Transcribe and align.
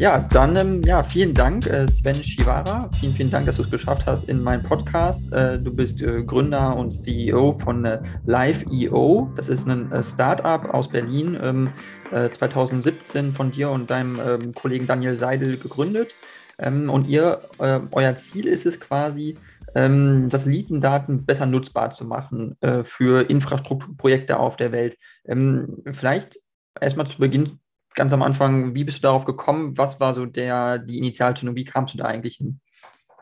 Ja, 0.00 0.18
dann 0.18 0.56
ähm, 0.56 0.80
ja, 0.82 1.02
vielen 1.02 1.34
Dank, 1.34 1.66
äh, 1.66 1.86
Sven 1.86 2.14
Shivara. 2.14 2.88
Vielen, 2.98 3.12
vielen 3.12 3.30
Dank, 3.30 3.44
dass 3.44 3.56
du 3.56 3.62
es 3.64 3.70
geschafft 3.70 4.06
hast 4.06 4.30
in 4.30 4.42
meinem 4.42 4.62
Podcast. 4.62 5.30
Äh, 5.30 5.58
du 5.58 5.70
bist 5.74 6.00
äh, 6.00 6.22
Gründer 6.22 6.74
und 6.74 6.90
CEO 6.90 7.58
von 7.58 7.84
äh, 7.84 8.00
Live.io. 8.24 9.30
Das 9.36 9.50
ist 9.50 9.68
ein 9.68 9.92
äh, 9.92 10.02
Startup 10.02 10.64
aus 10.72 10.88
Berlin, 10.88 11.38
ähm, 11.42 11.68
2017 12.10 13.28
äh, 13.28 13.32
von 13.32 13.52
dir 13.52 13.68
und 13.68 13.90
deinem 13.90 14.18
ähm, 14.26 14.54
Kollegen 14.54 14.86
Daniel 14.86 15.18
Seidel 15.18 15.58
gegründet. 15.58 16.14
Ähm, 16.58 16.88
und 16.88 17.06
ihr, 17.06 17.38
euer 17.58 18.16
Ziel 18.16 18.48
ist 18.48 18.64
es 18.64 18.80
quasi, 18.80 19.36
ähm, 19.74 20.30
Satellitendaten 20.30 21.26
besser 21.26 21.44
nutzbar 21.44 21.90
zu 21.90 22.06
machen 22.06 22.56
für 22.84 23.28
Infrastrukturprojekte 23.28 24.38
auf 24.38 24.56
der 24.56 24.72
Welt. 24.72 24.96
Ähm, 25.26 25.82
vielleicht 25.92 26.38
erstmal 26.80 27.06
zu 27.06 27.18
Beginn, 27.18 27.60
ganz 28.00 28.14
am 28.14 28.22
Anfang, 28.22 28.74
wie 28.74 28.84
bist 28.84 28.96
du 28.96 29.02
darauf 29.02 29.26
gekommen? 29.26 29.76
Was 29.76 30.00
war 30.00 30.14
so 30.14 30.24
der, 30.24 30.78
die 30.78 30.96
Initialzündung? 30.96 31.54
Wie 31.54 31.66
kamst 31.66 31.92
du 31.92 31.98
da 31.98 32.06
eigentlich 32.06 32.36
hin? 32.36 32.58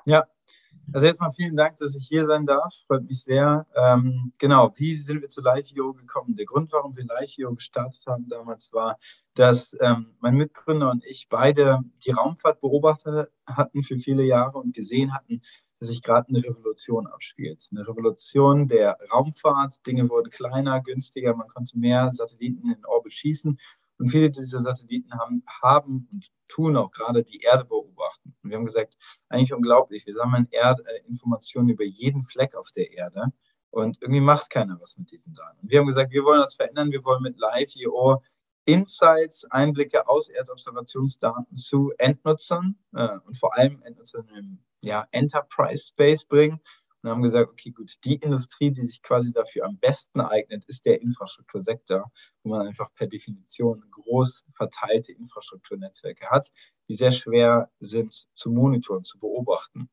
Ja, 0.04 0.24
also 0.92 1.08
erstmal 1.08 1.32
vielen 1.32 1.56
Dank, 1.56 1.78
dass 1.78 1.96
ich 1.96 2.06
hier 2.06 2.28
sein 2.28 2.46
darf. 2.46 2.72
Freut 2.86 3.02
mich 3.02 3.24
sehr. 3.24 3.66
Ähm, 3.74 4.32
genau, 4.38 4.72
wie 4.76 4.94
sind 4.94 5.20
wir 5.20 5.28
zu 5.28 5.40
Live.io 5.40 5.94
gekommen? 5.94 6.36
Der 6.36 6.46
Grund, 6.46 6.72
warum 6.72 6.96
wir 6.96 7.04
Live.io 7.06 7.52
gestartet 7.56 8.04
haben 8.06 8.28
damals, 8.28 8.72
war, 8.72 9.00
dass 9.34 9.76
ähm, 9.80 10.14
mein 10.20 10.36
Mitgründer 10.36 10.92
und 10.92 11.04
ich 11.04 11.26
beide 11.28 11.80
die 12.06 12.12
Raumfahrt 12.12 12.60
beobachtet 12.60 13.32
hatten 13.46 13.82
für 13.82 13.98
viele 13.98 14.22
Jahre 14.22 14.58
und 14.58 14.76
gesehen 14.76 15.12
hatten, 15.12 15.42
dass 15.80 15.88
sich 15.88 16.02
gerade 16.02 16.28
eine 16.28 16.44
Revolution 16.44 17.08
abspielt. 17.08 17.68
Eine 17.72 17.88
Revolution 17.88 18.68
der 18.68 18.96
Raumfahrt. 19.12 19.84
Dinge 19.88 20.08
wurden 20.08 20.30
kleiner, 20.30 20.80
günstiger, 20.80 21.34
man 21.34 21.48
konnte 21.48 21.76
mehr 21.76 22.12
Satelliten 22.12 22.70
in 22.70 22.86
Orbit 22.86 23.12
schießen. 23.12 23.58
Und 23.98 24.10
viele 24.10 24.30
dieser 24.30 24.62
Satelliten 24.62 25.12
haben, 25.18 25.42
haben 25.62 26.08
und 26.12 26.28
tun 26.46 26.76
auch 26.76 26.90
gerade 26.90 27.24
die 27.24 27.40
Erde 27.40 27.64
beobachten. 27.64 28.34
Und 28.42 28.50
wir 28.50 28.56
haben 28.56 28.64
gesagt, 28.64 28.96
eigentlich 29.28 29.52
unglaublich, 29.52 30.06
wir 30.06 30.14
sammeln 30.14 30.46
Erd 30.50 30.80
äh, 30.86 31.00
Informationen 31.08 31.68
über 31.68 31.84
jeden 31.84 32.22
Fleck 32.22 32.54
auf 32.54 32.70
der 32.70 32.92
Erde 32.92 33.32
und 33.70 33.98
irgendwie 34.00 34.20
macht 34.20 34.50
keiner 34.50 34.78
was 34.80 34.96
mit 34.96 35.10
diesen 35.10 35.34
Daten. 35.34 35.58
Und 35.60 35.70
wir 35.70 35.80
haben 35.80 35.86
gesagt, 35.86 36.12
wir 36.12 36.24
wollen 36.24 36.40
das 36.40 36.54
verändern, 36.54 36.92
wir 36.92 37.04
wollen 37.04 37.22
mit 37.22 37.38
Live.io 37.38 38.22
Insights, 38.64 39.46
Einblicke 39.50 40.06
aus 40.08 40.28
Erdobservationsdaten 40.28 41.56
zu 41.56 41.92
Endnutzern 41.98 42.76
äh, 42.94 43.18
und 43.24 43.36
vor 43.36 43.56
allem 43.56 43.80
Endnutzern 43.82 44.28
im 44.28 44.58
ja, 44.82 45.06
Enterprise 45.10 45.86
Space 45.88 46.24
bringen 46.24 46.60
und 47.02 47.10
haben 47.10 47.22
gesagt, 47.22 47.50
okay, 47.50 47.70
gut, 47.70 47.94
die 48.04 48.16
Industrie, 48.16 48.70
die 48.70 48.84
sich 48.84 49.02
quasi 49.02 49.32
dafür 49.32 49.64
am 49.64 49.78
besten 49.78 50.20
eignet, 50.20 50.64
ist 50.66 50.84
der 50.84 51.00
Infrastruktursektor, 51.00 52.10
wo 52.42 52.50
man 52.50 52.66
einfach 52.66 52.92
per 52.94 53.06
Definition 53.06 53.84
groß 53.90 54.44
verteilte 54.54 55.12
Infrastrukturnetzwerke 55.12 56.28
hat, 56.28 56.48
die 56.88 56.94
sehr 56.94 57.12
schwer 57.12 57.70
sind 57.80 58.26
zu 58.34 58.50
monitoren, 58.50 59.04
zu 59.04 59.18
beobachten. 59.18 59.88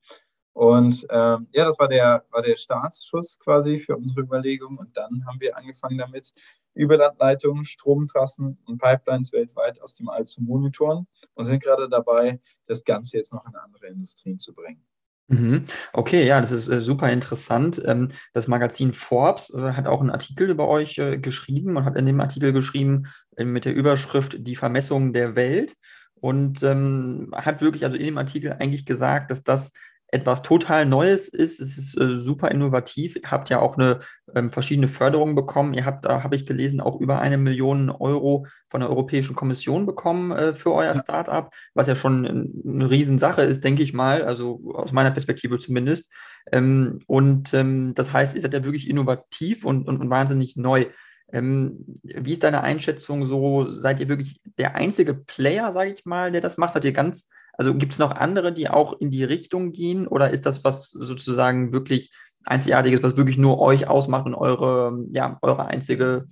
Und 0.53 1.05
ähm, 1.09 1.47
ja, 1.51 1.65
das 1.65 1.77
war 1.79 1.89
der, 1.89 2.25
war 2.31 2.41
der 2.41 2.55
Startschuss 2.55 3.37
quasi 3.39 3.77
für 3.77 3.97
unsere 3.97 4.21
Überlegung. 4.21 4.77
Und 4.77 4.95
dann 4.95 5.25
haben 5.27 5.41
wir 5.41 5.57
angefangen 5.57 5.97
damit, 5.97 6.33
Überlandleitungen, 6.75 7.65
Stromtrassen 7.65 8.57
und 8.65 8.77
Pipelines 8.77 9.31
weltweit 9.31 9.81
aus 9.81 9.95
dem 9.95 10.09
All 10.09 10.25
zu 10.25 10.41
monitoren 10.41 11.07
und 11.33 11.43
sind 11.45 11.63
gerade 11.63 11.89
dabei, 11.89 12.39
das 12.67 12.83
Ganze 12.83 13.17
jetzt 13.17 13.33
noch 13.33 13.45
in 13.45 13.55
andere 13.55 13.87
Industrien 13.87 14.39
zu 14.39 14.53
bringen. 14.53 14.85
Mhm. 15.27 15.65
Okay, 15.93 16.23
ja, 16.25 16.39
das 16.39 16.51
ist 16.51 16.67
äh, 16.69 16.81
super 16.81 17.11
interessant. 17.11 17.81
Ähm, 17.83 18.09
das 18.33 18.47
Magazin 18.47 18.93
Forbes 18.93 19.49
äh, 19.53 19.71
hat 19.73 19.87
auch 19.87 20.01
einen 20.01 20.11
Artikel 20.11 20.49
über 20.51 20.67
euch 20.67 20.99
äh, 20.99 21.17
geschrieben 21.17 21.77
und 21.77 21.85
hat 21.85 21.97
in 21.97 22.05
dem 22.05 22.21
Artikel 22.21 22.53
geschrieben 22.53 23.07
äh, 23.35 23.43
mit 23.43 23.65
der 23.65 23.73
Überschrift 23.73 24.35
Die 24.39 24.55
Vermessung 24.55 25.13
der 25.13 25.35
Welt 25.35 25.75
und 26.13 26.61
ähm, 26.61 27.31
hat 27.33 27.61
wirklich 27.61 27.83
also 27.85 27.97
in 27.97 28.05
dem 28.05 28.17
Artikel 28.19 28.53
eigentlich 28.53 28.85
gesagt, 28.85 29.31
dass 29.31 29.43
das 29.43 29.71
etwas 30.07 30.41
total 30.41 30.85
Neues 30.85 31.27
ist. 31.27 31.59
Es 31.59 31.77
ist 31.77 31.99
äh, 31.99 32.17
super 32.17 32.51
innovativ. 32.51 33.15
Ihr 33.15 33.31
habt 33.31 33.49
ja 33.49 33.59
auch 33.59 33.77
eine 33.77 33.99
ähm, 34.35 34.51
verschiedene 34.51 34.87
Förderungen 34.87 35.35
bekommen. 35.35 35.73
Ihr 35.73 35.85
habt, 35.85 36.05
da 36.05 36.23
habe 36.23 36.35
ich 36.35 36.45
gelesen, 36.45 36.79
auch 36.79 36.99
über 36.99 37.19
eine 37.19 37.37
Million 37.37 37.89
Euro 37.89 38.47
von 38.69 38.81
der 38.81 38.89
Europäischen 38.89 39.35
Kommission 39.35 39.85
bekommen 39.85 40.31
äh, 40.31 40.55
für 40.55 40.73
euer 40.73 40.95
ja. 40.95 41.01
Startup, 41.01 41.49
was 41.73 41.87
ja 41.87 41.95
schon 41.95 42.25
eine 42.65 42.89
Riesensache 42.89 43.41
ist, 43.41 43.63
denke 43.63 43.83
ich 43.83 43.93
mal, 43.93 44.23
also 44.23 44.61
aus 44.75 44.91
meiner 44.91 45.11
Perspektive 45.11 45.57
zumindest. 45.59 46.09
Ähm, 46.51 46.99
und 47.07 47.53
ähm, 47.53 47.93
das 47.95 48.13
heißt, 48.13 48.35
ihr 48.35 48.41
seid 48.41 48.53
ja 48.53 48.63
wirklich 48.63 48.89
innovativ 48.89 49.65
und, 49.65 49.87
und, 49.87 49.99
und 49.99 50.09
wahnsinnig 50.09 50.55
neu. 50.55 50.85
Ähm, 51.31 51.99
wie 52.03 52.33
ist 52.33 52.43
deine 52.43 52.61
Einschätzung 52.61 53.25
so? 53.25 53.67
Seid 53.69 53.99
ihr 53.99 54.07
wirklich 54.07 54.39
der 54.57 54.75
einzige 54.75 55.15
Player, 55.15 55.73
sage 55.73 55.91
ich 55.91 56.05
mal, 56.05 56.31
der 56.31 56.41
das 56.41 56.57
macht? 56.57 56.73
Seid 56.73 56.85
ihr 56.85 56.93
ganz 56.93 57.27
also 57.57 57.75
gibt 57.75 57.93
es 57.93 57.99
noch 57.99 58.11
andere, 58.11 58.53
die 58.53 58.69
auch 58.69 58.99
in 58.99 59.11
die 59.11 59.23
Richtung 59.23 59.71
gehen 59.71 60.07
oder 60.07 60.31
ist 60.31 60.45
das 60.45 60.63
was 60.63 60.91
sozusagen 60.91 61.71
wirklich 61.71 62.11
Einzigartiges, 62.45 63.01
was 63.01 63.17
wirklich 63.17 63.37
nur 63.37 63.59
euch 63.59 63.87
ausmacht 63.87 64.25
und 64.25 64.35
eure, 64.35 65.05
ja, 65.09 65.39
eure 65.41 65.65
einzige 65.65 66.27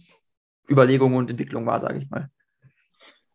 Überlegung 0.69 1.15
und 1.15 1.29
Entwicklung 1.29 1.65
war, 1.65 1.81
sage 1.81 1.99
ich 1.99 2.09
mal? 2.09 2.29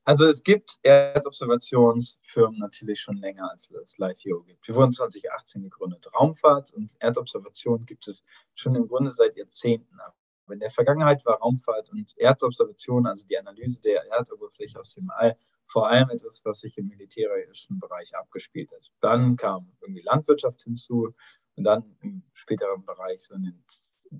Also 0.04 0.24
es 0.24 0.42
gibt 0.42 0.78
Erdobservationsfirmen 0.84 2.58
natürlich 2.58 2.98
schon 2.98 3.16
länger, 3.16 3.50
als 3.50 3.70
es 3.70 3.98
LiveHero 3.98 4.42
gibt. 4.42 4.66
Wir 4.66 4.74
wurden 4.74 4.92
2018 4.92 5.62
gegründet. 5.64 6.08
Raumfahrt 6.18 6.72
und 6.72 6.96
Erdobservation 6.98 7.84
gibt 7.84 8.08
es 8.08 8.24
schon 8.54 8.74
im 8.74 8.88
Grunde 8.88 9.10
seit 9.10 9.36
Jahrzehnten. 9.36 10.00
Aber 10.00 10.14
in 10.50 10.60
der 10.60 10.70
Vergangenheit 10.70 11.24
war 11.24 11.38
Raumfahrt 11.38 11.90
und 11.90 12.16
Erdobservation, 12.16 13.06
also 13.06 13.26
die 13.26 13.38
Analyse 13.38 13.82
der 13.82 14.04
Erdoberfläche 14.06 14.78
aus 14.78 14.94
dem 14.94 15.10
All, 15.10 15.36
vor 15.66 15.88
allem 15.88 16.08
etwas, 16.10 16.44
was 16.44 16.60
sich 16.60 16.78
im 16.78 16.88
militärischen 16.88 17.78
Bereich 17.78 18.16
abgespielt 18.16 18.70
hat. 18.72 18.90
Dann 19.00 19.36
kam 19.36 19.70
irgendwie 19.80 20.02
Landwirtschaft 20.02 20.62
hinzu 20.62 21.14
und 21.56 21.64
dann 21.64 21.96
im 22.00 22.22
späteren 22.32 22.84
Bereich, 22.84 23.20
so 23.20 23.34
in 23.34 23.42
den 23.42 23.64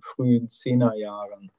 frühen 0.02 0.48
Zehnerjahren, 0.48 1.50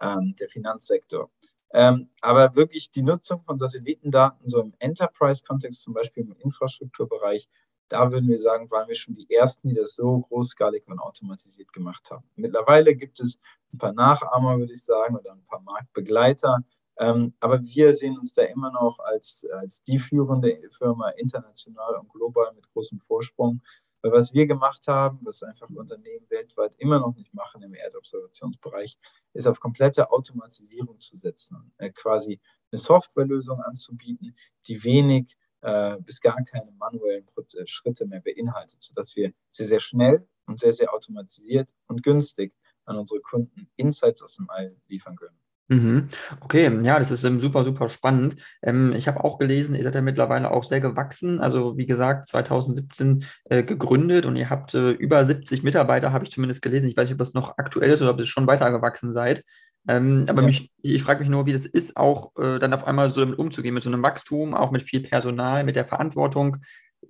ähm, 0.00 0.34
der 0.38 0.48
Finanzsektor. 0.48 1.30
Ähm, 1.72 2.10
aber 2.20 2.54
wirklich 2.56 2.90
die 2.90 3.02
Nutzung 3.02 3.42
von 3.42 3.58
Satellitendaten, 3.58 4.48
so 4.48 4.60
im 4.62 4.72
Enterprise-Kontext, 4.78 5.82
zum 5.82 5.94
Beispiel 5.94 6.24
im 6.24 6.32
Infrastrukturbereich, 6.38 7.48
da 7.88 8.10
würden 8.10 8.28
wir 8.28 8.38
sagen, 8.38 8.70
waren 8.70 8.88
wir 8.88 8.94
schon 8.94 9.14
die 9.14 9.30
Ersten, 9.30 9.68
die 9.68 9.74
das 9.74 9.94
so 9.94 10.20
großskalig 10.20 10.86
und 10.88 10.98
automatisiert 10.98 11.72
gemacht 11.72 12.10
haben. 12.10 12.28
Mittlerweile 12.34 12.96
gibt 12.96 13.20
es 13.20 13.38
ein 13.72 13.78
paar 13.78 13.92
Nachahmer, 13.92 14.58
würde 14.58 14.72
ich 14.72 14.84
sagen, 14.84 15.16
oder 15.16 15.32
ein 15.32 15.44
paar 15.44 15.60
Marktbegleiter, 15.60 16.62
ähm, 16.98 17.34
aber 17.40 17.62
wir 17.62 17.92
sehen 17.92 18.16
uns 18.16 18.32
da 18.32 18.42
immer 18.42 18.72
noch 18.72 18.98
als, 19.00 19.46
als 19.52 19.82
die 19.82 19.98
führende 19.98 20.58
Firma 20.70 21.10
international 21.10 21.96
und 21.96 22.08
global 22.08 22.52
mit 22.54 22.68
großem 22.72 23.00
Vorsprung. 23.00 23.60
Weil 24.02 24.12
was 24.12 24.32
wir 24.32 24.46
gemacht 24.46 24.86
haben, 24.88 25.18
was 25.22 25.42
einfach 25.42 25.68
Unternehmen 25.68 26.26
weltweit 26.30 26.72
immer 26.78 27.00
noch 27.00 27.14
nicht 27.16 27.34
machen 27.34 27.62
im 27.62 27.74
Erdobservationsbereich, 27.74 28.96
ist 29.32 29.46
auf 29.46 29.60
komplette 29.60 30.10
Automatisierung 30.10 31.00
zu 31.00 31.16
setzen 31.16 31.56
und 31.56 31.72
äh, 31.78 31.90
quasi 31.90 32.40
eine 32.70 32.78
Softwarelösung 32.78 33.60
anzubieten, 33.60 34.34
die 34.66 34.82
wenig 34.84 35.36
äh, 35.62 35.98
bis 36.00 36.20
gar 36.20 36.42
keine 36.44 36.70
manuellen 36.72 37.26
Schritte 37.66 38.06
mehr 38.06 38.20
beinhaltet, 38.20 38.82
sodass 38.82 39.16
wir 39.16 39.32
sehr, 39.50 39.66
sehr 39.66 39.80
schnell 39.80 40.26
und 40.46 40.60
sehr, 40.60 40.72
sehr 40.72 40.94
automatisiert 40.94 41.74
und 41.88 42.02
günstig 42.02 42.54
an 42.86 42.96
unsere 42.96 43.20
Kunden 43.20 43.68
Insights 43.76 44.22
aus 44.22 44.34
dem 44.36 44.48
All 44.50 44.74
liefern 44.88 45.16
können. 45.16 45.36
Mhm. 45.68 46.08
Okay, 46.42 46.70
ja, 46.84 46.98
das 46.98 47.10
ist 47.10 47.24
ähm, 47.24 47.40
super, 47.40 47.64
super 47.64 47.88
spannend. 47.88 48.36
Ähm, 48.62 48.92
ich 48.96 49.08
habe 49.08 49.24
auch 49.24 49.38
gelesen, 49.38 49.74
ihr 49.74 49.82
seid 49.82 49.96
ja 49.96 50.00
mittlerweile 50.00 50.52
auch 50.52 50.62
sehr 50.62 50.80
gewachsen. 50.80 51.40
Also 51.40 51.76
wie 51.76 51.86
gesagt, 51.86 52.28
2017 52.28 53.24
äh, 53.46 53.64
gegründet 53.64 54.26
und 54.26 54.36
ihr 54.36 54.48
habt 54.48 54.74
äh, 54.74 54.92
über 54.92 55.24
70 55.24 55.64
Mitarbeiter, 55.64 56.12
habe 56.12 56.24
ich 56.24 56.30
zumindest 56.30 56.62
gelesen. 56.62 56.88
Ich 56.88 56.96
weiß 56.96 57.06
nicht, 57.06 57.14
ob 57.14 57.18
das 57.18 57.34
noch 57.34 57.58
aktuell 57.58 57.90
ist 57.90 58.00
oder 58.00 58.12
ob 58.12 58.20
ihr 58.20 58.26
schon 58.26 58.46
weiter 58.46 58.70
gewachsen 58.70 59.12
seid. 59.12 59.44
Ähm, 59.88 60.26
aber 60.28 60.42
ja. 60.42 60.48
mich, 60.48 60.70
ich 60.82 61.02
frage 61.02 61.20
mich 61.20 61.28
nur, 61.28 61.46
wie 61.46 61.52
das 61.52 61.66
ist, 61.66 61.96
auch 61.96 62.36
äh, 62.36 62.60
dann 62.60 62.72
auf 62.72 62.84
einmal 62.86 63.10
so 63.10 63.20
damit 63.20 63.38
umzugehen, 63.38 63.74
mit 63.74 63.82
so 63.82 63.90
einem 63.90 64.02
Wachstum, 64.02 64.54
auch 64.54 64.70
mit 64.70 64.84
viel 64.84 65.00
Personal, 65.00 65.64
mit 65.64 65.74
der 65.74 65.84
Verantwortung. 65.84 66.58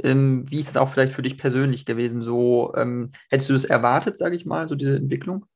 Ähm, 0.03 0.47
wie 0.49 0.61
ist 0.61 0.71
es 0.71 0.77
auch 0.79 0.89
vielleicht 0.89 1.13
für 1.13 1.23
dich 1.23 1.37
persönlich 1.37 1.85
gewesen? 1.85 2.23
So, 2.23 2.75
hättest 3.31 3.49
du 3.49 3.55
das 3.55 3.65
erwartet, 3.65 4.17
sage 4.19 4.37
ich 4.37 4.47
mal, 4.47 4.69
so 4.69 4.75
diese 4.75 4.97
Entwicklung? 4.97 5.47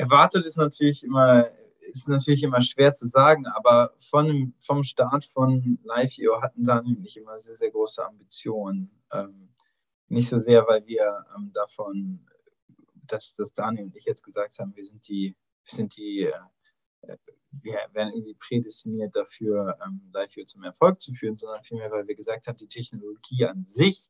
Erwartet 0.00 0.46
ist 0.46 0.56
natürlich 0.56 1.04
immer, 1.04 1.50
ist 1.80 2.08
natürlich 2.08 2.42
immer 2.42 2.62
schwer 2.62 2.92
zu 2.92 3.08
sagen, 3.08 3.46
aber 3.46 3.94
von, 4.00 4.54
vom 4.58 4.82
Start 4.82 5.24
von 5.24 5.78
Live.io 5.82 6.40
hatten 6.40 6.64
Daniel 6.64 6.96
und 6.96 7.04
ich 7.04 7.16
immer 7.16 7.38
sehr, 7.38 7.56
sehr 7.56 7.70
große 7.70 8.04
Ambitionen. 8.04 8.90
Ähm, 9.12 9.50
nicht 10.08 10.28
so 10.28 10.40
sehr, 10.40 10.66
weil 10.66 10.86
wir 10.86 11.24
ähm, 11.36 11.50
davon, 11.52 12.26
dass, 13.06 13.34
dass 13.34 13.52
Daniel 13.52 13.86
und 13.86 13.96
ich 13.96 14.04
jetzt 14.04 14.22
gesagt 14.22 14.58
haben, 14.58 14.74
wir 14.74 14.84
sind 14.84 15.06
die, 15.08 15.36
wir 15.64 15.74
sind 15.74 15.96
die, 15.96 16.22
äh, 17.02 17.16
wir 17.52 17.78
werden 17.92 18.12
irgendwie 18.14 18.34
prädestiniert 18.34 19.14
dafür, 19.14 19.78
ähm, 19.84 20.10
Live.io 20.12 20.44
zum 20.44 20.62
Erfolg 20.62 21.00
zu 21.00 21.12
führen, 21.12 21.36
sondern 21.36 21.62
vielmehr, 21.62 21.90
weil 21.90 22.06
wir 22.06 22.14
gesagt 22.14 22.46
haben, 22.46 22.56
die 22.56 22.68
Technologie 22.68 23.44
an 23.44 23.64
sich 23.64 24.06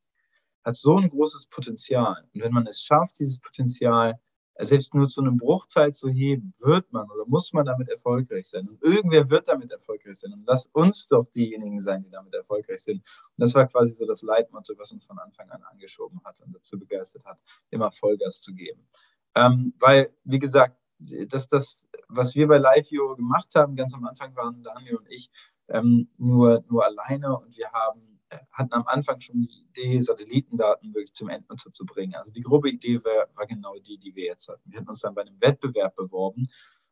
hat 0.64 0.76
so 0.76 0.98
ein 0.98 1.08
großes 1.08 1.46
Potenzial. 1.46 2.28
Und 2.34 2.42
wenn 2.42 2.52
man 2.52 2.66
es 2.66 2.82
schafft, 2.82 3.18
dieses 3.18 3.40
Potenzial 3.40 4.20
selbst 4.64 4.94
nur 4.94 5.08
zu 5.08 5.20
einem 5.20 5.36
Bruchteil 5.36 5.92
zu 5.92 6.08
heben, 6.08 6.54
wird 6.58 6.92
man 6.92 7.08
oder 7.10 7.24
muss 7.26 7.52
man 7.52 7.64
damit 7.64 7.88
erfolgreich 7.88 8.48
sein. 8.48 8.68
Und 8.68 8.82
irgendwer 8.82 9.30
wird 9.30 9.48
damit 9.48 9.70
erfolgreich 9.70 10.18
sein. 10.18 10.32
Und 10.32 10.44
lass 10.46 10.66
uns 10.72 11.08
doch 11.08 11.26
diejenigen 11.34 11.80
sein, 11.80 12.02
die 12.02 12.10
damit 12.10 12.34
erfolgreich 12.34 12.82
sind. 12.82 12.96
Und 12.98 13.36
das 13.36 13.54
war 13.54 13.66
quasi 13.66 13.94
so 13.94 14.06
das 14.06 14.22
Leitmotto, 14.22 14.74
was 14.76 14.92
uns 14.92 15.04
von 15.04 15.18
Anfang 15.18 15.50
an 15.50 15.62
angeschoben 15.62 16.20
hat 16.24 16.40
und 16.42 16.54
dazu 16.54 16.78
begeistert 16.78 17.24
hat, 17.24 17.38
immer 17.70 17.90
Vollgas 17.90 18.40
zu 18.40 18.52
geben. 18.52 18.86
Ähm, 19.34 19.74
weil, 19.78 20.12
wie 20.24 20.38
gesagt, 20.38 20.76
dass 20.98 21.48
das, 21.48 21.86
was 22.08 22.34
wir 22.34 22.46
bei 22.46 22.58
LiveView 22.58 23.16
gemacht 23.16 23.54
haben, 23.54 23.76
ganz 23.76 23.94
am 23.94 24.04
Anfang 24.04 24.34
waren 24.36 24.62
Daniel 24.62 24.96
und 24.96 25.10
ich 25.10 25.30
ähm, 25.68 26.08
nur, 26.18 26.64
nur 26.68 26.84
alleine 26.84 27.38
und 27.38 27.56
wir 27.56 27.70
haben 27.72 28.09
hatten 28.52 28.72
am 28.72 28.84
Anfang 28.86 29.20
schon 29.20 29.40
die 29.40 29.66
Idee, 29.68 30.00
Satellitendaten 30.00 30.94
wirklich 30.94 31.12
zum 31.12 31.28
Endnutzer 31.28 31.72
zu 31.72 31.84
bringen. 31.84 32.14
Also 32.14 32.32
die 32.32 32.42
grobe 32.42 32.70
Idee 32.70 33.02
war, 33.04 33.28
war 33.34 33.46
genau 33.46 33.74
die, 33.78 33.98
die 33.98 34.14
wir 34.14 34.26
jetzt 34.26 34.48
hatten. 34.48 34.62
Wir 34.70 34.78
hatten 34.78 34.88
uns 34.88 35.00
dann 35.00 35.14
bei 35.14 35.22
einem 35.22 35.40
Wettbewerb 35.40 35.96
beworben. 35.96 36.48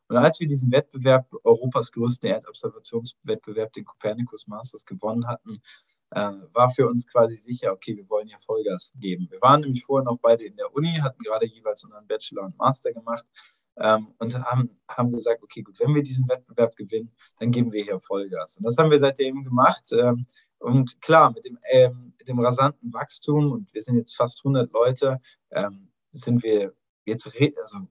Und 0.07 0.17
als 0.17 0.39
wir 0.39 0.47
diesen 0.47 0.71
Wettbewerb, 0.71 1.27
Europas 1.43 1.91
größten 1.91 2.29
Erdobservationswettbewerb, 2.29 3.71
den 3.73 3.85
Copernicus 3.85 4.47
Masters 4.47 4.83
gewonnen 4.85 5.27
hatten, 5.27 5.61
äh, 6.11 6.31
war 6.53 6.69
für 6.69 6.87
uns 6.87 7.05
quasi 7.05 7.37
sicher, 7.37 7.71
okay, 7.71 7.95
wir 7.95 8.09
wollen 8.09 8.27
ja 8.27 8.39
Vollgas 8.39 8.91
geben. 8.95 9.27
Wir 9.29 9.39
waren 9.41 9.61
nämlich 9.61 9.83
vorher 9.83 10.05
noch 10.05 10.17
beide 10.19 10.45
in 10.45 10.55
der 10.55 10.73
Uni, 10.73 10.97
hatten 11.01 11.21
gerade 11.21 11.45
jeweils 11.45 11.83
unseren 11.83 12.07
Bachelor 12.07 12.43
und 12.45 12.57
Master 12.57 12.91
gemacht 12.91 13.25
ähm, 13.77 14.13
und 14.17 14.35
haben, 14.43 14.79
haben 14.87 15.11
gesagt, 15.11 15.43
okay, 15.43 15.61
gut, 15.61 15.79
wenn 15.79 15.93
wir 15.93 16.03
diesen 16.03 16.27
Wettbewerb 16.27 16.75
gewinnen, 16.75 17.11
dann 17.39 17.51
geben 17.51 17.71
wir 17.71 17.83
hier 17.83 17.99
Vollgas. 17.99 18.57
Und 18.57 18.63
das 18.63 18.77
haben 18.77 18.91
wir 18.91 18.99
seitdem 18.99 19.43
gemacht. 19.43 19.91
Ähm, 19.93 20.25
und 20.59 21.01
klar, 21.01 21.31
mit 21.31 21.45
dem, 21.45 21.57
ähm, 21.71 22.13
mit 22.17 22.27
dem 22.27 22.39
rasanten 22.39 22.93
Wachstum, 22.93 23.51
und 23.51 23.73
wir 23.73 23.81
sind 23.81 23.97
jetzt 23.97 24.15
fast 24.15 24.39
100 24.43 24.71
Leute, 24.73 25.19
ähm, 25.51 25.91
sind 26.13 26.43
wir 26.43 26.73
jetzt, 27.05 27.27
also 27.57 27.87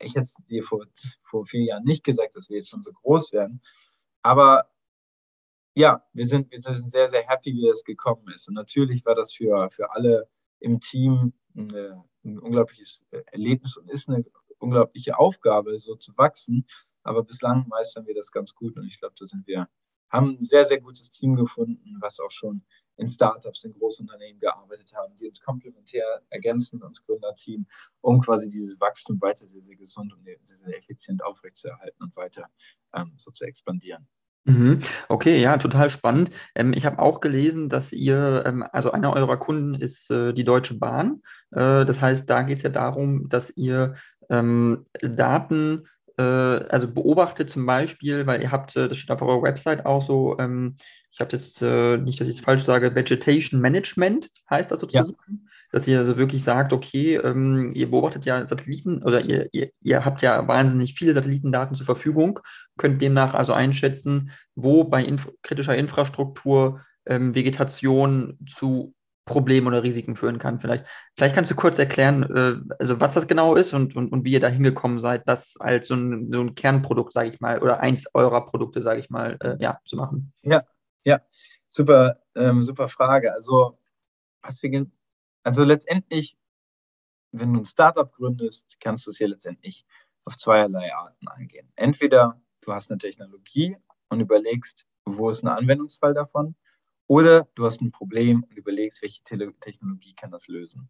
ich 0.00 0.14
hätte 0.14 0.30
dir 0.48 0.62
vor, 0.62 0.84
vor 1.22 1.46
vier 1.46 1.64
Jahren 1.64 1.84
nicht 1.84 2.04
gesagt, 2.04 2.36
dass 2.36 2.48
wir 2.48 2.58
jetzt 2.58 2.68
schon 2.68 2.82
so 2.82 2.92
groß 2.92 3.32
werden. 3.32 3.60
Aber 4.22 4.70
ja, 5.74 6.04
wir 6.12 6.26
sind, 6.26 6.50
wir 6.50 6.60
sind 6.60 6.90
sehr, 6.90 7.08
sehr 7.08 7.26
happy, 7.26 7.54
wie 7.54 7.68
das 7.68 7.84
gekommen 7.84 8.28
ist. 8.34 8.48
Und 8.48 8.54
natürlich 8.54 9.04
war 9.04 9.14
das 9.14 9.32
für, 9.32 9.70
für 9.70 9.92
alle 9.92 10.28
im 10.60 10.80
Team 10.80 11.32
eine, 11.56 12.04
ein 12.24 12.38
unglaubliches 12.38 13.04
Erlebnis 13.26 13.76
und 13.76 13.88
ist 13.90 14.08
eine 14.08 14.24
unglaubliche 14.58 15.18
Aufgabe, 15.18 15.78
so 15.78 15.94
zu 15.94 16.16
wachsen. 16.16 16.66
Aber 17.02 17.22
bislang 17.22 17.66
meistern 17.68 18.06
wir 18.06 18.14
das 18.14 18.32
ganz 18.32 18.54
gut 18.54 18.76
und 18.76 18.86
ich 18.86 18.98
glaube, 19.00 19.14
da 19.18 19.24
sind 19.24 19.46
wir 19.46 19.68
haben 20.10 20.38
ein 20.38 20.42
sehr, 20.42 20.64
sehr 20.64 20.80
gutes 20.80 21.10
Team 21.10 21.36
gefunden, 21.36 21.96
was 22.00 22.20
auch 22.20 22.30
schon 22.30 22.62
in 22.96 23.08
Startups, 23.08 23.64
in 23.64 23.72
Großunternehmen 23.72 24.40
gearbeitet 24.40 24.92
haben, 24.94 25.16
die 25.16 25.28
uns 25.28 25.40
komplementär 25.40 26.22
ergänzen, 26.30 26.82
uns 26.82 27.04
Gründerteam, 27.04 27.66
um 28.00 28.20
quasi 28.20 28.50
dieses 28.50 28.80
Wachstum 28.80 29.20
weiter 29.20 29.46
sehr, 29.46 29.62
sehr 29.62 29.76
gesund 29.76 30.12
und 30.12 30.24
sehr, 30.24 30.56
sehr 30.56 30.76
effizient 30.76 31.22
aufrechtzuerhalten 31.22 32.02
und 32.02 32.16
weiter 32.16 32.46
ähm, 32.94 33.12
so 33.16 33.30
zu 33.30 33.44
expandieren. 33.44 34.08
Mhm. 34.44 34.78
Okay, 35.08 35.40
ja, 35.40 35.58
total 35.58 35.90
spannend. 35.90 36.30
Ähm, 36.54 36.72
ich 36.72 36.86
habe 36.86 36.98
auch 36.98 37.20
gelesen, 37.20 37.68
dass 37.68 37.92
ihr, 37.92 38.44
ähm, 38.46 38.64
also 38.72 38.90
einer 38.90 39.12
eurer 39.12 39.36
Kunden 39.36 39.74
ist 39.74 40.10
äh, 40.10 40.32
die 40.32 40.44
Deutsche 40.44 40.74
Bahn. 40.78 41.22
Äh, 41.50 41.84
das 41.84 42.00
heißt, 42.00 42.28
da 42.30 42.42
geht 42.42 42.56
es 42.56 42.62
ja 42.62 42.70
darum, 42.70 43.28
dass 43.28 43.50
ihr 43.56 43.96
ähm, 44.30 44.86
Daten 45.02 45.86
also 46.22 46.92
beobachtet 46.92 47.50
zum 47.50 47.66
Beispiel, 47.66 48.26
weil 48.26 48.42
ihr 48.42 48.50
habt, 48.50 48.76
äh, 48.76 48.88
das 48.88 48.98
steht 48.98 49.10
auf 49.10 49.22
eurer 49.22 49.42
Website 49.42 49.86
auch 49.86 50.02
so, 50.02 50.36
ähm, 50.38 50.74
ich 51.10 51.20
habe 51.20 51.32
jetzt 51.32 51.62
äh, 51.62 51.96
nicht, 51.96 52.20
dass 52.20 52.28
ich 52.28 52.36
es 52.36 52.44
falsch 52.44 52.62
sage, 52.62 52.94
Vegetation 52.94 53.60
Management 53.60 54.30
heißt 54.50 54.70
das 54.70 54.80
sozusagen, 54.80 55.16
ja. 55.26 55.36
dass 55.72 55.88
ihr 55.88 55.98
also 55.98 56.16
wirklich 56.16 56.44
sagt, 56.44 56.72
okay, 56.72 57.16
ähm, 57.16 57.72
ihr 57.74 57.90
beobachtet 57.90 58.24
ja 58.24 58.46
Satelliten 58.46 59.02
oder 59.02 59.24
ihr, 59.24 59.48
ihr, 59.52 59.70
ihr 59.80 60.04
habt 60.04 60.22
ja 60.22 60.46
wahnsinnig 60.46 60.94
viele 60.94 61.12
Satellitendaten 61.12 61.76
zur 61.76 61.86
Verfügung, 61.86 62.40
könnt 62.76 63.02
demnach 63.02 63.34
also 63.34 63.52
einschätzen, 63.52 64.30
wo 64.54 64.84
bei 64.84 65.04
inf 65.04 65.28
kritischer 65.42 65.76
Infrastruktur 65.76 66.84
ähm, 67.06 67.34
Vegetation 67.34 68.38
zu 68.48 68.94
Problemen 69.28 69.66
oder 69.68 69.82
Risiken 69.82 70.16
führen 70.16 70.38
kann. 70.38 70.58
Vielleicht, 70.58 70.86
vielleicht 71.16 71.34
kannst 71.34 71.50
du 71.50 71.54
kurz 71.54 71.78
erklären, 71.78 72.22
äh, 72.24 72.74
also 72.80 73.00
was 73.00 73.12
das 73.12 73.28
genau 73.28 73.54
ist 73.54 73.74
und, 73.74 73.94
und, 73.94 74.10
und 74.10 74.24
wie 74.24 74.32
ihr 74.32 74.40
da 74.40 74.48
hingekommen 74.48 74.98
seid, 75.00 75.28
das 75.28 75.56
als 75.60 75.86
so 75.88 75.94
ein, 75.94 76.32
so 76.32 76.40
ein 76.40 76.54
Kernprodukt, 76.54 77.12
sage 77.12 77.28
ich 77.28 77.38
mal, 77.38 77.60
oder 77.60 77.80
eins 77.80 78.06
eurer 78.14 78.46
Produkte, 78.46 78.82
sage 78.82 79.00
ich 79.00 79.10
mal, 79.10 79.36
äh, 79.40 79.56
ja, 79.60 79.78
zu 79.84 79.96
machen. 79.96 80.32
Ja, 80.42 80.62
ja, 81.04 81.20
super, 81.68 82.20
ähm, 82.34 82.62
super 82.62 82.88
Frage. 82.88 83.32
Also, 83.32 83.78
was 84.42 84.62
wir, 84.62 84.86
also 85.42 85.62
letztendlich, 85.62 86.38
wenn 87.30 87.52
du 87.52 87.60
ein 87.60 87.66
Startup 87.66 88.10
gründest, 88.10 88.78
kannst 88.80 89.06
du 89.06 89.10
es 89.10 89.18
ja 89.18 89.28
letztendlich 89.28 89.84
auf 90.24 90.36
zweierlei 90.36 90.92
Arten 90.94 91.28
angehen. 91.28 91.70
Entweder 91.76 92.40
du 92.62 92.72
hast 92.72 92.90
eine 92.90 92.98
Technologie 92.98 93.76
und 94.08 94.20
überlegst, 94.20 94.86
wo 95.04 95.28
ist 95.28 95.44
ein 95.44 95.48
Anwendungsfall 95.48 96.14
davon 96.14 96.54
oder 97.08 97.48
du 97.56 97.66
hast 97.66 97.80
ein 97.80 97.90
Problem 97.90 98.44
und 98.44 98.56
überlegst, 98.56 99.02
welche 99.02 99.22
Technologie 99.24 100.14
kann 100.14 100.30
das 100.30 100.46
lösen. 100.46 100.88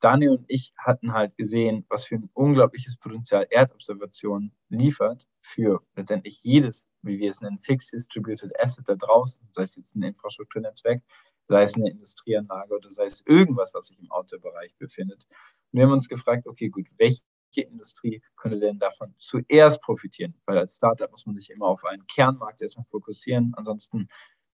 Daniel 0.00 0.32
und 0.32 0.44
ich 0.48 0.74
hatten 0.76 1.14
halt 1.14 1.36
gesehen, 1.38 1.86
was 1.88 2.04
für 2.04 2.16
ein 2.16 2.28
unglaubliches 2.34 2.98
Potenzial 2.98 3.46
Erdobservation 3.48 4.52
liefert 4.68 5.26
für 5.40 5.82
letztendlich 5.96 6.42
jedes, 6.42 6.86
wie 7.00 7.18
wir 7.18 7.30
es 7.30 7.40
nennen, 7.40 7.58
Fixed 7.60 7.92
Distributed 7.92 8.52
Asset 8.60 8.86
da 8.86 8.94
draußen, 8.94 9.48
sei 9.52 9.62
es 9.62 9.76
jetzt 9.76 9.96
ein 9.96 10.02
Infrastrukturnetzwerk, 10.02 11.02
sei 11.48 11.62
es 11.62 11.74
eine 11.74 11.90
Industrieanlage 11.90 12.74
oder 12.74 12.90
sei 12.90 13.04
es 13.04 13.22
irgendwas, 13.26 13.72
was 13.72 13.86
sich 13.86 13.98
im 13.98 14.10
Outdoor-Bereich 14.10 14.76
befindet. 14.78 15.26
Und 15.72 15.78
wir 15.78 15.84
haben 15.84 15.92
uns 15.92 16.08
gefragt, 16.08 16.46
okay, 16.46 16.68
gut, 16.68 16.86
welche 16.98 17.22
Industrie 17.54 18.20
könnte 18.36 18.60
denn 18.60 18.78
davon 18.78 19.14
zuerst 19.16 19.80
profitieren? 19.80 20.34
Weil 20.44 20.58
als 20.58 20.76
Startup 20.76 21.10
muss 21.10 21.24
man 21.24 21.36
sich 21.36 21.48
immer 21.48 21.68
auf 21.68 21.84
einen 21.86 22.06
Kernmarkt 22.06 22.60
erstmal 22.60 22.84
fokussieren. 22.90 23.54
Ansonsten 23.56 24.08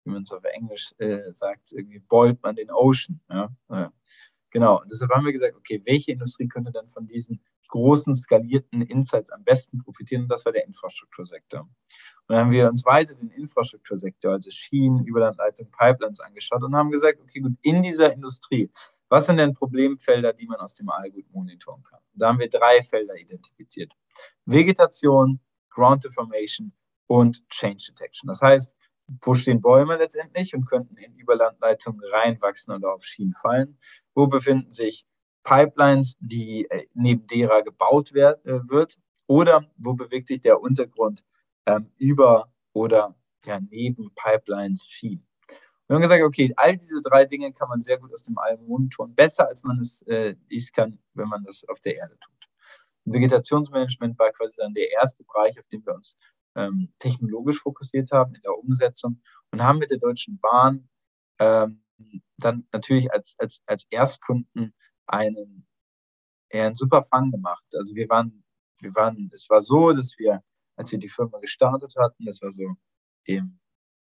wie 0.04 0.10
man 0.10 0.22
es 0.22 0.32
auf 0.32 0.44
Englisch 0.44 0.92
äh, 0.98 1.32
sagt, 1.32 1.72
irgendwie 1.72 2.00
boilt 2.00 2.42
man 2.42 2.56
den 2.56 2.70
Ocean. 2.70 3.20
Ja? 3.30 3.50
ja. 3.70 3.92
Genau. 4.50 4.80
Und 4.80 4.90
deshalb 4.90 5.10
haben 5.12 5.24
wir 5.24 5.32
gesagt, 5.32 5.56
okay, 5.56 5.82
welche 5.84 6.12
Industrie 6.12 6.48
könnte 6.48 6.72
dann 6.72 6.86
von 6.86 7.06
diesen 7.06 7.42
großen 7.68 8.14
skalierten 8.14 8.82
Insights 8.82 9.30
am 9.30 9.44
besten 9.44 9.78
profitieren? 9.78 10.24
Und 10.24 10.28
das 10.28 10.44
war 10.44 10.52
der 10.52 10.66
Infrastruktursektor. 10.66 11.62
Und 11.62 11.70
dann 12.28 12.38
haben 12.38 12.50
wir 12.50 12.68
uns 12.68 12.84
weiter 12.84 13.14
den 13.14 13.30
Infrastruktursektor, 13.30 14.32
also 14.32 14.50
Schienen, 14.50 15.04
Überlandleitung, 15.06 15.70
Pipelines 15.70 16.20
angeschaut 16.20 16.62
und 16.62 16.76
haben 16.76 16.90
gesagt, 16.90 17.20
okay, 17.20 17.40
gut, 17.40 17.54
in 17.62 17.82
dieser 17.82 18.12
Industrie, 18.12 18.70
was 19.08 19.26
sind 19.26 19.38
denn 19.38 19.54
Problemfelder, 19.54 20.32
die 20.32 20.46
man 20.46 20.58
aus 20.60 20.74
dem 20.74 20.88
All 20.90 21.10
gut 21.10 21.30
monitoren 21.32 21.82
kann? 21.82 22.00
Und 22.12 22.22
da 22.22 22.28
haben 22.28 22.38
wir 22.38 22.48
drei 22.48 22.82
Felder 22.82 23.14
identifiziert. 23.16 23.92
Vegetation, 24.44 25.40
Ground 25.70 26.04
Deformation 26.04 26.72
und 27.06 27.48
Change 27.48 27.86
Detection. 27.90 28.28
Das 28.28 28.42
heißt, 28.42 28.72
wo 29.22 29.34
stehen 29.34 29.60
Bäume 29.60 29.96
letztendlich 29.96 30.54
und 30.54 30.66
könnten 30.66 30.96
in 30.96 31.14
Überlandleitungen 31.16 32.00
reinwachsen 32.12 32.74
oder 32.74 32.94
auf 32.94 33.04
Schienen 33.04 33.34
fallen? 33.34 33.78
Wo 34.14 34.26
befinden 34.26 34.70
sich 34.70 35.06
Pipelines, 35.42 36.16
die 36.20 36.66
äh, 36.70 36.86
neben 36.94 37.26
derer 37.26 37.62
gebaut 37.62 38.14
werd, 38.14 38.44
äh, 38.46 38.60
wird? 38.68 38.98
Oder 39.26 39.64
wo 39.76 39.94
bewegt 39.94 40.28
sich 40.28 40.40
der 40.40 40.60
Untergrund 40.60 41.24
ähm, 41.66 41.90
über 41.98 42.52
oder 42.72 43.14
ja, 43.44 43.60
neben 43.60 44.12
Pipelines, 44.14 44.84
Schienen? 44.84 45.26
Wir 45.86 45.96
haben 45.96 46.02
gesagt, 46.02 46.22
okay, 46.22 46.52
all 46.56 46.76
diese 46.76 47.02
drei 47.02 47.24
Dinge 47.24 47.52
kann 47.52 47.68
man 47.68 47.80
sehr 47.80 47.98
gut 47.98 48.12
aus 48.12 48.24
dem 48.24 48.38
All 48.38 48.56
monitoren, 48.58 49.14
besser 49.14 49.48
als 49.48 49.62
man 49.62 49.78
es 49.78 50.02
äh, 50.02 50.34
dies 50.50 50.72
kann, 50.72 50.98
wenn 51.14 51.28
man 51.28 51.44
das 51.44 51.68
auf 51.68 51.80
der 51.80 51.96
Erde 51.96 52.16
tut. 52.18 52.48
Vegetationsmanagement 53.04 54.18
war 54.18 54.30
quasi 54.32 54.56
dann 54.56 54.74
der 54.74 54.90
erste 54.92 55.24
Bereich, 55.24 55.58
auf 55.58 55.66
den 55.66 55.84
wir 55.84 55.94
uns 55.94 56.16
ähm, 56.54 56.92
technologisch 56.98 57.60
fokussiert 57.60 58.10
haben 58.12 58.34
in 58.34 58.42
der 58.42 58.56
Umsetzung 58.58 59.22
und 59.50 59.62
haben 59.62 59.78
mit 59.78 59.90
der 59.90 59.98
Deutschen 59.98 60.38
Bahn 60.38 60.88
ähm, 61.38 61.82
dann 62.38 62.66
natürlich 62.72 63.12
als, 63.12 63.36
als, 63.38 63.62
als 63.66 63.86
Erstkunden 63.90 64.74
einen, 65.06 65.66
eher 66.50 66.66
einen 66.66 66.76
super 66.76 67.02
Fang 67.02 67.30
gemacht. 67.30 67.64
Also 67.74 67.94
wir 67.94 68.08
waren, 68.08 68.44
wir 68.80 68.94
waren, 68.94 69.30
es 69.32 69.48
war 69.48 69.62
so, 69.62 69.92
dass 69.92 70.18
wir, 70.18 70.42
als 70.76 70.92
wir 70.92 70.98
die 70.98 71.08
Firma 71.08 71.38
gestartet 71.38 71.94
hatten, 71.96 72.24
das 72.24 72.40
war 72.42 72.50
so 72.50 72.74
im, 73.24 73.58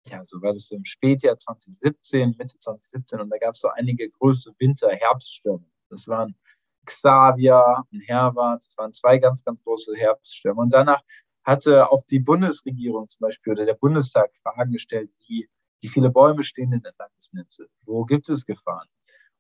ja, 0.07 0.23
so 0.25 0.41
war 0.41 0.53
das 0.53 0.67
so 0.67 0.75
im 0.75 0.85
Spätjahr 0.85 1.37
2017, 1.37 2.35
Mitte 2.37 2.57
2017 2.57 3.21
und 3.21 3.29
da 3.29 3.37
gab 3.37 3.55
es 3.55 3.61
so 3.61 3.69
einige 3.69 4.09
größere 4.09 4.53
Winter-Herbststürme. 4.59 5.65
Das 5.89 6.07
waren 6.07 6.35
Xavier 6.85 7.83
und 7.91 8.01
Herwart, 8.01 8.65
das 8.65 8.77
waren 8.77 8.93
zwei 8.93 9.17
ganz, 9.17 9.43
ganz 9.43 9.63
große 9.63 9.95
Herbststürme. 9.95 10.61
Und 10.61 10.73
danach 10.73 11.01
hatte 11.43 11.91
auch 11.91 12.03
die 12.03 12.19
Bundesregierung 12.19 13.07
zum 13.07 13.19
Beispiel 13.21 13.53
oder 13.53 13.65
der 13.65 13.75
Bundestag 13.75 14.31
Fragen 14.41 14.71
gestellt, 14.71 15.11
wie, 15.27 15.49
wie 15.81 15.87
viele 15.87 16.09
Bäume 16.09 16.43
stehen 16.43 16.71
denn 16.71 16.83
entlang 16.83 17.09
des 17.17 17.33
Netzes? 17.33 17.69
Wo 17.85 18.05
gibt 18.05 18.29
es 18.29 18.45
Gefahren? 18.45 18.87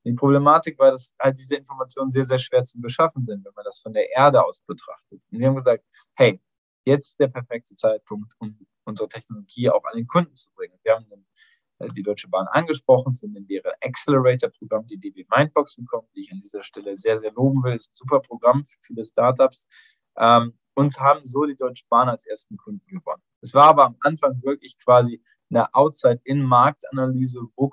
Und 0.03 0.11
die 0.11 0.15
Problematik 0.15 0.77
war, 0.79 0.91
dass 0.91 1.15
halt 1.19 1.37
diese 1.37 1.55
Informationen 1.55 2.11
sehr, 2.11 2.25
sehr 2.25 2.39
schwer 2.39 2.63
zu 2.63 2.79
beschaffen 2.81 3.23
sind, 3.23 3.45
wenn 3.45 3.53
man 3.55 3.63
das 3.63 3.79
von 3.79 3.93
der 3.93 4.11
Erde 4.11 4.45
aus 4.45 4.59
betrachtet. 4.61 5.21
Und 5.31 5.39
wir 5.39 5.47
haben 5.47 5.55
gesagt, 5.55 5.85
hey, 6.15 6.41
jetzt 6.85 7.11
ist 7.11 7.19
der 7.19 7.29
perfekte 7.29 7.75
Zeitpunkt, 7.75 8.33
um 8.39 8.57
unsere 8.83 9.07
Technologie 9.07 9.69
auch 9.69 9.83
an 9.85 9.95
den 9.95 10.07
Kunden 10.07 10.35
zu 10.35 10.49
bringen. 10.55 10.77
Wir 10.83 10.95
haben 10.95 11.05
einen 11.09 11.25
äh, 11.79 11.89
die 11.93 12.03
Deutsche 12.03 12.27
Bahn 12.27 12.47
angesprochen, 12.47 13.13
sind 13.13 13.35
in 13.35 13.47
deren 13.47 13.71
Accelerator-Programm, 13.81 14.87
die 14.87 14.97
DB 14.97 15.25
Mindbox 15.35 15.75
gekommen, 15.77 16.07
die 16.15 16.21
ich 16.21 16.31
an 16.31 16.39
dieser 16.39 16.63
Stelle 16.63 16.95
sehr, 16.95 17.17
sehr 17.17 17.31
loben 17.33 17.63
will. 17.63 17.73
Das 17.73 17.83
ist 17.83 17.91
ein 17.91 17.95
super 17.95 18.19
Programm 18.19 18.63
für 18.65 18.77
viele 18.81 19.03
Startups. 19.03 19.67
Ähm, 20.17 20.53
und 20.75 20.99
haben 20.99 21.21
so 21.25 21.45
die 21.45 21.55
Deutsche 21.55 21.85
Bahn 21.89 22.09
als 22.09 22.25
ersten 22.25 22.57
Kunden 22.57 22.85
gewonnen. 22.87 23.21
Es 23.41 23.53
war 23.53 23.69
aber 23.69 23.85
am 23.85 23.97
Anfang 24.01 24.41
wirklich 24.43 24.77
quasi 24.79 25.21
eine 25.49 25.73
Outside-In-Marktanalyse, 25.73 27.41
wo 27.55 27.69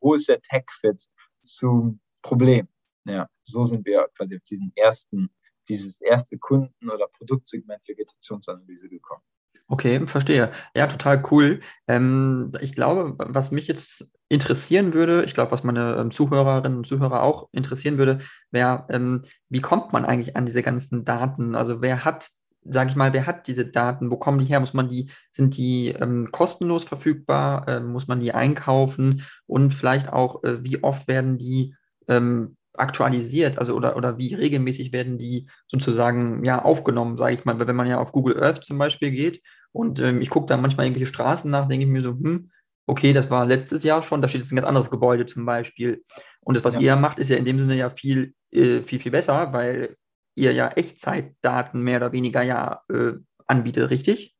wo 0.00 0.14
ist 0.14 0.28
der 0.28 0.40
Tech-Fit 0.40 1.08
zum 1.40 2.00
Problem? 2.22 2.68
Ja, 3.04 3.28
so 3.44 3.64
sind 3.64 3.84
wir 3.86 4.08
quasi 4.16 4.36
auf 4.36 4.42
diesen 4.42 4.72
ersten, 4.76 5.30
dieses 5.68 6.00
erste 6.00 6.38
Kunden- 6.38 6.90
oder 6.90 7.08
Produktsegment 7.08 7.86
Vegetationsanalyse 7.86 8.88
gekommen. 8.88 9.22
Okay, 9.68 10.06
verstehe. 10.06 10.52
Ja, 10.74 10.86
total 10.86 11.22
cool. 11.30 11.60
Ähm, 11.88 12.52
ich 12.60 12.74
glaube, 12.74 13.14
was 13.18 13.52
mich 13.52 13.68
jetzt 13.68 14.10
interessieren 14.32 14.94
würde, 14.94 15.24
ich 15.24 15.34
glaube, 15.34 15.52
was 15.52 15.62
meine 15.62 15.96
ähm, 15.96 16.10
Zuhörerinnen 16.10 16.78
und 16.78 16.86
Zuhörer 16.86 17.22
auch 17.22 17.48
interessieren 17.52 17.98
würde, 17.98 18.20
wäre, 18.50 18.86
ähm, 18.88 19.22
wie 19.50 19.60
kommt 19.60 19.92
man 19.92 20.06
eigentlich 20.06 20.36
an 20.36 20.46
diese 20.46 20.62
ganzen 20.62 21.04
Daten? 21.04 21.54
Also 21.54 21.82
wer 21.82 22.06
hat, 22.06 22.30
sage 22.64 22.88
ich 22.88 22.96
mal, 22.96 23.12
wer 23.12 23.26
hat 23.26 23.46
diese 23.46 23.66
Daten? 23.66 24.10
Wo 24.10 24.16
kommen 24.16 24.38
die 24.38 24.46
her? 24.46 24.60
Muss 24.60 24.72
man 24.72 24.88
die, 24.88 25.10
sind 25.32 25.58
die 25.58 25.88
ähm, 25.88 26.30
kostenlos 26.32 26.84
verfügbar? 26.84 27.66
Ähm, 27.68 27.92
muss 27.92 28.08
man 28.08 28.20
die 28.20 28.32
einkaufen? 28.32 29.22
Und 29.46 29.74
vielleicht 29.74 30.10
auch, 30.10 30.42
äh, 30.44 30.64
wie 30.64 30.82
oft 30.82 31.08
werden 31.08 31.36
die 31.36 31.74
ähm, 32.08 32.56
aktualisiert, 32.74 33.58
also 33.58 33.74
oder, 33.74 33.96
oder 33.96 34.16
wie 34.16 34.34
regelmäßig 34.34 34.94
werden 34.94 35.18
die 35.18 35.46
sozusagen 35.66 36.42
ja 36.42 36.62
aufgenommen, 36.64 37.18
sage 37.18 37.34
ich 37.34 37.44
mal, 37.44 37.58
wenn 37.58 37.76
man 37.76 37.86
ja 37.86 37.98
auf 37.98 38.12
Google 38.12 38.42
Earth 38.42 38.64
zum 38.64 38.78
Beispiel 38.78 39.10
geht 39.10 39.42
und 39.72 40.00
ähm, 40.00 40.22
ich 40.22 40.30
gucke 40.30 40.46
da 40.46 40.56
manchmal 40.56 40.86
irgendwelche 40.86 41.12
Straßen 41.12 41.50
nach, 41.50 41.68
denke 41.68 41.84
ich 41.84 41.90
mir 41.90 42.00
so, 42.00 42.12
hm, 42.12 42.50
okay, 42.86 43.12
das 43.12 43.30
war 43.30 43.46
letztes 43.46 43.84
Jahr 43.84 44.02
schon, 44.02 44.22
da 44.22 44.28
steht 44.28 44.42
jetzt 44.42 44.52
ein 44.52 44.56
ganz 44.56 44.66
anderes 44.66 44.90
Gebäude 44.90 45.26
zum 45.26 45.46
Beispiel. 45.46 46.04
Und 46.40 46.56
das, 46.56 46.64
was 46.64 46.74
ja. 46.74 46.80
ihr 46.80 46.96
macht, 46.96 47.18
ist 47.18 47.30
ja 47.30 47.36
in 47.36 47.44
dem 47.44 47.58
Sinne 47.58 47.76
ja 47.76 47.90
viel, 47.90 48.34
äh, 48.50 48.82
viel, 48.82 48.98
viel 48.98 49.12
besser, 49.12 49.52
weil 49.52 49.96
ihr 50.34 50.52
ja 50.52 50.68
Echtzeitdaten 50.68 51.80
mehr 51.82 51.98
oder 51.98 52.12
weniger 52.12 52.42
ja 52.42 52.82
äh, 52.90 53.12
anbietet, 53.46 53.90
richtig? 53.90 54.34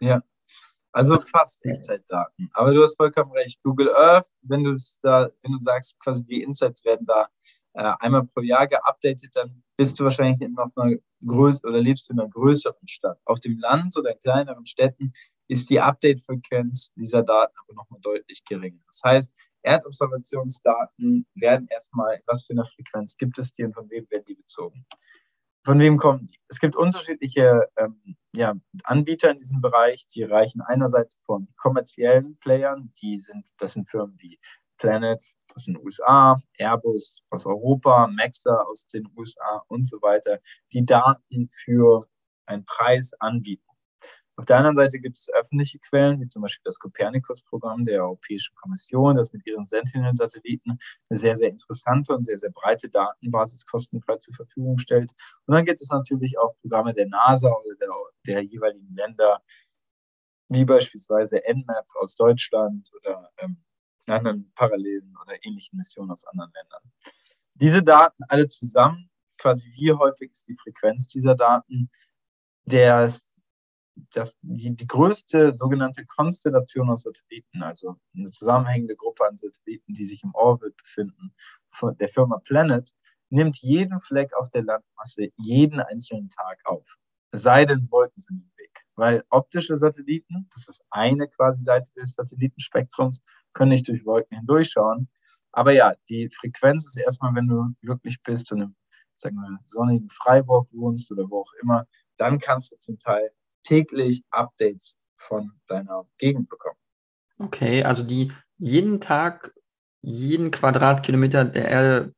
Ja, 0.00 0.22
also 0.92 1.20
fast 1.20 1.64
Echtzeitdaten. 1.64 2.50
Aber 2.54 2.72
du 2.72 2.82
hast 2.82 2.96
vollkommen 2.96 3.32
recht. 3.32 3.62
Google 3.62 3.94
Earth, 3.94 4.26
wenn 4.42 4.64
du 4.64 4.76
da, 5.02 5.30
wenn 5.42 5.52
du 5.52 5.58
sagst, 5.58 6.00
quasi 6.00 6.24
die 6.24 6.42
Insights 6.42 6.84
werden 6.84 7.06
da 7.06 7.28
äh, 7.76 7.92
einmal 8.00 8.26
pro 8.26 8.40
Jahr 8.40 8.66
geupdatet, 8.66 9.30
dann 9.34 9.62
bist 9.76 10.00
du 10.00 10.04
wahrscheinlich 10.04 10.40
in 10.40 10.54
noch 10.54 10.70
einer 10.76 10.96
größeren 11.26 11.70
oder 11.70 11.80
lebst 11.80 12.08
du 12.08 12.14
in 12.14 12.20
einer 12.20 12.30
größeren 12.30 12.88
Stadt. 12.88 13.18
Auf 13.26 13.40
dem 13.40 13.58
Land 13.58 13.96
oder 13.98 14.12
in 14.12 14.20
kleineren 14.20 14.64
Städten 14.64 15.12
ist 15.48 15.68
die 15.68 15.80
Update-Frequenz 15.80 16.92
dieser 16.94 17.22
Daten 17.22 17.54
aber 17.62 17.74
nochmal 17.74 18.00
deutlich 18.00 18.44
geringer. 18.44 18.80
Das 18.86 19.00
heißt, 19.04 19.32
Erdobservationsdaten 19.62 21.26
werden 21.34 21.68
erstmal, 21.70 22.20
was 22.26 22.44
für 22.44 22.54
eine 22.54 22.64
Frequenz 22.64 23.16
gibt 23.16 23.38
es 23.38 23.52
die 23.52 23.64
und 23.64 23.74
von 23.74 23.90
wem 23.90 24.06
werden 24.10 24.24
die 24.26 24.34
bezogen? 24.34 24.86
Von 25.64 25.78
wem 25.78 25.98
kommen 25.98 26.26
die? 26.26 26.38
Es 26.48 26.60
gibt 26.60 26.76
unterschiedliche 26.76 27.68
ähm, 27.76 28.16
ja, 28.32 28.54
Anbieter 28.84 29.30
in 29.30 29.38
diesem 29.38 29.60
Bereich, 29.60 30.06
die 30.06 30.22
reichen 30.22 30.62
einerseits 30.62 31.18
von 31.26 31.48
kommerziellen 31.56 32.38
Playern, 32.38 32.92
die 33.02 33.18
sind, 33.18 33.44
das 33.58 33.72
sind 33.72 33.90
Firmen 33.90 34.16
wie 34.18 34.38
Planet 34.78 35.20
aus 35.56 35.64
den 35.64 35.78
USA, 35.78 36.40
Airbus 36.58 37.18
aus 37.30 37.46
Europa, 37.46 38.06
Maxa 38.08 38.62
aus 38.62 38.86
den 38.88 39.08
USA 39.16 39.62
und 39.68 39.86
so 39.86 40.00
weiter, 40.02 40.38
die 40.72 40.84
Daten 40.84 41.48
für 41.50 42.06
einen 42.44 42.64
Preis 42.64 43.12
anbieten. 43.18 43.64
Auf 44.38 44.44
der 44.44 44.58
anderen 44.58 44.76
Seite 44.76 45.00
gibt 45.00 45.16
es 45.16 45.30
öffentliche 45.32 45.78
Quellen, 45.78 46.20
wie 46.20 46.26
zum 46.26 46.42
Beispiel 46.42 46.62
das 46.64 46.78
Copernicus-Programm 46.78 47.86
der 47.86 48.02
Europäischen 48.02 48.54
Kommission, 48.56 49.16
das 49.16 49.32
mit 49.32 49.46
ihren 49.46 49.64
Sentinel-Satelliten 49.64 50.78
eine 51.08 51.18
sehr, 51.18 51.36
sehr 51.36 51.48
interessante 51.48 52.14
und 52.14 52.24
sehr, 52.24 52.36
sehr 52.36 52.50
breite 52.50 52.90
Datenbasis 52.90 53.64
kostenfrei 53.64 54.18
zur 54.18 54.34
Verfügung 54.34 54.76
stellt. 54.76 55.10
Und 55.46 55.54
dann 55.54 55.64
gibt 55.64 55.80
es 55.80 55.88
natürlich 55.88 56.38
auch 56.38 56.54
Programme 56.60 56.92
der 56.92 57.08
NASA 57.08 57.48
oder 57.48 57.76
der, 57.80 57.88
der 58.26 58.42
jeweiligen 58.42 58.94
Länder, 58.94 59.40
wie 60.50 60.66
beispielsweise 60.66 61.40
NMAP 61.48 61.86
aus 61.94 62.14
Deutschland 62.14 62.90
oder 63.00 63.30
ähm, 63.38 63.56
anderen 64.06 64.52
parallelen 64.54 65.14
oder 65.22 65.34
ähnlichen 65.44 65.76
Missionen 65.76 66.10
aus 66.10 66.24
anderen 66.24 66.52
Ländern. 66.52 66.82
Diese 67.54 67.82
Daten 67.82 68.22
alle 68.28 68.48
zusammen, 68.48 69.10
quasi 69.38 69.70
wie 69.74 69.92
häufig 69.92 70.30
ist 70.30 70.48
die 70.48 70.56
Frequenz 70.56 71.06
dieser 71.06 71.34
Daten, 71.34 71.90
der 72.64 73.10
das, 74.10 74.36
die, 74.42 74.76
die 74.76 74.86
größte 74.86 75.54
sogenannte 75.54 76.04
Konstellation 76.04 76.90
aus 76.90 77.02
Satelliten, 77.02 77.62
also 77.62 77.96
eine 78.14 78.30
zusammenhängende 78.30 78.96
Gruppe 78.96 79.26
an 79.26 79.36
Satelliten, 79.36 79.94
die 79.94 80.04
sich 80.04 80.22
im 80.22 80.34
Orbit 80.34 80.76
befinden, 80.76 81.34
von 81.70 81.96
der 81.96 82.08
Firma 82.08 82.38
Planet, 82.44 82.92
nimmt 83.30 83.58
jeden 83.58 83.98
Fleck 84.00 84.34
auf 84.36 84.50
der 84.50 84.64
Landmasse 84.64 85.28
jeden 85.38 85.80
einzelnen 85.80 86.28
Tag 86.28 86.60
auf. 86.64 86.86
Es 87.30 87.42
sei 87.42 87.64
denn, 87.64 87.90
Wolken 87.90 88.20
sind 88.20 88.42
im 88.42 88.52
Weg. 88.56 88.84
Weil 88.94 89.24
optische 89.30 89.76
Satelliten, 89.76 90.48
das 90.54 90.68
ist 90.68 90.82
eine 90.90 91.28
quasi 91.28 91.64
Seite 91.64 91.90
des 91.94 92.12
Satellitenspektrums, 92.12 93.22
können 93.56 93.70
nicht 93.70 93.88
durch 93.88 94.04
Wolken 94.04 94.36
hindurchschauen. 94.38 95.08
Aber 95.50 95.72
ja, 95.72 95.94
die 96.08 96.28
Frequenz 96.30 96.86
ist 96.86 96.96
erstmal, 96.96 97.34
wenn 97.34 97.48
du 97.48 97.74
glücklich 97.80 98.22
bist 98.22 98.52
und 98.52 98.60
im 98.60 98.76
sagen 99.16 99.36
wir, 99.36 99.58
sonnigen 99.64 100.10
Freiburg 100.10 100.68
wohnst 100.72 101.10
oder 101.10 101.24
wo 101.30 101.40
auch 101.40 101.52
immer, 101.62 101.86
dann 102.18 102.38
kannst 102.38 102.72
du 102.72 102.76
zum 102.76 102.98
Teil 102.98 103.30
täglich 103.62 104.22
Updates 104.30 104.98
von 105.16 105.52
deiner 105.66 106.06
Gegend 106.18 106.48
bekommen. 106.48 106.76
Okay, 107.38 107.82
also 107.82 108.02
die 108.02 108.32
jeden 108.58 109.00
Tag, 109.00 109.54
jeden 110.02 110.50
Quadratkilometer 110.50 111.44
der 111.44 111.68
Erde 111.68 112.14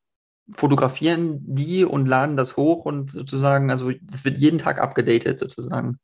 fotografieren 0.55 1.39
die 1.41 1.85
und 1.85 2.07
laden 2.07 2.35
das 2.35 2.57
hoch 2.57 2.85
und 2.85 3.11
sozusagen, 3.11 3.71
also 3.71 3.91
es 3.91 4.25
wird 4.25 4.39
jeden 4.39 4.57
Tag 4.57 4.79
abgedatet 4.79 5.39
sozusagen. 5.39 5.99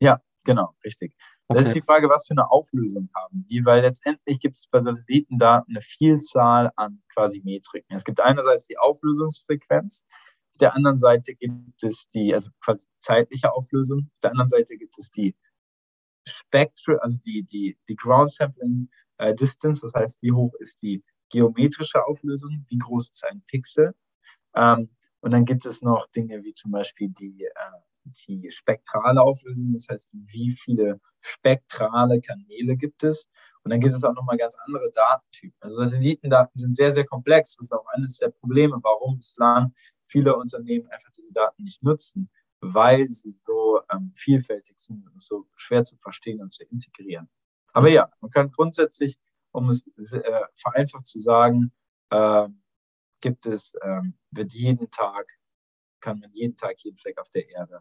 Ja, 0.00 0.20
genau, 0.44 0.74
richtig. 0.84 1.14
Okay. 1.48 1.58
Das 1.58 1.66
ist 1.66 1.76
die 1.76 1.82
Frage, 1.82 2.08
was 2.08 2.26
für 2.26 2.32
eine 2.32 2.50
Auflösung 2.50 3.10
haben 3.14 3.42
die, 3.50 3.64
weil 3.66 3.82
letztendlich 3.82 4.38
gibt 4.40 4.56
es 4.56 4.66
bei 4.66 4.80
Satellitendaten 4.80 5.74
eine 5.74 5.82
Vielzahl 5.82 6.72
an 6.76 7.02
quasi 7.12 7.42
Metriken. 7.44 7.94
Es 7.94 8.04
gibt 8.04 8.20
einerseits 8.20 8.66
die 8.66 8.78
Auflösungsfrequenz, 8.78 10.04
auf 10.54 10.58
der 10.58 10.74
anderen 10.76 10.98
Seite 10.98 11.34
gibt 11.34 11.82
es 11.82 12.08
die, 12.10 12.32
also 12.32 12.48
quasi 12.60 12.86
zeitliche 13.00 13.52
Auflösung. 13.52 14.08
Auf 14.14 14.20
der 14.22 14.30
anderen 14.30 14.48
Seite 14.48 14.76
gibt 14.76 14.96
es 14.98 15.10
die 15.10 15.34
Spectral, 16.28 17.00
also 17.00 17.18
die, 17.26 17.42
die, 17.42 17.76
die 17.88 17.96
Ground 17.96 18.30
Sampling 18.30 18.88
äh, 19.18 19.34
Distance, 19.34 19.80
das 19.82 19.94
heißt, 19.94 20.22
wie 20.22 20.30
hoch 20.30 20.54
ist 20.60 20.80
die 20.80 21.02
geometrische 21.30 22.06
Auflösung, 22.06 22.64
wie 22.68 22.78
groß 22.78 23.10
ist 23.10 23.24
ein 23.24 23.42
Pixel. 23.48 23.96
Ähm, 24.54 24.90
und 25.20 25.32
dann 25.32 25.44
gibt 25.44 25.66
es 25.66 25.82
noch 25.82 26.06
Dinge 26.12 26.44
wie 26.44 26.54
zum 26.54 26.70
Beispiel 26.70 27.08
die, 27.08 27.44
äh, 27.44 27.80
die 28.04 28.50
spektrale 28.50 29.20
Auflösung, 29.20 29.72
das 29.72 29.88
heißt, 29.88 30.10
wie 30.12 30.52
viele 30.52 31.00
spektrale 31.20 32.20
Kanäle 32.20 32.76
gibt 32.76 33.02
es. 33.02 33.28
Und 33.62 33.70
dann 33.70 33.80
gibt 33.80 33.94
es 33.94 34.04
auch 34.04 34.14
nochmal 34.14 34.36
ganz 34.36 34.54
andere 34.66 34.92
Datentypen. 34.92 35.56
Also 35.60 35.76
Satellitendaten 35.76 36.58
sind 36.58 36.76
sehr, 36.76 36.92
sehr 36.92 37.06
komplex. 37.06 37.56
Das 37.56 37.66
ist 37.66 37.72
auch 37.72 37.86
eines 37.94 38.18
der 38.18 38.28
Probleme, 38.28 38.78
warum 38.82 39.16
bislang 39.16 39.72
viele 40.06 40.36
Unternehmen 40.36 40.86
einfach 40.88 41.10
diese 41.10 41.32
Daten 41.32 41.64
nicht 41.64 41.82
nutzen, 41.82 42.30
weil 42.60 43.08
sie 43.10 43.34
so 43.46 43.80
ähm, 43.90 44.12
vielfältig 44.14 44.78
sind 44.78 45.06
und 45.08 45.22
so 45.22 45.46
schwer 45.56 45.84
zu 45.84 45.96
verstehen 45.96 46.40
und 46.40 46.52
zu 46.52 46.64
integrieren. 46.64 47.28
Aber 47.72 47.88
ja, 47.88 48.10
man 48.20 48.30
kann 48.30 48.50
grundsätzlich, 48.50 49.18
um 49.52 49.68
es 49.70 49.86
äh, 49.96 50.40
vereinfacht 50.56 51.06
zu 51.06 51.18
sagen, 51.20 51.72
äh, 52.10 52.48
gibt 53.20 53.46
es, 53.46 53.74
äh, 53.80 54.02
wird 54.30 54.52
jeden 54.52 54.90
Tag, 54.90 55.26
kann 56.04 56.20
man 56.20 56.30
jeden 56.32 56.54
Tag 56.56 56.76
jeden 56.82 56.98
Fleck 56.98 57.18
auf 57.18 57.30
der 57.30 57.48
Erde 57.48 57.80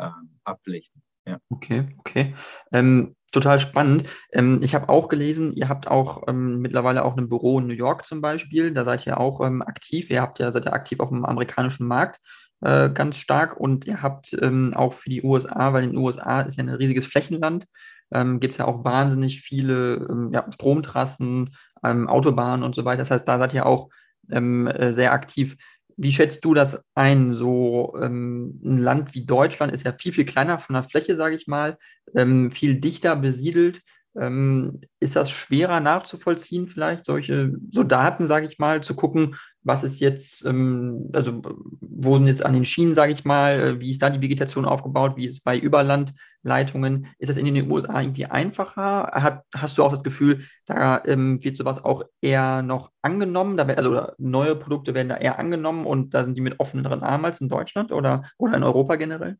ähm, 0.00 0.40
ablichten. 0.44 1.02
Ja. 1.26 1.38
Okay, 1.50 1.86
okay. 1.98 2.34
Ähm, 2.72 3.14
total 3.30 3.60
spannend. 3.60 4.08
Ähm, 4.32 4.60
ich 4.62 4.74
habe 4.74 4.88
auch 4.88 5.08
gelesen, 5.08 5.52
ihr 5.52 5.68
habt 5.68 5.86
auch 5.86 6.24
ähm, 6.26 6.60
mittlerweile 6.60 7.04
auch 7.04 7.16
ein 7.16 7.28
Büro 7.28 7.60
in 7.60 7.68
New 7.68 7.74
York 7.74 8.04
zum 8.06 8.20
Beispiel. 8.20 8.72
Da 8.72 8.84
seid 8.84 9.06
ihr 9.06 9.20
auch 9.20 9.40
ähm, 9.40 9.62
aktiv. 9.62 10.10
Ihr 10.10 10.20
habt 10.20 10.40
ja, 10.40 10.50
seid 10.50 10.64
ja 10.64 10.72
aktiv 10.72 10.98
auf 10.98 11.10
dem 11.10 11.24
amerikanischen 11.24 11.86
Markt 11.86 12.20
äh, 12.62 12.90
ganz 12.90 13.18
stark 13.18 13.60
und 13.60 13.86
ihr 13.86 14.02
habt 14.02 14.36
ähm, 14.40 14.74
auch 14.74 14.92
für 14.92 15.10
die 15.10 15.22
USA, 15.22 15.72
weil 15.72 15.84
in 15.84 15.90
den 15.90 15.98
USA 15.98 16.40
ist 16.40 16.56
ja 16.56 16.64
ein 16.64 16.68
riesiges 16.70 17.06
Flächenland, 17.06 17.66
ähm, 18.10 18.40
gibt 18.40 18.54
es 18.54 18.58
ja 18.58 18.64
auch 18.66 18.84
wahnsinnig 18.84 19.42
viele 19.42 20.30
ja, 20.32 20.50
Stromtrassen, 20.52 21.50
Autobahnen 21.82 22.62
und 22.62 22.74
so 22.74 22.84
weiter. 22.84 22.98
Das 22.98 23.10
heißt, 23.10 23.26
da 23.26 23.38
seid 23.38 23.54
ihr 23.54 23.64
auch 23.64 23.88
äh, 24.28 24.92
sehr 24.92 25.12
aktiv. 25.12 25.56
Wie 26.02 26.12
schätzt 26.12 26.42
du 26.46 26.54
das 26.54 26.82
ein? 26.94 27.34
So 27.34 27.94
ähm, 28.00 28.58
ein 28.64 28.78
Land 28.78 29.14
wie 29.14 29.26
Deutschland 29.26 29.70
ist 29.70 29.84
ja 29.84 29.92
viel, 29.92 30.14
viel 30.14 30.24
kleiner 30.24 30.58
von 30.58 30.72
der 30.72 30.84
Fläche, 30.84 31.14
sage 31.14 31.34
ich 31.34 31.46
mal, 31.46 31.76
ähm, 32.14 32.50
viel 32.50 32.80
dichter 32.80 33.16
besiedelt. 33.16 33.82
Ähm, 34.18 34.80
ist 34.98 35.14
das 35.14 35.30
schwerer 35.30 35.80
nachzuvollziehen, 35.80 36.66
vielleicht 36.66 37.04
solche 37.04 37.52
so 37.70 37.84
Daten, 37.84 38.26
sage 38.26 38.46
ich 38.46 38.58
mal, 38.58 38.82
zu 38.82 38.94
gucken, 38.94 39.36
was 39.62 39.84
ist 39.84 40.00
jetzt, 40.00 40.44
ähm, 40.44 41.10
also 41.12 41.42
wo 41.80 42.16
sind 42.16 42.26
jetzt 42.26 42.44
an 42.44 42.54
den 42.54 42.64
Schienen, 42.64 42.94
sage 42.94 43.12
ich 43.12 43.24
mal, 43.24 43.60
äh, 43.60 43.80
wie 43.80 43.90
ist 43.90 44.02
da 44.02 44.10
die 44.10 44.22
Vegetation 44.22 44.64
aufgebaut, 44.64 45.16
wie 45.16 45.26
ist 45.26 45.32
es 45.32 45.40
bei 45.40 45.58
Überlandleitungen? 45.58 47.06
Ist 47.18 47.28
das 47.28 47.36
in 47.36 47.44
den 47.54 47.70
USA 47.70 48.00
irgendwie 48.00 48.26
einfacher? 48.26 49.10
Hat, 49.12 49.44
hast 49.54 49.76
du 49.78 49.84
auch 49.84 49.92
das 49.92 50.02
Gefühl, 50.02 50.44
da 50.66 51.02
ähm, 51.04 51.44
wird 51.44 51.56
sowas 51.56 51.84
auch 51.84 52.04
eher 52.20 52.62
noch 52.62 52.90
angenommen, 53.02 53.56
da, 53.56 53.64
also 53.64 54.08
neue 54.18 54.56
Produkte 54.56 54.94
werden 54.94 55.10
da 55.10 55.16
eher 55.16 55.38
angenommen 55.38 55.86
und 55.86 56.14
da 56.14 56.24
sind 56.24 56.36
die 56.36 56.42
mit 56.42 56.58
offeneren 56.58 57.02
Armen 57.02 57.26
als 57.26 57.40
in 57.40 57.48
Deutschland 57.48 57.92
oder, 57.92 58.24
oder 58.38 58.56
in 58.56 58.64
Europa 58.64 58.96
generell? 58.96 59.36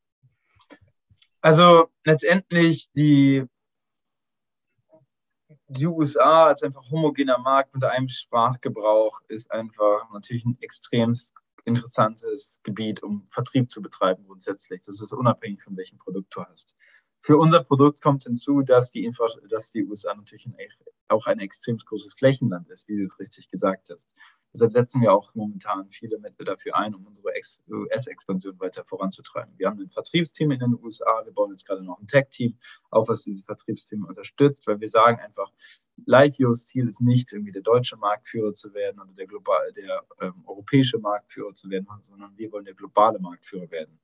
Also 1.41 1.89
letztendlich 2.05 2.91
die 2.93 3.45
die 5.71 5.87
USA 5.87 6.47
als 6.47 6.63
einfach 6.63 6.91
homogener 6.91 7.39
Markt 7.39 7.75
mit 7.75 7.85
einem 7.85 8.09
Sprachgebrauch 8.09 9.21
ist 9.29 9.51
einfach 9.53 10.11
natürlich 10.13 10.45
ein 10.45 10.59
extrem 10.61 11.15
interessantes 11.65 12.59
Gebiet, 12.65 13.03
um 13.03 13.27
Vertrieb 13.29 13.71
zu 13.71 13.81
betreiben 13.81 14.25
grundsätzlich. 14.27 14.83
Das 14.83 15.01
ist 15.01 15.13
unabhängig 15.13 15.63
von 15.63 15.77
welchem 15.77 15.99
Produkt 15.99 16.35
du 16.35 16.43
hast. 16.43 16.75
Für 17.23 17.37
unser 17.37 17.63
Produkt 17.63 18.03
kommt 18.03 18.25
hinzu, 18.25 18.63
dass 18.63 18.91
die, 18.91 19.05
Infra 19.05 19.29
dass 19.49 19.71
die 19.71 19.85
USA 19.85 20.15
natürlich 20.15 20.47
ein, 20.47 20.57
auch 21.09 21.27
ein 21.27 21.39
extrem 21.39 21.77
großes 21.77 22.15
Flächenland 22.15 22.69
ist, 22.71 22.89
wie 22.89 22.97
du 22.97 23.05
es 23.05 23.19
richtig 23.21 23.49
gesagt 23.51 23.91
hast. 23.91 24.13
Deshalb 24.53 24.73
setzen 24.73 25.01
wir 25.01 25.13
auch 25.13 25.33
momentan 25.35 25.89
viele 25.91 26.19
Mittel 26.19 26.45
dafür 26.45 26.77
ein, 26.77 26.95
um 26.95 27.07
unsere 27.07 27.29
US-Expansion 27.69 28.59
weiter 28.59 28.85
voranzutreiben. 28.85 29.55
Wir 29.59 29.69
haben 29.69 29.81
ein 29.81 29.91
Vertriebsteam 29.91 30.51
in 30.51 30.59
den 30.59 30.75
USA, 30.83 31.23
wir 31.25 31.33
bauen 31.33 31.51
jetzt 31.51 31.67
gerade 31.67 31.85
noch 31.85 32.01
ein 32.01 32.09
Tech-Team 32.09 32.57
auf, 32.91 33.09
was 33.09 33.23
diese 33.23 33.45
Vertriebsteam 33.45 34.05
unterstützt, 34.05 34.67
weil 34.67 34.81
wir 34.81 34.89
sagen 34.89 35.21
einfach, 35.21 35.53
Lightyears 36.07 36.67
Ziel 36.67 36.89
ist 36.89 37.01
nicht 37.01 37.33
irgendwie 37.33 37.53
der 37.53 37.63
deutsche 37.63 37.97
Marktführer 37.97 38.53
zu 38.53 38.75
werden 38.75 39.01
oder 39.01 39.13
der, 39.13 39.27
global, 39.27 39.73
der 39.73 40.05
ähm, 40.21 40.43
europäische 40.47 40.99
Marktführer 40.99 41.55
zu 41.55 41.71
werden, 41.71 41.87
sondern 42.03 42.37
wir 42.37 42.51
wollen 42.51 42.65
der 42.65 42.75
globale 42.75 43.19
Marktführer 43.19 43.71
werden. 43.71 44.01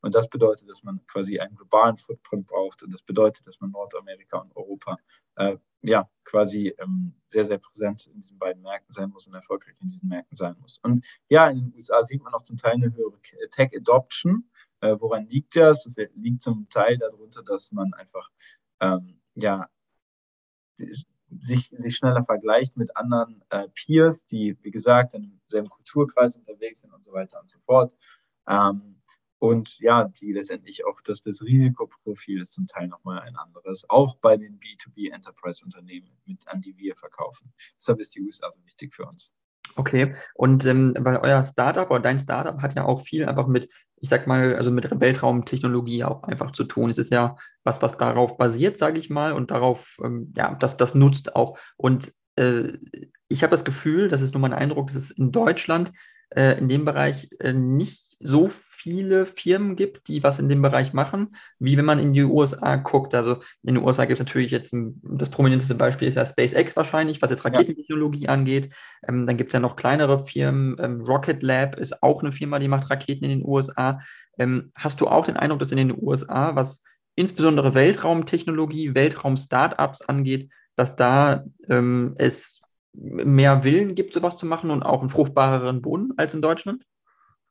Und 0.00 0.14
das 0.14 0.28
bedeutet, 0.28 0.68
dass 0.68 0.82
man 0.84 1.04
quasi 1.06 1.38
einen 1.38 1.56
globalen 1.56 1.96
Footprint 1.96 2.46
braucht. 2.46 2.82
Und 2.82 2.92
das 2.92 3.02
bedeutet, 3.02 3.46
dass 3.46 3.60
man 3.60 3.70
Nordamerika 3.70 4.38
und 4.38 4.54
Europa 4.56 4.98
äh, 5.36 5.56
ja 5.82 6.08
quasi 6.24 6.74
ähm, 6.78 7.14
sehr, 7.26 7.44
sehr 7.44 7.58
präsent 7.58 8.06
in 8.06 8.20
diesen 8.20 8.38
beiden 8.38 8.62
Märkten 8.62 8.92
sein 8.92 9.10
muss 9.10 9.26
und 9.26 9.34
erfolgreich 9.34 9.76
in 9.80 9.88
diesen 9.88 10.08
Märkten 10.08 10.36
sein 10.36 10.56
muss. 10.60 10.78
Und 10.82 11.06
ja, 11.28 11.48
in 11.48 11.58
den 11.58 11.74
USA 11.74 12.02
sieht 12.02 12.22
man 12.22 12.34
auch 12.34 12.42
zum 12.42 12.56
Teil 12.56 12.74
eine 12.74 12.94
höhere 12.94 13.18
Tech 13.50 13.70
Adoption. 13.74 14.48
Äh, 14.80 14.96
woran 14.98 15.26
liegt 15.26 15.56
das? 15.56 15.84
Das 15.84 15.96
liegt 16.14 16.42
zum 16.42 16.68
Teil 16.68 16.98
darunter, 16.98 17.42
dass 17.42 17.72
man 17.72 17.92
einfach 17.94 18.30
ähm, 18.80 19.20
ja 19.34 19.68
sich, 20.76 21.70
sich 21.76 21.96
schneller 21.96 22.24
vergleicht 22.24 22.76
mit 22.76 22.96
anderen 22.96 23.42
äh, 23.50 23.68
Peers, 23.68 24.24
die, 24.24 24.56
wie 24.62 24.70
gesagt, 24.70 25.14
in 25.14 25.24
einem 25.24 25.40
selben 25.46 25.68
Kulturkreis 25.68 26.36
unterwegs 26.36 26.80
sind 26.80 26.92
und 26.92 27.04
so 27.04 27.12
weiter 27.12 27.40
und 27.40 27.50
so 27.50 27.58
fort. 27.60 27.92
Ähm, 28.48 29.00
und 29.38 29.78
ja, 29.78 30.04
die 30.04 30.32
letztendlich 30.32 30.84
auch, 30.86 31.00
dass 31.00 31.22
das 31.22 31.42
Risikoprofil 31.42 32.40
ist 32.40 32.52
zum 32.52 32.66
Teil 32.66 32.88
nochmal 32.88 33.20
ein 33.20 33.36
anderes, 33.36 33.88
auch 33.88 34.16
bei 34.16 34.36
den 34.36 34.58
B2B 34.58 35.12
Enterprise 35.12 35.64
Unternehmen, 35.64 36.10
mit, 36.26 36.48
an 36.48 36.60
die 36.60 36.76
wir 36.76 36.96
verkaufen. 36.96 37.52
Deshalb 37.78 38.00
ist 38.00 38.14
die 38.14 38.20
USA 38.20 38.50
so 38.50 38.64
wichtig 38.64 38.94
für 38.94 39.06
uns. 39.06 39.32
Okay, 39.76 40.14
und 40.34 40.64
ähm, 40.64 40.94
weil 40.98 41.18
euer 41.18 41.44
Startup 41.44 41.88
oder 41.90 42.00
dein 42.00 42.18
Startup 42.18 42.60
hat 42.60 42.74
ja 42.74 42.84
auch 42.84 43.02
viel 43.02 43.26
einfach 43.26 43.46
mit, 43.46 43.68
ich 44.00 44.08
sag 44.08 44.26
mal, 44.26 44.56
also 44.56 44.70
mit 44.70 45.00
Weltraumtechnologie 45.00 46.04
auch 46.04 46.24
einfach 46.24 46.52
zu 46.52 46.64
tun. 46.64 46.90
Es 46.90 46.98
ist 46.98 47.12
ja 47.12 47.36
was, 47.62 47.80
was 47.80 47.96
darauf 47.96 48.36
basiert, 48.36 48.78
sage 48.78 48.98
ich 48.98 49.10
mal, 49.10 49.32
und 49.32 49.50
darauf, 49.50 49.98
ähm, 50.02 50.32
ja, 50.36 50.54
das, 50.54 50.76
das 50.76 50.94
nutzt 50.94 51.36
auch. 51.36 51.58
Und 51.76 52.12
äh, 52.36 52.72
ich 53.28 53.42
habe 53.42 53.50
das 53.50 53.64
Gefühl, 53.64 54.08
das 54.08 54.20
ist 54.20 54.32
nur 54.32 54.40
mein 54.40 54.54
Eindruck, 54.54 54.88
dass 54.88 54.96
es 54.96 55.10
in 55.10 55.30
Deutschland 55.30 55.92
äh, 56.30 56.58
in 56.58 56.68
dem 56.68 56.84
Bereich 56.84 57.28
äh, 57.40 57.52
nicht 57.52 58.16
so 58.20 58.48
viele 58.48 59.26
Firmen 59.26 59.76
gibt, 59.76 60.08
die 60.08 60.22
was 60.22 60.38
in 60.38 60.48
dem 60.48 60.60
Bereich 60.60 60.92
machen, 60.92 61.36
wie 61.58 61.76
wenn 61.76 61.84
man 61.84 61.98
in 61.98 62.12
die 62.12 62.22
USA 62.22 62.76
guckt. 62.76 63.14
Also 63.14 63.36
in 63.62 63.74
den 63.74 63.84
USA 63.84 64.04
gibt 64.04 64.20
es 64.20 64.26
natürlich 64.26 64.50
jetzt 64.50 64.72
ein, 64.72 65.00
das 65.02 65.30
prominenteste 65.30 65.74
Beispiel 65.74 66.08
ist 66.08 66.16
ja 66.16 66.26
SpaceX 66.26 66.76
wahrscheinlich, 66.76 67.22
was 67.22 67.30
jetzt 67.30 67.44
Raketentechnologie 67.44 68.24
ja. 68.24 68.30
angeht. 68.30 68.70
Ähm, 69.06 69.26
dann 69.26 69.36
gibt 69.36 69.50
es 69.50 69.52
ja 69.54 69.60
noch 69.60 69.76
kleinere 69.76 70.26
Firmen. 70.26 70.76
Ähm, 70.80 71.00
Rocket 71.02 71.42
Lab 71.42 71.76
ist 71.76 72.02
auch 72.02 72.22
eine 72.22 72.32
Firma, 72.32 72.58
die 72.58 72.68
macht 72.68 72.90
Raketen 72.90 73.24
in 73.24 73.38
den 73.38 73.46
USA. 73.46 74.00
Ähm, 74.38 74.72
hast 74.74 75.00
du 75.00 75.06
auch 75.06 75.24
den 75.24 75.36
Eindruck, 75.36 75.60
dass 75.60 75.72
in 75.72 75.78
den 75.78 75.96
USA, 75.96 76.54
was 76.56 76.82
insbesondere 77.14 77.74
Weltraumtechnologie, 77.74 78.94
Weltraum-Startups 78.94 80.02
angeht, 80.02 80.50
dass 80.76 80.94
da 80.94 81.44
ähm, 81.68 82.14
es 82.18 82.57
mehr 82.92 83.64
Willen 83.64 83.94
gibt, 83.94 84.14
sowas 84.14 84.36
zu 84.36 84.46
machen 84.46 84.70
und 84.70 84.82
auch 84.82 85.00
einen 85.00 85.08
fruchtbareren 85.08 85.82
Boden 85.82 86.12
als 86.16 86.34
in 86.34 86.42
Deutschland? 86.42 86.84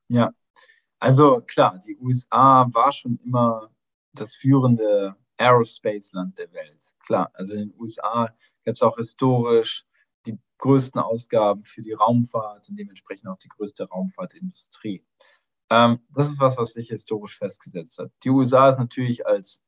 Ja, 0.09 0.31
also 0.99 1.41
klar, 1.41 1.79
die 1.85 1.97
USA 1.97 2.67
war 2.71 2.91
schon 2.91 3.19
immer 3.23 3.69
das 4.13 4.35
führende 4.35 5.15
Aerospace-Land 5.37 6.37
der 6.37 6.51
Welt. 6.53 6.95
Klar, 7.05 7.29
also 7.33 7.53
in 7.53 7.69
den 7.69 7.79
USA 7.79 8.33
gab 8.65 8.73
es 8.73 8.81
auch 8.81 8.97
historisch 8.97 9.85
die 10.25 10.39
größten 10.57 10.99
Ausgaben 10.99 11.63
für 11.65 11.83
die 11.83 11.93
Raumfahrt 11.93 12.69
und 12.69 12.77
dementsprechend 12.77 13.27
auch 13.27 13.37
die 13.37 13.49
größte 13.49 13.87
Raumfahrtindustrie. 13.87 15.05
Ähm, 15.69 15.99
das 16.09 16.29
ist 16.29 16.39
was, 16.39 16.57
was 16.57 16.71
sich 16.71 16.89
historisch 16.89 17.37
festgesetzt 17.37 17.99
hat. 17.99 18.11
Die 18.23 18.29
USA 18.29 18.67
ist 18.67 18.79
natürlich 18.79 19.27
als 19.27 19.61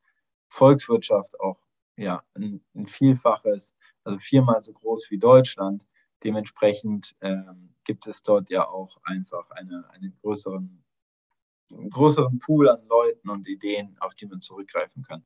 Volkswirtschaft 0.47 1.39
auch 1.39 1.59
ja, 1.95 2.23
ein, 2.33 2.63
ein 2.73 2.87
Vielfaches, 2.87 3.73
also 4.09 4.19
viermal 4.19 4.63
so 4.63 4.73
groß 4.73 5.11
wie 5.11 5.17
Deutschland. 5.17 5.85
Dementsprechend 6.23 7.15
ähm, 7.21 7.73
gibt 7.83 8.07
es 8.07 8.21
dort 8.23 8.49
ja 8.49 8.67
auch 8.67 8.97
einfach 9.03 9.49
eine, 9.51 9.89
einen 9.91 10.17
größeren 10.21 10.83
einen 11.71 11.89
größeren 11.89 12.39
Pool 12.39 12.67
an 12.67 12.85
Leuten 12.87 13.29
und 13.29 13.47
Ideen, 13.47 13.95
auf 13.99 14.15
die 14.15 14.25
man 14.25 14.41
zurückgreifen 14.41 15.03
kann. 15.03 15.23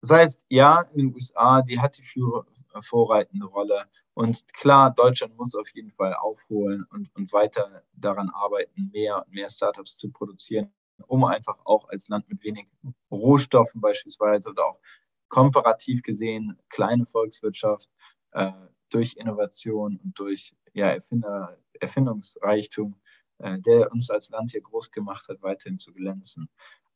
Das 0.00 0.10
heißt, 0.10 0.44
ja, 0.48 0.82
in 0.92 0.98
den 1.08 1.14
USA, 1.14 1.62
die 1.62 1.78
hat 1.78 1.98
die 1.98 2.02
Führer, 2.02 2.46
vorreitende 2.80 3.46
Rolle. 3.46 3.86
Und 4.14 4.52
klar, 4.52 4.92
Deutschland 4.92 5.36
muss 5.36 5.54
auf 5.54 5.68
jeden 5.74 5.92
Fall 5.92 6.14
aufholen 6.14 6.84
und, 6.90 7.14
und 7.14 7.32
weiter 7.32 7.84
daran 7.92 8.30
arbeiten, 8.30 8.90
mehr 8.92 9.24
und 9.24 9.32
mehr 9.32 9.48
Startups 9.48 9.96
zu 9.96 10.10
produzieren, 10.10 10.72
um 11.06 11.24
einfach 11.24 11.58
auch 11.64 11.88
als 11.88 12.08
Land 12.08 12.28
mit 12.28 12.42
wenig 12.42 12.66
Rohstoffen 13.10 13.80
beispielsweise 13.80 14.50
oder 14.50 14.66
auch 14.66 14.80
komparativ 15.28 16.02
gesehen 16.02 16.58
kleine 16.68 17.06
Volkswirtschaft 17.06 17.90
äh, 18.34 18.52
durch 18.90 19.16
Innovation 19.16 19.98
und 20.02 20.18
durch 20.18 20.54
ja, 20.72 20.88
Erfinder, 20.88 21.58
Erfindungsreichtum 21.80 22.94
äh, 23.38 23.58
der 23.60 23.90
uns 23.92 24.10
als 24.10 24.30
Land 24.30 24.52
hier 24.52 24.60
groß 24.60 24.90
gemacht 24.90 25.28
hat, 25.28 25.42
weiterhin 25.42 25.78
zu 25.78 25.92
glänzen. 25.92 26.48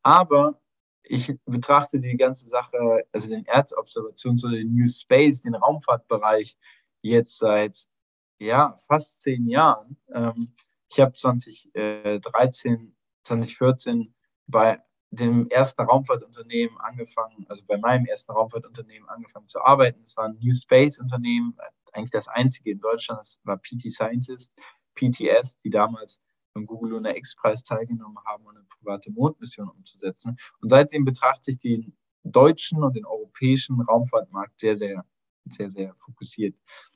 Aber 0.03 0.61
ich 1.03 1.33
betrachte 1.45 1.99
die 1.99 2.17
ganze 2.17 2.47
Sache, 2.47 3.05
also 3.11 3.29
den 3.29 3.45
Erdobservations- 3.45 4.45
oder 4.45 4.55
den 4.55 4.73
New 4.73 4.87
Space, 4.87 5.41
den 5.41 5.55
Raumfahrtbereich, 5.55 6.57
jetzt 7.01 7.39
seit 7.39 7.87
ja, 8.39 8.75
fast 8.87 9.21
zehn 9.21 9.47
Jahren. 9.47 9.97
Ähm, 10.13 10.55
ich 10.89 10.99
habe 10.99 11.13
2013, 11.13 12.95
2014 13.23 14.13
bei 14.47 14.81
dem 15.11 15.47
ersten 15.49 15.81
Raumfahrtunternehmen 15.81 16.77
angefangen, 16.79 17.45
also 17.49 17.63
bei 17.65 17.77
meinem 17.77 18.05
ersten 18.05 18.31
Raumfahrtunternehmen 18.31 19.09
angefangen 19.09 19.47
zu 19.47 19.59
arbeiten. 19.61 20.01
Es 20.03 20.15
war 20.17 20.25
ein 20.25 20.37
New 20.39 20.53
Space 20.53 20.99
Unternehmen, 20.99 21.55
eigentlich 21.93 22.11
das 22.11 22.27
einzige 22.27 22.71
in 22.71 22.79
Deutschland, 22.79 23.19
das 23.21 23.39
war 23.43 23.57
PT 23.57 23.91
Scientist, 23.91 24.53
PTS, 24.95 25.59
die 25.59 25.69
damals 25.69 26.21
beim 26.53 26.65
Google 26.65 26.91
Lunar 26.91 27.15
X-Preis 27.15 27.63
teilgenommen 27.63 28.17
haben, 28.25 28.43
um 28.43 28.49
eine 28.49 28.65
private 28.69 29.11
Mondmission 29.11 29.69
umzusetzen. 29.69 30.37
Und 30.61 30.69
seitdem 30.69 31.05
betrachte 31.05 31.51
ich 31.51 31.59
den 31.59 31.97
deutschen 32.23 32.83
und 32.83 32.95
den 32.95 33.05
europäischen 33.05 33.81
Raumfahrtmarkt 33.81 34.59
sehr, 34.59 34.75
sehr, 34.75 35.05
sehr, 35.45 35.69
sehr 35.69 35.95
fokussiert. 35.95 36.55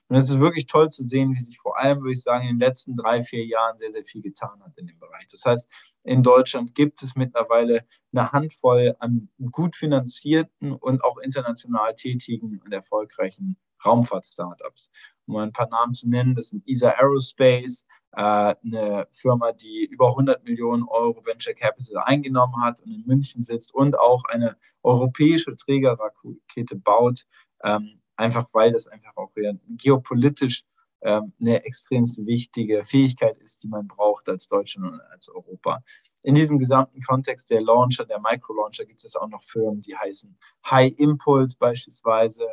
Und 0.10 0.18
es 0.18 0.30
ist 0.30 0.40
wirklich 0.40 0.68
toll 0.68 0.90
zu 0.90 1.04
sehen, 1.04 1.34
wie 1.34 1.40
sich 1.40 1.60
vor 1.60 1.78
allem, 1.78 2.02
würde 2.02 2.12
ich 2.12 2.22
sagen, 2.22 2.44
in 2.48 2.56
den 2.56 2.60
letzten 2.60 2.96
drei, 2.96 3.24
vier 3.24 3.46
Jahren 3.46 3.78
sehr, 3.80 3.92
sehr 3.92 4.04
viel 4.04 4.22
getan 4.22 4.62
hat 4.64 4.78
in 4.78 4.88
dem 4.88 5.00
Bereich. 5.00 5.28
Das 5.32 5.44
heißt, 5.46 5.70
in 6.04 6.24
Deutschland 6.24 6.76
gibt 6.76 7.02
es 7.02 7.16
mittlerweile 7.16 7.86
eine 8.12 8.32
Handvoll 8.32 8.96
an 9.00 9.30
gut 9.52 9.76
finanzierten 9.76 10.74
und 10.74 11.04
auch 11.04 11.18
international 11.18 11.96
tätigen 11.96 12.62
und 12.64 12.72
erfolgreichen 12.72 13.58
Raumfahrt-Startups. 13.84 14.92
Um 15.26 15.38
ein 15.38 15.54
paar 15.54 15.70
Namen 15.70 15.94
zu 15.94 16.10
nennen, 16.10 16.36
das 16.36 16.50
sind 16.50 16.68
ESA 16.68 16.90
Aerospace, 16.90 17.86
äh, 18.12 18.56
eine 18.64 19.08
Firma, 19.12 19.52
die 19.54 19.86
über 19.86 20.10
100 20.10 20.44
Millionen 20.44 20.84
Euro 20.84 21.26
Venture 21.26 21.56
Capital 21.56 22.04
eingenommen 22.04 22.62
hat 22.62 22.82
und 22.82 22.92
in 22.92 23.04
München 23.06 23.42
sitzt 23.42 23.74
und 23.74 23.98
auch 23.98 24.24
eine 24.26 24.58
europäische 24.84 25.56
Trägerrakete 25.56 26.76
baut, 26.76 27.26
ähm, 27.64 28.02
einfach 28.16 28.48
weil 28.54 28.72
das 28.72 28.88
einfach 28.88 29.16
auch 29.16 29.32
geopolitisch 29.78 30.64
ähm, 31.02 31.34
eine 31.40 31.66
extrem 31.66 32.06
wichtige 32.26 32.84
Fähigkeit 32.84 33.38
ist, 33.40 33.64
die 33.64 33.68
man 33.68 33.88
braucht 33.88 34.30
als 34.30 34.48
Deutschland 34.48 34.94
und 34.94 35.02
als 35.12 35.28
Europa. 35.30 35.84
In 36.22 36.36
diesem 36.36 36.60
gesamten 36.60 37.02
Kontext 37.02 37.50
der 37.50 37.62
Launcher, 37.62 38.06
der 38.06 38.22
Micro-Launcher, 38.22 38.86
gibt 38.86 39.04
es 39.04 39.18
auch 39.18 39.28
noch 39.28 39.44
Firmen, 39.44 39.82
die 39.82 39.98
heißen 39.98 40.38
High 40.70 40.94
Impulse 40.98 41.58
beispielsweise 41.60 42.48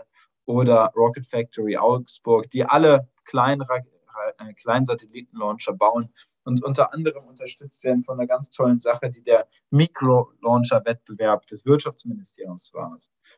oder 0.47 0.93
Rocket 0.97 1.25
Factory 1.25 1.77
Augsburg, 1.77 2.51
die 2.51 2.65
alle 2.65 3.09
kleinen, 3.25 3.63
äh, 4.39 4.53
kleinen 4.55 4.85
Satellitenlauncher 4.85 5.73
bauen 5.73 6.13
und 6.45 6.65
unter 6.65 6.93
anderem 6.93 7.25
unterstützt 7.27 7.85
werden 7.85 8.03
von 8.03 8.19
einer 8.19 8.27
ganz 8.27 8.51
tollen 8.51 8.79
Sache, 8.79 9.11
die 9.11 9.23
der 9.23 9.49
Mikro-Launcher-Wettbewerb 9.71 11.47
des 11.47 11.65
Wirtschaftsministeriums 11.65 12.73
war. 12.73 12.97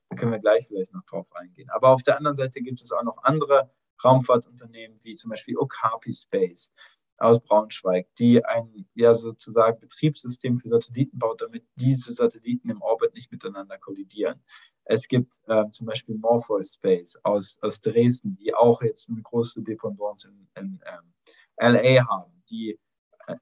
Da 0.09 0.17
können 0.17 0.33
wir 0.33 0.39
gleich 0.39 0.67
vielleicht 0.67 0.93
noch 0.93 1.05
drauf 1.05 1.27
eingehen. 1.35 1.69
Aber 1.71 1.89
auf 1.89 2.03
der 2.03 2.17
anderen 2.17 2.37
Seite 2.37 2.61
gibt 2.61 2.81
es 2.81 2.93
auch 2.93 3.03
noch 3.03 3.23
andere 3.23 3.71
Raumfahrtunternehmen, 4.03 4.99
wie 5.03 5.15
zum 5.15 5.31
Beispiel 5.31 5.57
Okapi 5.57 6.13
Space 6.13 6.73
aus 7.19 7.41
Braunschweig, 7.41 8.09
die 8.19 8.45
ein 8.45 8.87
ja 8.95 9.15
sozusagen 9.15 9.79
Betriebssystem 9.79 10.59
für 10.59 10.69
Satelliten 10.69 11.19
baut, 11.19 11.41
damit 11.41 11.65
diese 11.77 12.13
Satelliten 12.13 12.69
im 12.69 12.83
Orbit 12.83 13.15
nicht 13.15 13.31
miteinander 13.31 13.79
kollidieren. 13.79 14.43
Es 14.85 15.07
gibt 15.07 15.33
äh, 15.47 15.69
zum 15.71 15.87
Beispiel 15.87 16.17
Morpheus 16.17 16.75
Space 16.75 17.17
aus, 17.23 17.59
aus 17.63 17.81
Dresden, 17.81 18.35
die 18.35 18.55
auch 18.55 18.83
jetzt 18.83 19.09
eine 19.09 19.23
große 19.23 19.63
Dependance 19.63 20.29
in, 20.29 20.49
in 20.57 20.81
ähm, 20.85 21.15
LA 21.61 22.07
haben, 22.09 22.43
die 22.51 22.79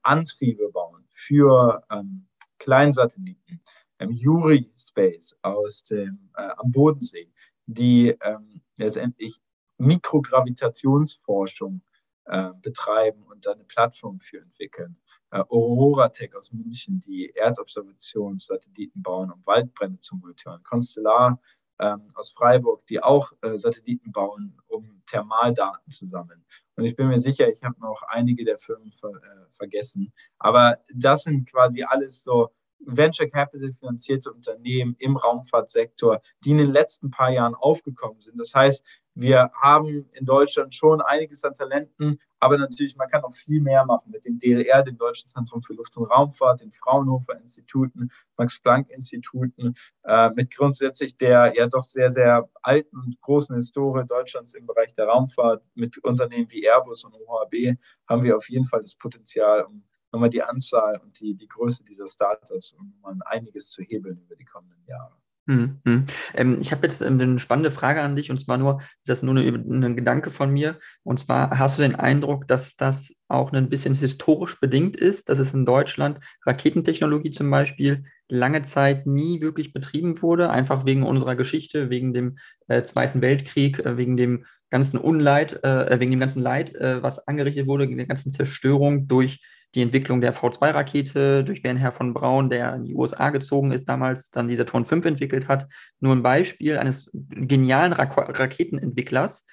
Antriebe 0.03 0.69
bauen 0.71 1.03
für 1.07 1.83
ähm, 1.91 2.27
Kleinsatelliten. 2.59 3.61
Ähm, 3.99 4.11
Yuri 4.11 4.71
Space 4.77 5.35
aus 5.41 5.83
dem, 5.83 6.29
äh, 6.35 6.49
am 6.57 6.71
Bodensee, 6.71 7.31
die 7.65 8.15
ähm, 8.21 8.61
letztendlich 8.77 9.41
Mikrogravitationsforschung 9.77 11.81
äh, 12.25 12.49
betreiben 12.61 13.23
und 13.23 13.45
da 13.45 13.53
eine 13.53 13.63
Plattform 13.63 14.19
für 14.19 14.39
entwickeln. 14.39 14.97
Äh, 15.31 15.43
Aurora 15.49 16.09
Tech 16.09 16.35
aus 16.35 16.51
München, 16.51 17.01
die 17.01 17.31
Erdobservationssatelliten 17.35 19.01
bauen, 19.01 19.31
um 19.31 19.41
Waldbrände 19.45 19.99
zu 20.01 20.17
monitoren. 20.17 20.61
Constellar 20.63 21.41
ähm, 21.79 22.11
aus 22.13 22.31
Freiburg, 22.31 22.85
die 22.87 23.01
auch 23.01 23.31
äh, 23.41 23.57
Satelliten 23.57 24.11
bauen, 24.11 24.57
um 24.67 25.01
Thermaldaten 25.07 25.91
zu 25.91 26.05
sammeln. 26.05 26.45
Und 26.81 26.87
ich 26.87 26.95
bin 26.95 27.09
mir 27.09 27.19
sicher, 27.19 27.47
ich 27.47 27.61
habe 27.63 27.79
noch 27.79 28.01
einige 28.07 28.43
der 28.43 28.57
Firmen 28.57 28.91
ver 28.91 29.09
äh, 29.09 29.51
vergessen. 29.51 30.11
Aber 30.39 30.79
das 30.95 31.25
sind 31.25 31.47
quasi 31.47 31.83
alles 31.83 32.23
so 32.23 32.49
Venture 32.79 33.29
Capital 33.29 33.71
finanzierte 33.73 34.33
Unternehmen 34.33 34.95
im 34.97 35.15
Raumfahrtsektor, 35.15 36.23
die 36.43 36.49
in 36.49 36.57
den 36.57 36.71
letzten 36.71 37.11
paar 37.11 37.29
Jahren 37.29 37.53
aufgekommen 37.53 38.19
sind. 38.19 38.39
Das 38.39 38.55
heißt, 38.55 38.83
wir 39.13 39.51
haben 39.53 40.09
in 40.13 40.25
Deutschland 40.25 40.73
schon 40.73 41.01
einiges 41.01 41.43
an 41.43 41.53
Talenten, 41.53 42.19
aber 42.39 42.57
natürlich, 42.57 42.95
man 42.95 43.09
kann 43.09 43.23
auch 43.23 43.35
viel 43.35 43.61
mehr 43.61 43.85
machen 43.85 44.11
mit 44.11 44.25
dem 44.25 44.39
DLR, 44.39 44.83
dem 44.83 44.97
Deutschen 44.97 45.27
Zentrum 45.27 45.61
für 45.61 45.73
Luft- 45.73 45.97
und 45.97 46.05
Raumfahrt, 46.05 46.61
den 46.61 46.71
Fraunhofer 46.71 47.39
Instituten, 47.39 48.09
Max-Planck-Instituten, 48.37 49.75
äh, 50.03 50.29
mit 50.31 50.55
grundsätzlich 50.55 51.17
der 51.17 51.53
ja 51.55 51.67
doch 51.67 51.83
sehr, 51.83 52.09
sehr 52.09 52.49
alten 52.61 52.97
und 52.97 53.21
großen 53.21 53.55
Historie 53.55 54.05
Deutschlands 54.05 54.53
im 54.53 54.65
Bereich 54.65 54.95
der 54.95 55.07
Raumfahrt. 55.07 55.63
Mit 55.75 55.97
Unternehmen 55.99 56.49
wie 56.49 56.65
Airbus 56.65 57.03
und 57.03 57.13
OHB 57.13 57.77
haben 58.07 58.23
wir 58.23 58.37
auf 58.37 58.49
jeden 58.49 58.65
Fall 58.65 58.81
das 58.81 58.95
Potenzial, 58.95 59.63
um 59.65 59.83
nochmal 60.11 60.29
die 60.29 60.43
Anzahl 60.43 60.99
und 61.03 61.19
die, 61.19 61.35
die 61.35 61.47
Größe 61.47 61.83
dieser 61.83 62.07
Startups, 62.07 62.73
um 62.73 62.93
mal 63.01 63.15
einiges 63.25 63.69
zu 63.69 63.81
hebeln 63.81 64.19
über 64.19 64.35
die 64.35 64.45
kommenden 64.45 64.83
Jahre. 64.85 65.20
Mhm. 65.47 66.05
Ähm, 66.35 66.57
ich 66.61 66.71
habe 66.71 66.85
jetzt 66.85 67.01
ähm, 67.01 67.19
eine 67.19 67.39
spannende 67.39 67.71
Frage 67.71 68.01
an 68.01 68.15
dich 68.15 68.29
und 68.29 68.39
zwar 68.39 68.57
nur, 68.57 68.81
das 69.05 69.19
ist 69.19 69.23
nur 69.23 69.35
eine, 69.35 69.87
ein 69.87 69.95
Gedanke 69.95 70.29
von 70.29 70.51
mir. 70.51 70.79
Und 71.03 71.19
zwar 71.19 71.57
hast 71.57 71.77
du 71.77 71.81
den 71.81 71.95
Eindruck, 71.95 72.47
dass 72.47 72.75
das 72.75 73.15
auch 73.27 73.51
ein 73.51 73.69
bisschen 73.69 73.95
historisch 73.95 74.59
bedingt 74.59 74.95
ist, 74.95 75.29
dass 75.29 75.39
es 75.39 75.53
in 75.53 75.65
Deutschland 75.65 76.19
Raketentechnologie 76.45 77.31
zum 77.31 77.49
Beispiel 77.49 78.03
lange 78.29 78.61
Zeit 78.61 79.07
nie 79.07 79.41
wirklich 79.41 79.73
betrieben 79.73 80.21
wurde, 80.21 80.49
einfach 80.51 80.85
wegen 80.85 81.03
unserer 81.03 81.35
Geschichte, 81.35 81.89
wegen 81.89 82.13
dem 82.13 82.37
äh, 82.67 82.83
Zweiten 82.83 83.21
Weltkrieg, 83.21 83.79
äh, 83.79 83.97
wegen 83.97 84.17
dem 84.17 84.45
ganzen 84.69 84.97
Unleid, 84.97 85.63
äh, 85.63 85.99
wegen 85.99 86.11
dem 86.11 86.19
ganzen 86.19 86.41
Leid, 86.41 86.73
äh, 86.75 87.03
was 87.03 87.27
angerichtet 87.27 87.67
wurde, 87.67 87.87
wegen 87.87 87.97
der 87.97 88.07
ganzen 88.07 88.31
Zerstörung 88.31 89.07
durch 89.07 89.41
die 89.75 89.81
Entwicklung 89.81 90.21
der 90.21 90.35
V2-Rakete 90.35 91.43
durch 91.43 91.63
Wernher 91.63 91.91
von 91.91 92.13
Braun, 92.13 92.49
der 92.49 92.75
in 92.75 92.83
die 92.83 92.95
USA 92.95 93.29
gezogen 93.29 93.71
ist, 93.71 93.87
damals 93.87 94.29
dann 94.29 94.47
die 94.47 94.57
Saturn 94.57 94.85
V 94.85 94.95
entwickelt 94.97 95.47
hat. 95.47 95.67
Nur 95.99 96.13
ein 96.13 96.23
Beispiel 96.23 96.77
eines 96.77 97.09
genialen 97.13 97.93
Ra 97.93 98.03
Raketenentwicklers, 98.03 99.45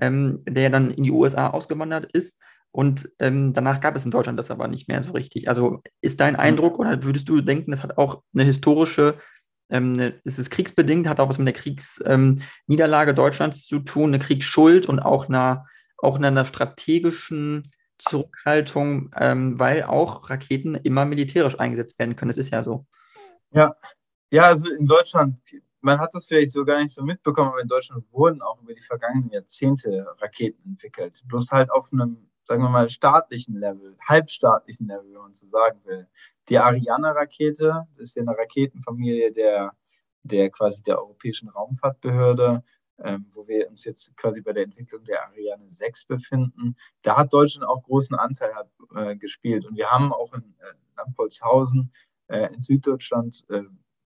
ähm, 0.00 0.42
der 0.48 0.70
dann 0.70 0.90
in 0.90 1.04
die 1.04 1.10
USA 1.10 1.48
ausgewandert 1.48 2.06
ist. 2.12 2.38
Und 2.70 3.10
ähm, 3.18 3.52
danach 3.52 3.80
gab 3.80 3.96
es 3.96 4.04
in 4.04 4.10
Deutschland 4.10 4.38
das 4.38 4.50
aber 4.50 4.68
nicht 4.68 4.88
mehr 4.88 5.02
so 5.02 5.12
richtig. 5.12 5.48
Also 5.48 5.82
ist 6.00 6.20
dein 6.20 6.36
Eindruck 6.36 6.78
oder 6.78 7.02
würdest 7.02 7.28
du 7.28 7.40
denken, 7.40 7.70
das 7.70 7.82
hat 7.82 7.96
auch 7.98 8.22
eine 8.34 8.44
historische, 8.44 9.18
ähm, 9.70 10.12
ist 10.24 10.38
es 10.38 10.50
kriegsbedingt, 10.50 11.08
hat 11.08 11.20
auch 11.20 11.28
was 11.28 11.38
mit 11.38 11.46
der 11.46 11.54
Kriegsniederlage 11.54 13.10
ähm, 13.10 13.16
Deutschlands 13.16 13.66
zu 13.66 13.80
tun, 13.80 14.10
eine 14.10 14.18
Kriegsschuld 14.18 14.86
und 14.86 15.00
auch 15.00 15.28
einer, 15.28 15.66
auch 15.98 16.16
einer 16.16 16.44
strategischen 16.44 17.70
Zurückhaltung, 17.98 19.10
ähm, 19.16 19.58
weil 19.58 19.84
auch 19.84 20.28
Raketen 20.30 20.74
immer 20.74 21.04
militärisch 21.04 21.58
eingesetzt 21.58 21.98
werden 21.98 22.16
können. 22.16 22.30
Das 22.30 22.38
ist 22.38 22.52
ja 22.52 22.62
so. 22.62 22.86
Ja, 23.52 23.74
ja, 24.30 24.44
also 24.44 24.68
in 24.68 24.86
Deutschland, 24.86 25.38
man 25.80 25.98
hat 25.98 26.14
das 26.14 26.26
vielleicht 26.26 26.52
so 26.52 26.64
gar 26.64 26.80
nicht 26.82 26.92
so 26.92 27.02
mitbekommen, 27.02 27.50
aber 27.50 27.60
in 27.60 27.68
Deutschland 27.68 28.04
wurden 28.12 28.42
auch 28.42 28.60
über 28.60 28.74
die 28.74 28.82
vergangenen 28.82 29.30
Jahrzehnte 29.30 30.06
Raketen 30.18 30.70
entwickelt. 30.70 31.22
Bloß 31.26 31.50
halt 31.52 31.70
auf 31.70 31.92
einem, 31.92 32.28
sagen 32.44 32.62
wir 32.62 32.68
mal, 32.68 32.88
staatlichen 32.88 33.56
Level, 33.56 33.96
halbstaatlichen 34.06 34.88
Level, 34.88 35.12
wenn 35.12 35.22
man 35.22 35.34
so 35.34 35.46
sagen 35.46 35.80
will. 35.84 36.08
Die 36.48 36.58
Ariane-Rakete, 36.58 37.86
ist 37.98 38.16
ja 38.16 38.22
eine 38.22 38.36
Raketenfamilie 38.36 39.32
der, 39.32 39.72
der 40.22 40.50
quasi 40.50 40.82
der 40.82 40.98
Europäischen 40.98 41.48
Raumfahrtbehörde 41.48 42.62
wo 42.98 43.46
wir 43.46 43.68
uns 43.68 43.84
jetzt 43.84 44.16
quasi 44.16 44.40
bei 44.40 44.52
der 44.52 44.64
Entwicklung 44.64 45.04
der 45.04 45.26
Ariane 45.26 45.68
6 45.68 46.06
befinden. 46.06 46.76
Da 47.02 47.18
hat 47.18 47.32
Deutschland 47.32 47.68
auch 47.68 47.82
großen 47.82 48.16
Anteil 48.16 48.52
äh, 48.94 49.16
gespielt. 49.16 49.66
Und 49.66 49.76
wir 49.76 49.90
haben 49.90 50.12
auch 50.12 50.32
in 50.32 50.54
äh, 50.60 50.72
Lampolzhausen 50.96 51.92
äh, 52.28 52.52
in 52.52 52.60
Süddeutschland, 52.60 53.44
äh, 53.50 53.62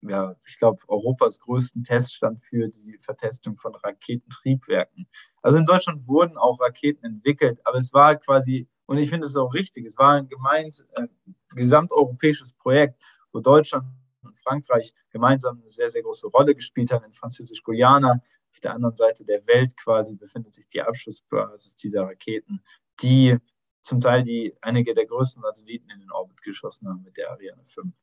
ja, 0.02 0.36
ich 0.46 0.58
glaube, 0.58 0.82
Europas 0.88 1.40
größten 1.40 1.84
Teststand 1.84 2.42
für 2.44 2.68
die 2.68 2.98
Vertestung 3.00 3.56
von 3.56 3.74
Raketentriebwerken. 3.74 5.08
Also 5.42 5.58
in 5.58 5.64
Deutschland 5.64 6.06
wurden 6.06 6.36
auch 6.36 6.60
Raketen 6.60 7.04
entwickelt, 7.04 7.60
aber 7.64 7.78
es 7.78 7.92
war 7.92 8.16
quasi, 8.16 8.68
und 8.86 8.98
ich 8.98 9.10
finde 9.10 9.26
es 9.26 9.36
auch 9.36 9.54
richtig, 9.54 9.86
es 9.86 9.98
war 9.98 10.12
ein 10.12 10.28
gemeint 10.28 10.84
äh, 10.94 11.08
gesamteuropäisches 11.54 12.52
Projekt, 12.52 13.02
wo 13.32 13.40
Deutschland 13.40 13.86
und 14.22 14.38
Frankreich 14.38 14.94
gemeinsam 15.10 15.58
eine 15.58 15.68
sehr, 15.68 15.90
sehr 15.90 16.02
große 16.02 16.28
Rolle 16.28 16.54
gespielt 16.54 16.92
haben. 16.92 17.04
In 17.04 17.14
Französisch-Guyana 17.14 18.20
auf 18.56 18.60
der 18.60 18.72
anderen 18.72 18.96
Seite 18.96 19.26
der 19.26 19.46
Welt 19.46 19.76
quasi 19.76 20.16
befindet 20.16 20.54
sich 20.54 20.66
die 20.70 20.80
Abschussbasis 20.80 21.76
dieser 21.76 22.04
Raketen, 22.04 22.62
die 23.02 23.36
zum 23.82 24.00
Teil 24.00 24.22
die 24.22 24.56
einige 24.62 24.94
der 24.94 25.04
größten 25.04 25.42
Satelliten 25.42 25.90
in 25.90 26.00
den 26.00 26.10
Orbit 26.10 26.40
geschossen 26.40 26.88
haben 26.88 27.02
mit 27.02 27.18
der 27.18 27.30
Ariane 27.30 27.62
5. 27.62 27.94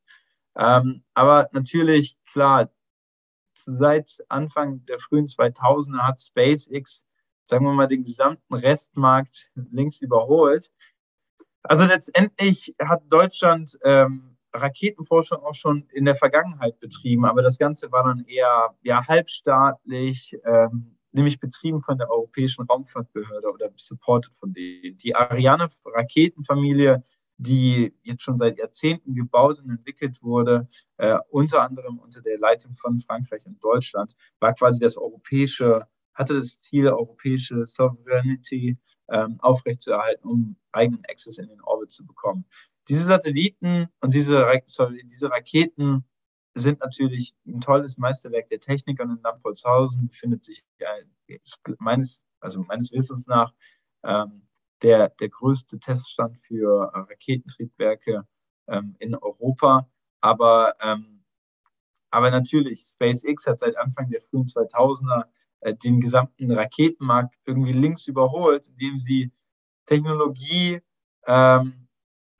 Ähm, 0.55 1.03
aber 1.15 1.49
natürlich, 1.53 2.17
klar, 2.31 2.71
seit 3.65 4.23
Anfang 4.29 4.85
der 4.85 4.99
frühen 4.99 5.25
2000er 5.25 6.07
hat 6.07 6.21
SpaceX, 6.21 7.03
sagen 7.43 7.65
wir 7.65 7.73
mal, 7.73 7.87
den 7.87 8.03
gesamten 8.03 8.53
Restmarkt 8.53 9.49
links 9.55 10.01
überholt. 10.01 10.71
Also 11.63 11.85
letztendlich 11.85 12.75
hat 12.79 13.11
Deutschland 13.11 13.75
ähm, 13.83 14.32
Raketenforschung 14.53 15.39
auch 15.39 15.55
schon 15.55 15.87
in 15.91 16.05
der 16.05 16.15
Vergangenheit 16.15 16.79
betrieben, 16.79 17.25
aber 17.25 17.41
das 17.41 17.57
Ganze 17.57 17.91
war 17.91 18.03
dann 18.03 18.25
eher 18.25 18.75
ja, 18.81 19.07
halbstaatlich, 19.07 20.37
ähm, 20.45 20.97
nämlich 21.11 21.39
betrieben 21.39 21.81
von 21.81 21.97
der 21.97 22.09
Europäischen 22.09 22.65
Raumfahrtbehörde 22.65 23.51
oder 23.51 23.69
supported 23.75 24.33
von 24.39 24.53
denen. 24.53 24.97
Die 24.97 25.15
Ariane-Raketenfamilie, 25.15 27.03
die 27.37 27.93
jetzt 28.03 28.23
schon 28.23 28.37
seit 28.37 28.57
Jahrzehnten 28.57 29.15
gebaut 29.15 29.59
und 29.59 29.69
entwickelt 29.69 30.21
wurde, 30.21 30.67
äh, 30.97 31.17
unter 31.29 31.61
anderem 31.61 31.99
unter 31.99 32.21
der 32.21 32.37
Leitung 32.37 32.73
von 32.75 32.97
Frankreich 32.99 33.45
und 33.45 33.63
Deutschland, 33.63 34.15
war 34.39 34.53
quasi 34.53 34.79
das 34.79 34.97
europäische, 34.97 35.87
hatte 36.13 36.35
das 36.35 36.59
Ziel, 36.59 36.87
europäische 36.87 37.65
Sovereignty 37.65 38.77
ähm, 39.09 39.37
aufrechtzuerhalten, 39.41 40.27
um 40.27 40.55
eigenen 40.71 41.03
Access 41.09 41.37
in 41.37 41.47
den 41.47 41.61
Orbit 41.61 41.91
zu 41.91 42.05
bekommen. 42.05 42.45
Diese 42.89 43.05
Satelliten 43.05 43.89
und 44.01 44.13
diese, 44.13 44.45
sorry, 44.65 45.03
diese 45.05 45.29
Raketen 45.31 46.05
sind 46.55 46.81
natürlich 46.81 47.33
ein 47.47 47.61
tolles 47.61 47.97
Meisterwerk 47.97 48.49
der 48.49 48.59
Technik 48.59 48.99
und 48.99 49.09
in 49.09 49.21
Lampolzhausen 49.23 50.07
befindet 50.07 50.43
sich 50.43 50.63
ich, 51.27 51.55
meines, 51.79 52.23
also 52.39 52.61
meines 52.61 52.91
Wissens 52.91 53.25
nach 53.27 53.53
ähm, 54.03 54.47
der, 54.81 55.09
der 55.09 55.29
größte 55.29 55.79
Teststand 55.79 56.37
für 56.41 56.91
äh, 56.93 56.99
Raketentriebwerke 56.99 58.27
ähm, 58.67 58.95
in 58.99 59.15
Europa. 59.15 59.89
Aber, 60.21 60.75
ähm, 60.81 61.23
aber 62.11 62.29
natürlich, 62.31 62.81
SpaceX 62.81 63.47
hat 63.47 63.59
seit 63.59 63.77
Anfang 63.77 64.09
der 64.09 64.21
frühen 64.21 64.45
2000er 64.45 65.25
äh, 65.61 65.73
den 65.73 65.99
gesamten 65.99 66.51
Raketenmarkt 66.51 67.35
irgendwie 67.45 67.73
links 67.73 68.07
überholt, 68.07 68.67
indem 68.67 68.97
sie 68.97 69.31
Technologie 69.85 70.81
ähm, 71.25 71.82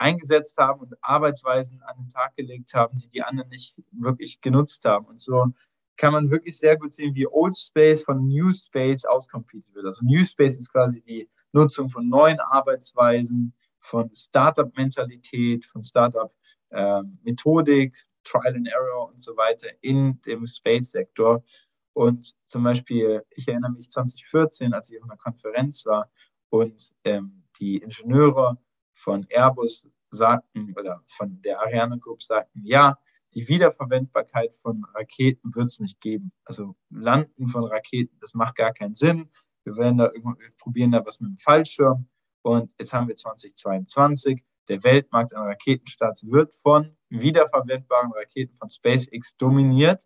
eingesetzt 0.04 0.58
haben 0.58 0.82
und 0.82 0.94
Arbeitsweisen 1.02 1.82
an 1.84 1.96
den 1.98 2.10
Tag 2.10 2.36
gelegt 2.36 2.74
haben, 2.74 2.98
die 2.98 3.08
die 3.08 3.24
anderen 3.24 3.48
nicht 3.50 3.82
wirklich 3.92 4.42
genutzt 4.42 4.84
haben. 4.84 5.06
Und 5.06 5.22
so 5.22 5.54
kann 5.96 6.12
man 6.12 6.30
wirklich 6.30 6.58
sehr 6.58 6.76
gut 6.78 6.94
sehen, 6.94 7.16
wie 7.16 7.26
Old 7.26 7.58
Space 7.58 8.04
von 8.04 8.28
New 8.28 8.52
Space 8.52 9.06
auskompetet 9.06 9.74
wird. 9.74 9.86
Also 9.86 10.04
New 10.04 10.26
Space 10.26 10.58
ist 10.58 10.74
quasi 10.74 11.02
die 11.02 11.30
Nutzung 11.54 11.90
von 11.90 12.10
neuen 12.10 12.42
Arbeitsweisen, 12.42 13.54
von 13.80 14.14
Startup-Mentalität, 14.14 15.66
von 15.66 15.82
Startup-Methodik, 15.82 17.96
Trial 18.26 18.56
and 18.56 18.68
Error 18.68 19.10
und 19.10 19.22
so 19.22 19.38
weiter 19.38 19.70
in 19.82 20.20
dem 20.22 20.46
Space-Sektor. 20.46 21.46
Und 21.94 22.36
zum 22.46 22.64
Beispiel, 22.64 23.24
ich 23.30 23.48
erinnere 23.48 23.72
mich 23.72 23.90
2014, 23.90 24.74
als 24.74 24.90
ich 24.90 25.02
auf 25.02 25.10
einer 25.10 25.18
Konferenz 25.18 25.86
war 25.86 26.12
und 26.50 26.92
ähm, 27.06 27.46
die 27.60 27.78
Ingenieure 27.78 28.58
von 28.96 29.26
Airbus 29.30 29.88
sagten 30.14 30.74
oder 30.78 31.04
von 31.08 31.42
der 31.42 31.62
Ariane 31.62 32.00
Group 32.00 32.24
sagten, 32.24 32.62
ja, 32.64 32.98
die 33.34 33.48
Wiederverwendbarkeit 33.48 34.54
von 34.54 34.86
Raketen 34.94 35.56
wird 35.56 35.66
es 35.66 35.80
nicht 35.80 36.00
geben. 36.02 36.32
Also 36.46 36.76
Landen 36.90 37.48
von 37.48 37.66
Raketen, 37.66 38.18
das 38.20 38.34
macht 38.34 38.56
gar 38.56 38.74
keinen 38.74 38.96
Sinn. 38.96 39.30
Wir 39.64 39.76
werden 39.78 39.98
da 39.98 40.12
wir 40.14 40.36
probieren 40.60 40.92
da 40.92 41.06
was 41.06 41.20
mit 41.20 41.32
dem 41.32 41.38
Fallschirm. 41.38 42.08
Und 42.44 42.72
jetzt 42.78 42.94
haben 42.94 43.08
wir 43.08 43.16
2022. 43.16 44.44
Der 44.68 44.84
Weltmarkt 44.84 45.34
an 45.34 45.48
Raketenstarts 45.48 46.30
wird 46.30 46.54
von 46.54 46.96
wiederverwendbaren 47.10 48.12
Raketen 48.14 48.56
von 48.56 48.70
SpaceX 48.70 49.36
dominiert. 49.38 50.04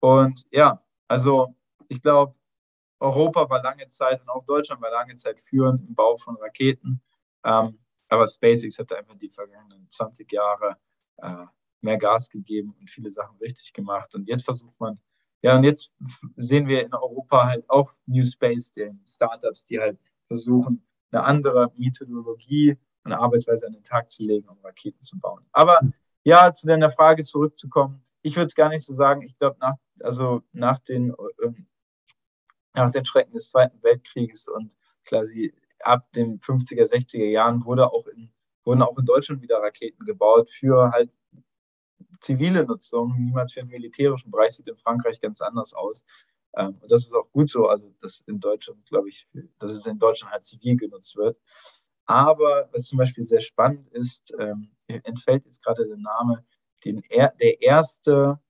Und 0.00 0.44
ja, 0.50 0.84
also 1.08 1.56
ich 1.88 2.02
glaube, 2.02 2.34
Europa 3.00 3.48
war 3.48 3.62
lange 3.62 3.88
Zeit 3.88 4.20
und 4.20 4.28
auch 4.28 4.44
Deutschland 4.44 4.82
war 4.82 4.90
lange 4.90 5.16
Zeit 5.16 5.40
führend 5.40 5.86
im 5.88 5.94
Bau 5.94 6.16
von 6.16 6.36
Raketen. 6.36 7.00
Ähm, 7.44 7.78
aber 8.08 8.26
SpaceX 8.26 8.78
hat 8.78 8.92
einfach 8.92 9.16
die 9.16 9.30
vergangenen 9.30 9.88
20 9.88 10.30
Jahre 10.32 10.76
äh, 11.18 11.46
mehr 11.80 11.98
Gas 11.98 12.30
gegeben 12.30 12.74
und 12.80 12.90
viele 12.90 13.10
Sachen 13.10 13.38
richtig 13.38 13.72
gemacht. 13.72 14.14
Und 14.14 14.28
jetzt 14.28 14.44
versucht 14.44 14.78
man, 14.80 14.98
ja, 15.42 15.56
und 15.56 15.64
jetzt 15.64 15.94
sehen 16.36 16.66
wir 16.66 16.84
in 16.84 16.94
Europa 16.94 17.46
halt 17.46 17.68
auch 17.70 17.94
New 18.06 18.24
Space, 18.24 18.72
den 18.72 19.00
Startups, 19.06 19.66
die 19.66 19.78
halt 19.78 19.98
versuchen, 20.26 20.84
eine 21.10 21.24
andere 21.24 21.72
Methodologie 21.76 22.76
und 23.04 23.12
Arbeitsweise 23.12 23.66
an 23.66 23.72
den 23.72 23.84
Tag 23.84 24.10
zu 24.10 24.22
legen, 24.22 24.48
um 24.48 24.58
Raketen 24.62 25.02
zu 25.02 25.18
bauen. 25.18 25.46
Aber 25.52 25.80
ja, 26.24 26.52
zu 26.52 26.66
deiner 26.66 26.90
Frage 26.90 27.22
zurückzukommen, 27.22 28.02
ich 28.22 28.36
würde 28.36 28.46
es 28.46 28.54
gar 28.54 28.68
nicht 28.68 28.84
so 28.84 28.94
sagen. 28.94 29.22
Ich 29.22 29.38
glaube, 29.38 29.56
nach, 29.60 29.76
also 30.00 30.42
nach 30.52 30.80
den, 30.80 31.14
ähm, 31.42 31.66
nach 32.74 32.90
den 32.90 33.04
Schrecken 33.04 33.32
des 33.32 33.50
Zweiten 33.50 33.82
Weltkrieges 33.82 34.48
und 34.48 34.76
quasi 35.06 35.54
ab 35.82 36.10
den 36.12 36.40
50er, 36.40 36.84
60er 36.84 37.24
Jahren 37.24 37.64
wurde 37.64 37.92
auch 37.92 38.06
in, 38.06 38.30
wurden 38.64 38.82
auch 38.82 38.96
in 38.98 39.06
Deutschland 39.06 39.42
wieder 39.42 39.62
Raketen 39.62 40.04
gebaut 40.04 40.50
für 40.50 40.90
halt 40.90 41.10
zivile 42.20 42.64
Nutzung, 42.64 43.14
niemals 43.18 43.52
für 43.52 43.60
den 43.60 43.70
militärischen 43.70 44.30
Bereich, 44.30 44.52
sieht 44.52 44.68
in 44.68 44.76
Frankreich 44.76 45.20
ganz 45.20 45.40
anders 45.40 45.74
aus. 45.74 46.04
Ähm, 46.56 46.78
und 46.80 46.90
das 46.90 47.04
ist 47.04 47.14
auch 47.14 47.30
gut 47.32 47.50
so, 47.50 47.68
also 47.68 47.92
dass 48.00 48.20
in 48.26 48.40
Deutschland, 48.40 48.84
glaube 48.86 49.08
ich, 49.08 49.28
dass 49.58 49.70
es 49.70 49.86
in 49.86 49.98
Deutschland 49.98 50.32
halt 50.32 50.44
zivil 50.44 50.76
genutzt 50.76 51.16
wird. 51.16 51.38
Aber 52.06 52.68
was 52.72 52.84
zum 52.84 52.98
Beispiel 52.98 53.22
sehr 53.22 53.40
spannend 53.40 53.88
ist, 53.90 54.34
ähm, 54.38 54.70
entfällt 54.88 55.44
jetzt 55.44 55.62
gerade 55.62 55.86
der 55.86 55.98
Name, 55.98 56.44
den 56.84 57.02
er, 57.10 57.34
der 57.40 57.60
erste, 57.60 58.40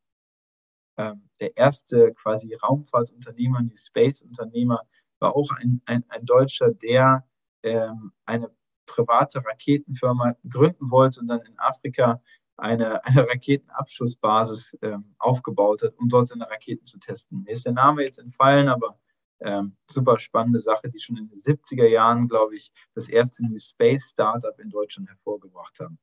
ähm, 0.96 1.28
der 1.40 1.56
erste 1.56 2.14
quasi 2.14 2.54
Raumfahrtunternehmer, 2.54 3.62
New 3.62 3.76
Space-Unternehmer, 3.76 4.86
war 5.20 5.36
auch 5.36 5.50
ein, 5.52 5.80
ein, 5.86 6.04
ein 6.08 6.24
Deutscher, 6.24 6.72
der 6.72 7.24
ähm, 7.62 8.12
eine 8.26 8.50
private 8.86 9.44
Raketenfirma 9.44 10.34
gründen 10.48 10.90
wollte 10.90 11.20
und 11.20 11.28
dann 11.28 11.40
in 11.42 11.58
Afrika 11.58 12.22
eine, 12.56 13.04
eine 13.04 13.28
Raketenabschussbasis 13.28 14.76
ähm, 14.82 15.14
aufgebaut 15.18 15.82
hat, 15.82 15.94
um 15.98 16.08
dort 16.08 16.28
seine 16.28 16.50
Raketen 16.50 16.84
zu 16.86 16.98
testen. 16.98 17.44
Mir 17.44 17.52
ist 17.52 17.66
der 17.66 17.72
Name 17.72 18.02
jetzt 18.02 18.18
entfallen, 18.18 18.68
aber 18.68 18.98
ähm, 19.40 19.76
super 19.88 20.18
spannende 20.18 20.58
Sache, 20.58 20.88
die 20.88 20.98
schon 20.98 21.16
in 21.16 21.28
den 21.28 21.38
70er 21.38 21.86
Jahren, 21.86 22.28
glaube 22.28 22.56
ich, 22.56 22.72
das 22.94 23.08
erste 23.08 23.46
New 23.46 23.58
Space 23.58 24.10
Startup 24.10 24.58
in 24.58 24.70
Deutschland 24.70 25.08
hervorgebracht 25.08 25.78
haben. 25.78 25.98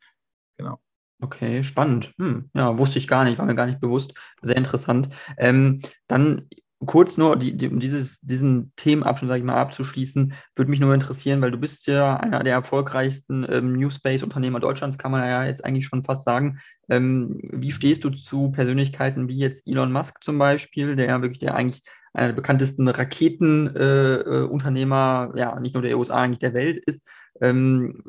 Genau. 0.58 0.80
Okay, 1.22 1.64
spannend. 1.64 2.14
Hm, 2.18 2.50
ja, 2.54 2.78
wusste 2.78 3.00
ich 3.00 3.08
gar 3.08 3.24
nicht, 3.24 3.38
war 3.38 3.46
mir 3.46 3.56
gar 3.56 3.66
nicht 3.66 3.80
bewusst. 3.80 4.14
Sehr 4.42 4.58
interessant. 4.58 5.10
Ähm, 5.38 5.82
dann 6.08 6.50
kurz 6.86 7.18
nur, 7.18 7.38
die, 7.38 7.56
die, 7.56 7.70
um 7.70 7.80
dieses, 7.80 8.20
diesen 8.22 8.74
Themenabschnitt, 8.76 9.30
sage 9.30 9.40
ich 9.40 9.46
mal, 9.46 9.56
abzuschließen, 9.56 10.34
würde 10.56 10.72
mich 10.72 10.80
nur 10.80 10.94
interessieren, 10.94 11.42
weil 11.42 11.52
du 11.52 11.58
bist 11.58 11.88
ja 11.88 12.18
einer 12.18 12.44
der 12.44 12.54
erfolgreichsten 12.54 13.46
ähm, 13.50 13.74
New 13.74 13.90
Space-Unternehmer 13.90 14.60
Deutschlands, 14.60 14.98
kann 14.98 15.12
man 15.12 15.28
ja 15.28 15.46
jetzt 15.46 15.64
eigentlich 15.64 15.86
schon 15.86 16.04
fast 16.04 16.24
sagen. 16.24 16.60
Ähm, 16.90 17.40
wie 17.42 17.72
stehst 17.72 18.04
du 18.04 18.10
zu 18.10 18.52
Persönlichkeiten 18.52 19.28
wie 19.28 19.38
jetzt 19.38 19.68
Elon 19.68 19.92
Musk 19.92 20.24
zum 20.24 20.38
Beispiel, 20.38 20.96
der 20.96 21.08
ja 21.08 21.22
wirklich 21.22 21.40
der 21.40 21.56
eigentlich 21.56 21.82
einer 22.14 22.28
der 22.28 22.36
bekanntesten 22.36 22.88
Raketenunternehmer, 22.88 25.32
äh, 25.34 25.40
ja, 25.40 25.60
nicht 25.60 25.74
nur 25.74 25.84
der 25.84 25.98
USA, 25.98 26.16
eigentlich 26.16 26.40
der 26.40 26.54
Welt 26.54 26.82
ist, 26.86 27.06
ähm, 27.42 28.04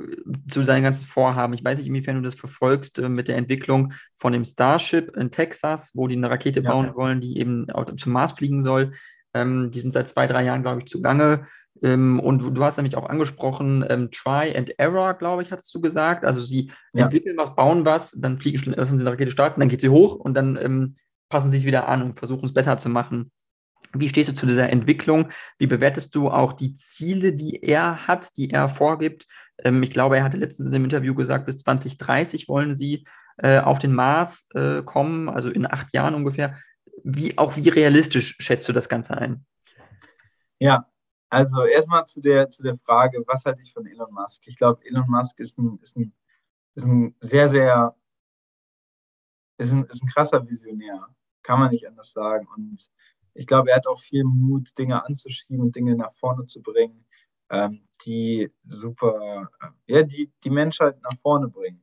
zu 0.48 0.64
seinen 0.64 0.82
ganzen 0.82 1.06
Vorhaben. 1.06 1.54
Ich 1.54 1.64
weiß 1.64 1.78
nicht, 1.78 1.88
inwiefern 1.88 2.16
du 2.16 2.22
das 2.22 2.34
verfolgst 2.34 2.98
äh, 2.98 3.08
mit 3.08 3.28
der 3.28 3.36
Entwicklung 3.36 3.92
von 4.16 4.32
dem 4.32 4.44
Starship 4.44 5.16
in 5.16 5.30
Texas, 5.30 5.92
wo 5.94 6.06
die 6.06 6.16
eine 6.16 6.30
Rakete 6.30 6.60
ja. 6.60 6.70
bauen 6.70 6.94
wollen, 6.94 7.20
die 7.20 7.38
eben 7.38 7.70
auch 7.70 7.84
zum 7.96 8.12
Mars 8.12 8.32
fliegen 8.32 8.62
soll. 8.62 8.92
Ähm, 9.34 9.70
die 9.70 9.80
sind 9.80 9.92
seit 9.92 10.08
zwei, 10.08 10.26
drei 10.26 10.44
Jahren, 10.44 10.62
glaube 10.62 10.80
ich, 10.80 10.86
zugange. 10.86 11.46
Ähm, 11.82 12.20
und 12.20 12.42
du, 12.42 12.50
du, 12.50 12.64
hast 12.64 12.76
nämlich 12.76 12.96
auch 12.96 13.08
angesprochen, 13.08 13.84
ähm, 13.88 14.10
Try 14.10 14.56
and 14.56 14.78
Error, 14.78 15.14
glaube 15.14 15.42
ich, 15.42 15.50
hattest 15.50 15.74
du 15.74 15.80
gesagt. 15.80 16.24
Also 16.24 16.40
sie 16.40 16.70
ja. 16.92 17.04
entwickeln 17.04 17.36
was, 17.36 17.54
bauen 17.54 17.84
was, 17.84 18.12
dann 18.12 18.38
fliegen, 18.38 18.72
lassen 18.72 18.98
sie 18.98 19.02
eine 19.02 19.12
Rakete 19.12 19.30
starten, 19.30 19.60
dann 19.60 19.68
geht 19.68 19.80
sie 19.80 19.88
hoch 19.88 20.14
und 20.14 20.34
dann 20.34 20.56
ähm, 20.56 20.94
passen 21.28 21.50
sie 21.50 21.58
sich 21.58 21.66
wieder 21.66 21.88
an 21.88 22.02
und 22.02 22.18
versuchen 22.18 22.46
es 22.46 22.54
besser 22.54 22.78
zu 22.78 22.88
machen. 22.88 23.30
Wie 23.92 24.08
stehst 24.08 24.30
du 24.30 24.34
zu 24.34 24.46
dieser 24.46 24.70
Entwicklung? 24.70 25.30
Wie 25.58 25.66
bewertest 25.66 26.14
du 26.14 26.28
auch 26.30 26.52
die 26.52 26.74
Ziele, 26.74 27.32
die 27.32 27.62
er 27.62 28.06
hat, 28.06 28.36
die 28.36 28.50
er 28.50 28.68
vorgibt? 28.68 29.26
Ähm, 29.58 29.82
ich 29.82 29.90
glaube, 29.90 30.18
er 30.18 30.24
hatte 30.24 30.36
letztens 30.36 30.66
in 30.66 30.72
dem 30.72 30.84
Interview 30.84 31.14
gesagt, 31.14 31.46
bis 31.46 31.58
2030 31.58 32.48
wollen 32.48 32.76
sie 32.76 33.06
äh, 33.38 33.58
auf 33.60 33.78
den 33.78 33.92
Mars 33.92 34.46
äh, 34.54 34.82
kommen, 34.82 35.28
also 35.28 35.50
in 35.50 35.70
acht 35.70 35.92
Jahren 35.92 36.14
ungefähr. 36.14 36.58
Wie, 37.04 37.36
auch 37.38 37.56
wie 37.56 37.68
realistisch 37.68 38.36
schätzt 38.38 38.68
du 38.68 38.72
das 38.72 38.88
Ganze 38.88 39.16
ein? 39.16 39.44
Ja, 40.58 40.86
also 41.28 41.64
erstmal 41.64 42.06
zu 42.06 42.20
der, 42.20 42.48
zu 42.48 42.62
der 42.62 42.78
Frage, 42.78 43.22
was 43.26 43.44
halte 43.44 43.60
ich 43.60 43.72
von 43.72 43.86
Elon 43.86 44.12
Musk? 44.12 44.46
Ich 44.46 44.56
glaube, 44.56 44.84
Elon 44.86 45.08
Musk 45.08 45.38
ist 45.40 45.58
ein, 45.58 45.78
ist 45.82 45.96
ein, 45.96 46.12
ist 46.74 46.86
ein 46.86 47.14
sehr, 47.20 47.48
sehr, 47.48 47.94
ist 49.58 49.72
ein, 49.72 49.84
ist 49.84 50.02
ein 50.02 50.08
krasser 50.08 50.46
Visionär, 50.48 51.06
kann 51.42 51.60
man 51.60 51.70
nicht 51.70 51.86
anders 51.86 52.12
sagen. 52.12 52.46
Und 52.56 52.88
ich 53.36 53.46
glaube, 53.46 53.70
er 53.70 53.76
hat 53.76 53.86
auch 53.86 54.00
viel 54.00 54.24
Mut, 54.24 54.76
Dinge 54.78 55.04
anzuschieben 55.04 55.72
Dinge 55.72 55.96
nach 55.96 56.12
vorne 56.14 56.46
zu 56.46 56.62
bringen, 56.62 57.04
ähm, 57.50 57.86
die 58.04 58.50
super, 58.64 59.50
äh, 59.60 59.94
ja, 59.94 60.02
die 60.02 60.32
die 60.44 60.50
Menschheit 60.50 61.00
nach 61.02 61.18
vorne 61.22 61.48
bringen. 61.48 61.82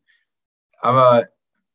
Aber 0.80 1.26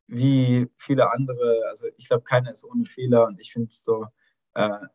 wie 0.07 0.69
viele 0.79 1.13
andere, 1.13 1.63
also 1.69 1.87
ich 1.97 2.09
glaube, 2.09 2.25
keiner 2.25 2.53
ist 2.53 2.65
ohne 2.65 2.85
Fehler 2.87 3.27
und 3.27 3.41
ich 3.41 3.53
finde 3.53 3.69
so, 3.71 4.07
äh, 4.55 4.87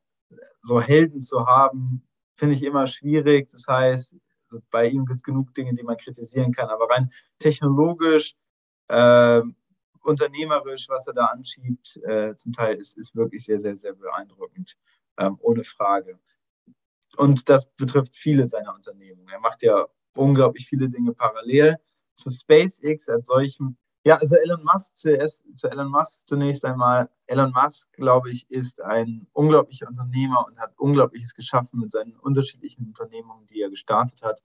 so 0.62 0.82
Helden 0.82 1.22
zu 1.22 1.46
haben, 1.48 2.08
finde 2.36 2.56
ich 2.56 2.64
immer 2.64 2.88
schwierig. 2.88 3.50
Das 3.50 3.68
heißt, 3.68 4.16
bei 4.72 4.88
ihm 4.88 5.06
gibt 5.06 5.18
es 5.18 5.24
genug 5.24 5.54
Dinge, 5.54 5.74
die 5.74 5.84
man 5.84 5.98
kritisieren 5.98 6.52
kann, 6.52 6.70
aber 6.70 6.90
rein 6.90 7.12
technologisch 7.40 8.36
äh, 8.90 9.42
unternehmerisch, 10.04 10.90
was 10.90 11.08
er 11.08 11.14
da 11.14 11.26
anschiebt, 11.26 11.98
äh, 12.04 12.36
zum 12.36 12.54
Teil 12.54 12.76
ist, 12.76 12.98
ist 12.98 13.16
wirklich 13.16 13.46
sehr, 13.46 13.60
sehr, 13.60 13.76
sehr 13.76 13.94
beeindruckend, 13.94 14.78
ähm, 15.18 15.38
ohne 15.40 15.64
Frage. 15.64 16.20
Und 17.18 17.50
das 17.50 17.66
betrifft 17.76 18.16
viele 18.16 18.48
seiner 18.48 18.74
Unternehmungen. 18.74 19.30
Er 19.30 19.40
macht 19.40 19.64
ja 19.64 19.88
unglaublich 20.16 20.68
viele 20.68 20.90
Dinge 20.90 21.14
parallel 21.14 21.78
zu 22.16 22.30
SpaceX 22.30 23.10
als 23.10 23.28
solchem. 23.28 23.78
Ja, 24.06 24.18
also 24.18 24.36
Elon 24.36 24.64
Musk 24.64 24.98
zuerst, 24.98 25.44
zu 25.56 25.70
Elon 25.70 25.90
Musk 25.90 26.28
zunächst 26.28 26.66
einmal. 26.66 27.10
Elon 27.28 27.54
Musk, 27.54 27.94
glaube 27.94 28.32
ich, 28.32 28.50
ist 28.52 28.82
ein 28.82 29.28
unglaublicher 29.32 29.88
Unternehmer 29.88 30.46
und 30.46 30.60
hat 30.60 30.78
Unglaubliches 30.78 31.34
geschaffen 31.34 31.80
mit 31.80 31.92
seinen 31.92 32.18
unterschiedlichen 32.18 32.88
Unternehmungen, 32.88 33.46
die 33.46 33.62
er 33.62 33.70
gestartet 33.70 34.22
hat 34.24 34.42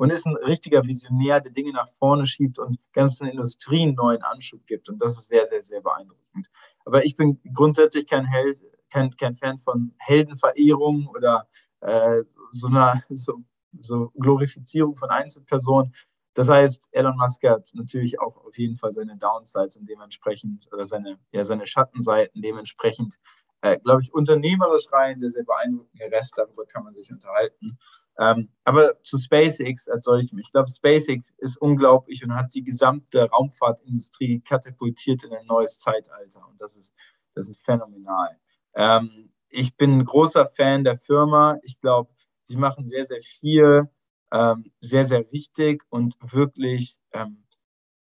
und 0.00 0.10
ist 0.10 0.26
ein 0.26 0.36
richtiger 0.36 0.82
Visionär, 0.82 1.42
der 1.42 1.52
Dinge 1.52 1.72
nach 1.72 1.90
vorne 1.98 2.24
schiebt 2.24 2.58
und 2.58 2.78
ganzen 2.94 3.26
Industrien 3.26 3.94
neuen 3.94 4.22
Anschub 4.22 4.66
gibt. 4.66 4.88
Und 4.88 5.02
das 5.02 5.12
ist 5.18 5.28
sehr, 5.28 5.44
sehr, 5.44 5.62
sehr 5.62 5.82
beeindruckend. 5.82 6.48
Aber 6.86 7.04
ich 7.04 7.18
bin 7.18 7.38
grundsätzlich 7.54 8.06
kein 8.06 8.24
Held, 8.24 8.62
kein, 8.88 9.14
kein 9.18 9.34
Fan 9.34 9.58
von 9.58 9.92
Heldenverehrung 9.98 11.06
oder 11.14 11.46
äh, 11.80 12.22
so 12.50 12.68
einer 12.68 13.02
so, 13.10 13.44
so 13.78 14.10
Glorifizierung 14.18 14.96
von 14.96 15.10
Einzelpersonen. 15.10 15.92
Das 16.32 16.48
heißt, 16.48 16.88
Elon 16.92 17.18
Musk 17.18 17.42
hat 17.46 17.68
natürlich 17.74 18.18
auch 18.20 18.38
auf 18.46 18.56
jeden 18.56 18.78
Fall 18.78 18.92
seine 18.92 19.18
Downsides 19.18 19.76
und 19.76 19.86
dementsprechend 19.86 20.66
oder 20.72 20.86
seine, 20.86 21.18
ja, 21.30 21.44
seine 21.44 21.66
Schattenseiten 21.66 22.40
dementsprechend, 22.40 23.16
äh, 23.62 23.78
glaube 23.78 24.02
ich, 24.02 24.12
unternehmerisch 24.12 24.86
rein, 24.92 25.18
der 25.18 25.30
sehr 25.30 25.44
beeindruckende 25.44 26.10
Rest, 26.10 26.34
darüber 26.36 26.64
kann 26.66 26.84
man 26.84 26.94
sich 26.94 27.10
unterhalten. 27.10 27.78
Ähm, 28.18 28.50
aber 28.64 29.02
zu 29.02 29.18
SpaceX 29.18 29.88
als 29.88 30.04
solchem. 30.04 30.38
Ich 30.38 30.52
glaube, 30.52 30.70
SpaceX 30.70 31.30
ist 31.38 31.56
unglaublich 31.56 32.22
und 32.24 32.34
hat 32.34 32.54
die 32.54 32.64
gesamte 32.64 33.28
Raumfahrtindustrie 33.30 34.40
katapultiert 34.40 35.24
in 35.24 35.32
ein 35.32 35.46
neues 35.46 35.78
Zeitalter. 35.78 36.46
Und 36.48 36.60
das 36.60 36.76
ist, 36.76 36.94
das 37.34 37.48
ist 37.48 37.64
phänomenal. 37.64 38.38
Ähm, 38.74 39.32
ich 39.50 39.76
bin 39.76 39.98
ein 39.98 40.04
großer 40.04 40.46
Fan 40.46 40.84
der 40.84 40.98
Firma. 40.98 41.58
Ich 41.62 41.80
glaube, 41.80 42.10
sie 42.44 42.56
machen 42.56 42.86
sehr, 42.86 43.04
sehr 43.04 43.20
viel, 43.20 43.88
ähm, 44.32 44.72
sehr, 44.80 45.04
sehr 45.04 45.30
richtig 45.32 45.82
und 45.88 46.14
wirklich 46.20 46.98
ähm, 47.12 47.44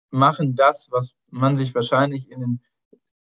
machen 0.09 0.55
das, 0.55 0.89
was 0.91 1.15
man 1.29 1.57
sich 1.57 1.75
wahrscheinlich 1.75 2.29
in 2.31 2.39
den, 2.39 2.61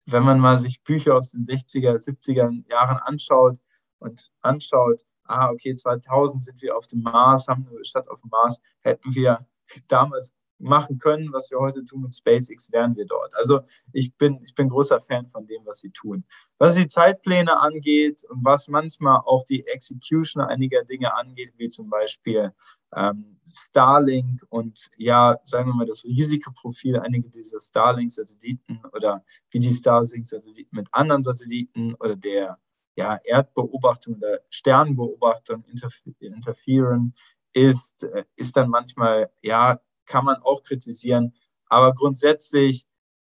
wenn 0.06 0.22
man 0.22 0.40
mal 0.40 0.58
sich 0.58 0.82
Bücher 0.82 1.16
aus 1.16 1.30
den 1.30 1.44
60er, 1.44 1.96
70er 1.96 2.68
Jahren 2.70 2.98
anschaut 2.98 3.58
und 3.98 4.30
anschaut, 4.40 5.04
ah, 5.24 5.50
okay, 5.50 5.74
2000 5.74 6.44
sind 6.44 6.62
wir 6.62 6.76
auf 6.76 6.86
dem 6.86 7.02
Mars, 7.02 7.48
haben 7.48 7.66
eine 7.68 7.84
Stadt 7.84 8.08
auf 8.08 8.20
dem 8.20 8.30
Mars, 8.30 8.60
hätten 8.82 9.14
wir 9.14 9.46
damals 9.88 10.32
machen 10.58 10.98
können, 10.98 11.32
was 11.32 11.50
wir 11.50 11.58
heute 11.58 11.84
tun 11.84 12.02
mit 12.02 12.14
SpaceX, 12.14 12.72
wären 12.72 12.96
wir 12.96 13.06
dort. 13.06 13.34
Also 13.36 13.60
ich 13.92 14.14
bin, 14.16 14.40
ich 14.42 14.54
bin 14.54 14.68
großer 14.68 15.00
Fan 15.00 15.28
von 15.28 15.46
dem, 15.46 15.64
was 15.66 15.80
sie 15.80 15.90
tun. 15.90 16.24
Was 16.58 16.74
die 16.74 16.86
Zeitpläne 16.86 17.60
angeht 17.60 18.24
und 18.28 18.44
was 18.44 18.68
manchmal 18.68 19.20
auch 19.24 19.44
die 19.44 19.66
Execution 19.66 20.42
einiger 20.42 20.84
Dinge 20.84 21.14
angeht, 21.16 21.52
wie 21.56 21.68
zum 21.68 21.90
Beispiel 21.90 22.52
ähm, 22.94 23.38
Starlink 23.46 24.42
und 24.48 24.88
ja, 24.96 25.36
sagen 25.44 25.68
wir 25.68 25.74
mal, 25.74 25.86
das 25.86 26.04
Risikoprofil 26.04 26.98
einiger 26.98 27.28
dieser 27.28 27.60
Starlink-Satelliten 27.60 28.82
oder 28.92 29.24
wie 29.50 29.60
die 29.60 29.72
Starlink-Satelliten 29.72 30.74
mit 30.74 30.88
anderen 30.92 31.22
Satelliten 31.22 31.94
oder 31.94 32.16
der 32.16 32.58
ja, 32.96 33.18
Erdbeobachtung 33.24 34.16
oder 34.16 34.40
Sternbeobachtung 34.48 35.64
interferieren, 35.64 37.14
ist, 37.52 38.02
äh, 38.02 38.24
ist 38.36 38.56
dann 38.56 38.68
manchmal 38.70 39.30
ja 39.42 39.80
kann 40.06 40.24
man 40.24 40.36
auch 40.42 40.62
kritisieren. 40.62 41.34
Aber 41.66 41.92
grundsätzlich 41.92 42.86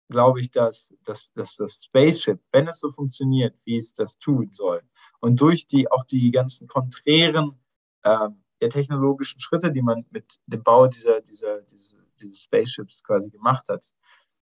glaube 0.09 0.41
ich, 0.41 0.51
dass, 0.51 0.95
dass, 1.05 1.33
dass 1.33 1.57
das 1.57 1.85
Spaceship, 1.85 2.41
wenn 2.53 2.69
es 2.69 2.79
so 2.79 2.93
funktioniert, 2.93 3.57
wie 3.65 3.77
es 3.77 3.95
das 3.95 4.19
tun 4.19 4.51
soll, 4.53 4.83
und 5.21 5.41
durch 5.41 5.67
die 5.67 5.91
auch 5.91 6.05
die 6.05 6.31
ganzen 6.31 6.69
konträren 6.69 7.59
äh, 8.03 8.29
der 8.61 8.71
technologischen 8.71 9.41
Schritte, 9.41 9.73
die 9.73 9.83
man 9.83 10.07
mit 10.11 10.39
dem 10.47 10.63
Bau 10.63 10.87
dieser, 10.87 11.21
dieser, 11.21 11.63
diese, 11.63 11.99
dieses 12.21 12.43
Spaceships 12.43 13.03
quasi 13.03 13.31
gemacht 13.31 13.69
hat, 13.69 13.93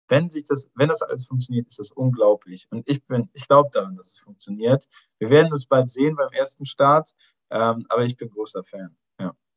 wenn 0.08 0.28
sich 0.28 0.44
das, 0.44 0.68
wenn 0.74 0.88
das 0.88 1.02
alles 1.02 1.26
funktioniert, 1.26 1.68
ist 1.68 1.78
das 1.78 1.92
unglaublich. 1.92 2.66
Und 2.70 2.88
ich 2.88 3.00
ich 3.32 3.48
glaube 3.48 3.70
daran, 3.72 3.96
dass 3.96 4.08
es 4.08 4.18
funktioniert. 4.18 4.86
Wir 5.18 5.30
werden 5.30 5.52
es 5.52 5.66
bald 5.66 5.88
sehen 5.88 6.16
beim 6.16 6.32
ersten 6.32 6.66
Start, 6.66 7.10
ähm, 7.50 7.86
aber 7.88 8.04
ich 8.04 8.16
bin 8.16 8.28
großer 8.28 8.64
Fan. 8.64 8.96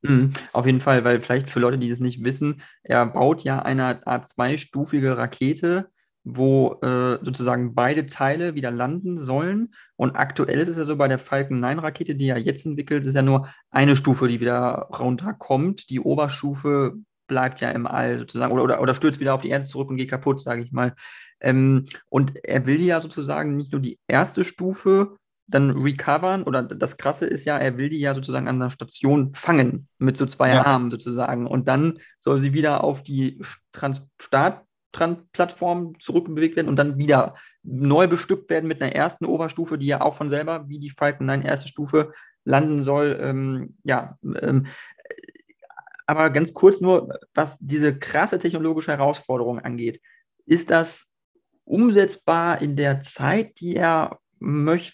Mhm, 0.09 0.29
auf 0.53 0.65
jeden 0.65 0.81
Fall, 0.81 1.03
weil 1.03 1.21
vielleicht 1.21 1.49
für 1.49 1.59
Leute, 1.59 1.77
die 1.77 1.89
das 1.89 1.99
nicht 1.99 2.23
wissen, 2.23 2.61
er 2.83 3.05
baut 3.05 3.43
ja 3.43 3.61
eine 3.61 4.05
Art 4.05 4.27
zweistufige 4.27 5.17
Rakete, 5.17 5.89
wo 6.23 6.79
äh, 6.81 7.19
sozusagen 7.21 7.75
beide 7.75 8.07
Teile 8.07 8.55
wieder 8.55 8.71
landen 8.71 9.19
sollen. 9.19 9.73
Und 9.95 10.15
aktuell 10.15 10.59
ist 10.59 10.69
es 10.69 10.77
ja 10.77 10.85
so 10.85 10.95
bei 10.95 11.07
der 11.07 11.19
Falcon 11.19 11.59
9 11.59 11.79
Rakete, 11.79 12.15
die 12.15 12.29
er 12.29 12.39
jetzt 12.39 12.65
entwickelt, 12.65 13.05
ist 13.05 13.13
ja 13.13 13.21
nur 13.21 13.47
eine 13.69 13.95
Stufe, 13.95 14.27
die 14.27 14.41
wieder 14.41 14.89
runterkommt. 14.99 15.89
Die 15.89 15.99
Oberstufe 15.99 16.95
bleibt 17.27 17.61
ja 17.61 17.69
im 17.71 17.85
All 17.85 18.19
sozusagen 18.19 18.51
oder, 18.53 18.63
oder, 18.63 18.81
oder 18.81 18.95
stürzt 18.95 19.19
wieder 19.19 19.35
auf 19.35 19.41
die 19.41 19.49
Erde 19.49 19.65
zurück 19.65 19.89
und 19.89 19.97
geht 19.97 20.09
kaputt, 20.09 20.41
sage 20.41 20.63
ich 20.63 20.71
mal. 20.71 20.95
Ähm, 21.39 21.85
und 22.09 22.43
er 22.43 22.65
will 22.65 22.81
ja 22.81 23.01
sozusagen 23.01 23.55
nicht 23.55 23.71
nur 23.71 23.81
die 23.81 23.99
erste 24.07 24.43
Stufe 24.43 25.17
dann 25.47 25.71
recovern 25.71 26.43
oder 26.43 26.63
das 26.63 26.97
Krasse 26.97 27.25
ist 27.25 27.45
ja, 27.45 27.57
er 27.57 27.77
will 27.77 27.89
die 27.89 27.99
ja 27.99 28.13
sozusagen 28.13 28.47
an 28.47 28.59
der 28.59 28.71
Station 28.71 29.33
fangen 29.35 29.87
mit 29.99 30.17
so 30.17 30.25
zwei 30.25 30.49
ja. 30.49 30.65
Armen 30.65 30.89
sozusagen 30.89 31.45
und 31.45 31.67
dann 31.67 31.99
soll 32.17 32.39
sie 32.39 32.53
wieder 32.53 32.83
auf 32.83 33.03
die 33.03 33.41
Trans 33.71 34.01
Startplattform 34.19 35.99
zurückbewegt 35.99 36.55
werden 36.55 36.67
und 36.67 36.77
dann 36.77 36.97
wieder 36.97 37.35
neu 37.61 38.07
bestückt 38.07 38.49
werden 38.49 38.67
mit 38.67 38.81
einer 38.81 38.95
ersten 38.95 39.25
Oberstufe, 39.25 39.77
die 39.77 39.87
ja 39.87 40.01
auch 40.01 40.15
von 40.15 40.29
selber 40.29 40.67
wie 40.67 40.79
die 40.79 40.89
Falcon 40.89 41.27
9 41.27 41.43
erste 41.43 41.67
Stufe 41.67 42.11
landen 42.43 42.83
soll. 42.83 43.17
Ähm, 43.21 43.77
ja, 43.83 44.17
ähm, 44.41 44.67
aber 46.07 46.29
ganz 46.29 46.53
kurz 46.53 46.81
nur, 46.81 47.09
was 47.33 47.57
diese 47.59 47.97
krasse 47.97 48.39
technologische 48.39 48.91
Herausforderung 48.91 49.59
angeht, 49.59 50.01
ist 50.45 50.69
das 50.69 51.05
umsetzbar 51.65 52.61
in 52.61 52.75
der 52.75 53.01
Zeit, 53.01 53.59
die 53.59 53.75
er 53.75 54.19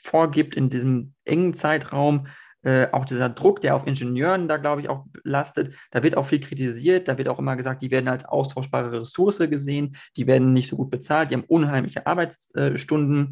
vorgibt 0.04 0.56
in 0.56 0.69
diesem 0.69 1.13
engen 1.25 1.54
Zeitraum, 1.54 2.27
äh, 2.63 2.88
auch 2.91 3.06
dieser 3.06 3.30
Druck, 3.30 3.62
der 3.62 3.75
auf 3.75 3.88
Ingenieuren 3.88 4.47
da, 4.47 4.58
glaube 4.58 4.82
ich, 4.82 4.89
auch 4.89 5.06
lastet, 5.23 5.73
da 5.89 6.04
wird 6.04 6.15
auch 6.15 6.27
viel 6.27 6.39
kritisiert, 6.39 7.08
da 7.08 7.17
wird 7.17 7.27
auch 7.27 7.39
immer 7.39 7.56
gesagt, 7.56 7.82
die 7.82 7.89
werden 7.89 8.08
als 8.08 8.25
austauschbare 8.25 9.01
Ressource 9.01 9.39
gesehen, 9.39 9.97
die 10.15 10.27
werden 10.27 10.54
nicht 10.54 10.69
so 10.69 10.75
gut 10.75 10.91
bezahlt, 10.91 11.32
die 11.32 11.36
haben 11.36 11.45
unheimliche 11.47 12.06
Arbeitsstunden. 12.06 13.32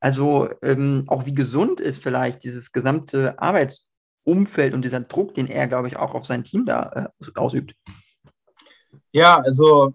Also 0.00 0.48
ähm, 0.62 1.04
auch 1.08 1.26
wie 1.26 1.34
gesund 1.34 1.80
ist 1.80 2.02
vielleicht 2.02 2.42
dieses 2.42 2.72
gesamte 2.72 3.38
Arbeitsumfeld 3.38 4.72
und 4.72 4.82
dieser 4.82 5.00
Druck, 5.00 5.34
den 5.34 5.48
er, 5.48 5.68
glaube 5.68 5.88
ich, 5.88 5.96
auch 5.96 6.14
auf 6.14 6.24
sein 6.24 6.42
Team 6.42 6.64
da 6.64 7.12
äh, 7.20 7.38
ausübt. 7.38 7.74
Ja, 9.12 9.36
also 9.36 9.92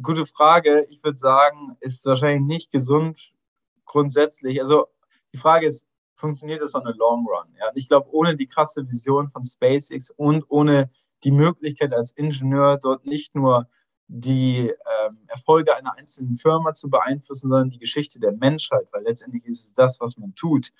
gute 0.00 0.26
Frage. 0.26 0.86
Ich 0.90 1.02
würde 1.02 1.18
sagen, 1.18 1.76
ist 1.80 2.06
wahrscheinlich 2.06 2.46
nicht 2.46 2.70
gesund 2.70 3.33
grundsätzlich, 3.84 4.60
also 4.60 4.86
die 5.32 5.38
Frage 5.38 5.66
ist, 5.66 5.86
funktioniert 6.14 6.62
das 6.62 6.74
on 6.74 6.86
a 6.86 6.94
long 6.96 7.26
run? 7.26 7.54
Ja? 7.58 7.68
Und 7.68 7.76
ich 7.76 7.88
glaube, 7.88 8.08
ohne 8.12 8.36
die 8.36 8.46
krasse 8.46 8.88
Vision 8.88 9.30
von 9.30 9.44
SpaceX 9.44 10.10
und 10.10 10.44
ohne 10.48 10.90
die 11.24 11.32
Möglichkeit 11.32 11.92
als 11.92 12.12
Ingenieur 12.12 12.78
dort 12.78 13.06
nicht 13.06 13.34
nur 13.34 13.68
die 14.06 14.68
ähm, 14.68 15.18
Erfolge 15.28 15.74
einer 15.74 15.96
einzelnen 15.96 16.36
Firma 16.36 16.74
zu 16.74 16.90
beeinflussen, 16.90 17.48
sondern 17.48 17.70
die 17.70 17.78
Geschichte 17.78 18.20
der 18.20 18.32
Menschheit, 18.32 18.86
weil 18.92 19.02
letztendlich 19.02 19.46
ist 19.46 19.62
es 19.62 19.72
das, 19.72 19.98
was 20.00 20.18
man 20.18 20.34
tut. 20.34 20.70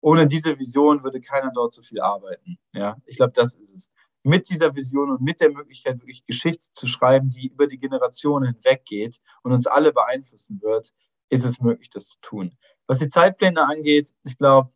Ohne 0.00 0.26
diese 0.26 0.58
Vision 0.58 1.04
würde 1.04 1.20
keiner 1.20 1.52
dort 1.54 1.72
so 1.72 1.82
viel 1.82 2.00
arbeiten. 2.00 2.58
Ja, 2.72 2.96
ich 3.06 3.16
glaube, 3.16 3.32
das 3.34 3.54
ist 3.54 3.72
es. 3.72 3.90
Mit 4.24 4.50
dieser 4.50 4.74
Vision 4.74 5.10
und 5.10 5.20
mit 5.20 5.40
der 5.40 5.50
Möglichkeit, 5.50 6.00
wirklich 6.00 6.24
Geschichte 6.24 6.68
zu 6.74 6.86
schreiben, 6.86 7.30
die 7.30 7.48
über 7.48 7.66
die 7.66 7.78
Generationen 7.78 8.52
hinweg 8.54 8.84
geht 8.84 9.20
und 9.42 9.52
uns 9.52 9.66
alle 9.66 9.92
beeinflussen 9.92 10.60
wird, 10.62 10.92
ist 11.32 11.44
es 11.44 11.60
möglich, 11.60 11.88
das 11.88 12.08
zu 12.08 12.18
tun. 12.20 12.56
Was 12.86 12.98
die 12.98 13.08
Zeitpläne 13.08 13.66
angeht, 13.66 14.12
ich 14.22 14.36
glaube, 14.36 14.70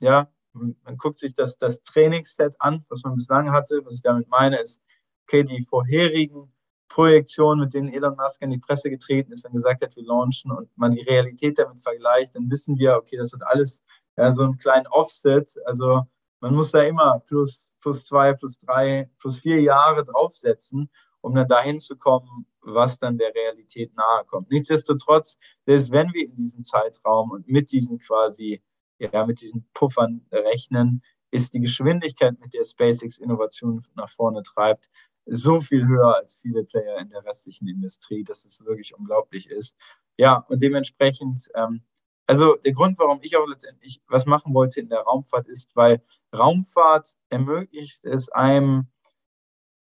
ja, 0.00 0.28
man 0.52 0.96
guckt 0.96 1.20
sich 1.20 1.34
das, 1.34 1.56
das 1.56 1.82
Trainingsset 1.84 2.56
an, 2.58 2.84
was 2.88 3.04
man 3.04 3.14
bislang 3.14 3.52
hatte. 3.52 3.80
Was 3.84 3.96
ich 3.96 4.02
damit 4.02 4.28
meine, 4.28 4.56
ist, 4.58 4.82
okay, 5.24 5.44
die 5.44 5.64
vorherigen 5.64 6.52
Projektionen, 6.88 7.60
mit 7.60 7.74
denen 7.74 7.92
Elon 7.92 8.16
Musk 8.16 8.42
in 8.42 8.50
die 8.50 8.58
Presse 8.58 8.90
getreten 8.90 9.30
ist 9.30 9.46
und 9.46 9.52
gesagt 9.52 9.84
hat, 9.84 9.94
wir 9.94 10.04
launchen 10.04 10.50
und 10.50 10.68
man 10.76 10.90
die 10.90 11.02
Realität 11.02 11.60
damit 11.60 11.80
vergleicht, 11.80 12.34
dann 12.34 12.50
wissen 12.50 12.76
wir, 12.76 12.96
okay, 12.96 13.16
das 13.16 13.32
hat 13.32 13.42
alles 13.44 13.80
ja, 14.16 14.30
so 14.32 14.42
einen 14.42 14.58
kleinen 14.58 14.88
Offset. 14.88 15.54
Also 15.64 16.02
man 16.40 16.54
muss 16.54 16.72
da 16.72 16.82
immer 16.82 17.20
plus, 17.20 17.70
plus 17.80 18.04
zwei, 18.06 18.32
plus 18.32 18.58
drei, 18.58 19.08
plus 19.20 19.38
vier 19.38 19.60
Jahre 19.60 20.04
draufsetzen, 20.04 20.90
um 21.20 21.34
dann 21.36 21.46
dahin 21.46 21.78
zu 21.78 21.96
kommen, 21.96 22.46
was 22.74 22.98
dann 22.98 23.18
der 23.18 23.34
Realität 23.34 23.94
nahe 23.96 24.24
kommt. 24.26 24.50
Nichtsdestotrotz, 24.50 25.38
selbst 25.66 25.92
wenn 25.92 26.12
wir 26.12 26.24
in 26.24 26.34
diesem 26.36 26.64
Zeitraum 26.64 27.30
und 27.30 27.48
mit 27.48 27.72
diesen 27.72 27.98
quasi, 27.98 28.62
ja, 28.98 29.26
mit 29.26 29.40
diesen 29.40 29.68
Puffern 29.74 30.26
rechnen, 30.32 31.02
ist 31.30 31.52
die 31.52 31.60
Geschwindigkeit, 31.60 32.38
mit 32.40 32.54
der 32.54 32.64
SpaceX 32.64 33.18
Innovation 33.18 33.82
nach 33.94 34.10
vorne 34.10 34.42
treibt, 34.42 34.88
so 35.26 35.60
viel 35.60 35.86
höher 35.86 36.16
als 36.16 36.36
viele 36.36 36.64
Player 36.64 36.98
in 36.98 37.10
der 37.10 37.24
restlichen 37.24 37.68
Industrie, 37.68 38.24
dass 38.24 38.44
es 38.44 38.64
wirklich 38.64 38.96
unglaublich 38.96 39.50
ist. 39.50 39.76
Ja, 40.16 40.38
und 40.48 40.62
dementsprechend, 40.62 41.48
ähm, 41.54 41.82
also 42.26 42.56
der 42.56 42.72
Grund, 42.72 42.98
warum 42.98 43.20
ich 43.22 43.36
auch 43.36 43.46
letztendlich 43.46 44.00
was 44.08 44.26
machen 44.26 44.54
wollte 44.54 44.80
in 44.80 44.88
der 44.88 45.00
Raumfahrt, 45.00 45.48
ist, 45.48 45.76
weil 45.76 46.02
Raumfahrt 46.34 47.14
ermöglicht 47.28 48.04
es 48.04 48.30
einem, 48.30 48.88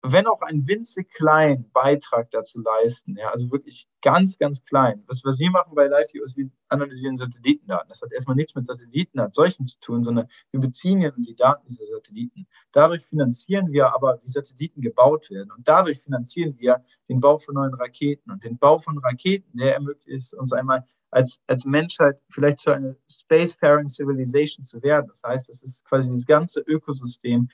wenn 0.02 0.26
auch 0.26 0.40
ein 0.42 0.66
winzig 0.66 1.12
kleinen 1.12 1.70
Beitrag 1.72 2.30
dazu 2.30 2.60
leisten, 2.60 3.16
ja, 3.16 3.30
also 3.30 3.50
wirklich 3.50 3.88
ganz, 4.00 4.38
ganz 4.38 4.64
klein. 4.64 5.02
Was, 5.06 5.24
was 5.24 5.38
wir 5.40 5.50
machen 5.50 5.74
bei 5.74 5.86
LiveView 5.86 6.22
ist, 6.22 6.36
wir 6.36 6.48
analysieren 6.68 7.16
Satellitendaten. 7.16 7.88
Das 7.88 8.00
hat 8.02 8.12
erstmal 8.12 8.36
nichts 8.36 8.54
mit 8.54 8.66
Satelliten 8.66 9.18
als 9.18 9.34
solchen 9.34 9.66
zu 9.66 9.78
tun, 9.80 10.04
sondern 10.04 10.28
wir 10.52 10.60
beziehen 10.60 11.00
ja 11.00 11.10
die 11.10 11.34
Daten 11.34 11.66
dieser 11.66 11.86
Satelliten. 11.86 12.46
Dadurch 12.72 13.06
finanzieren 13.06 13.72
wir 13.72 13.92
aber, 13.92 14.20
wie 14.22 14.28
Satelliten 14.28 14.80
gebaut 14.80 15.30
werden. 15.30 15.50
Und 15.50 15.66
dadurch 15.66 16.00
finanzieren 16.00 16.56
wir 16.58 16.84
den 17.08 17.18
Bau 17.18 17.38
von 17.38 17.56
neuen 17.56 17.74
Raketen. 17.74 18.30
Und 18.30 18.44
den 18.44 18.56
Bau 18.56 18.78
von 18.78 18.98
Raketen, 18.98 19.58
der 19.58 19.74
ermöglicht 19.74 20.08
es 20.08 20.32
uns 20.32 20.52
einmal 20.52 20.84
als, 21.10 21.40
als 21.46 21.64
Menschheit 21.64 22.20
vielleicht 22.28 22.60
zu 22.60 22.70
einer 22.70 22.94
Spacefaring 23.10 23.88
Civilization 23.88 24.64
zu 24.64 24.80
werden. 24.82 25.08
Das 25.08 25.22
heißt, 25.24 25.48
das 25.48 25.62
ist 25.62 25.84
quasi 25.84 26.10
das 26.10 26.26
ganze 26.26 26.60
Ökosystem 26.60 27.48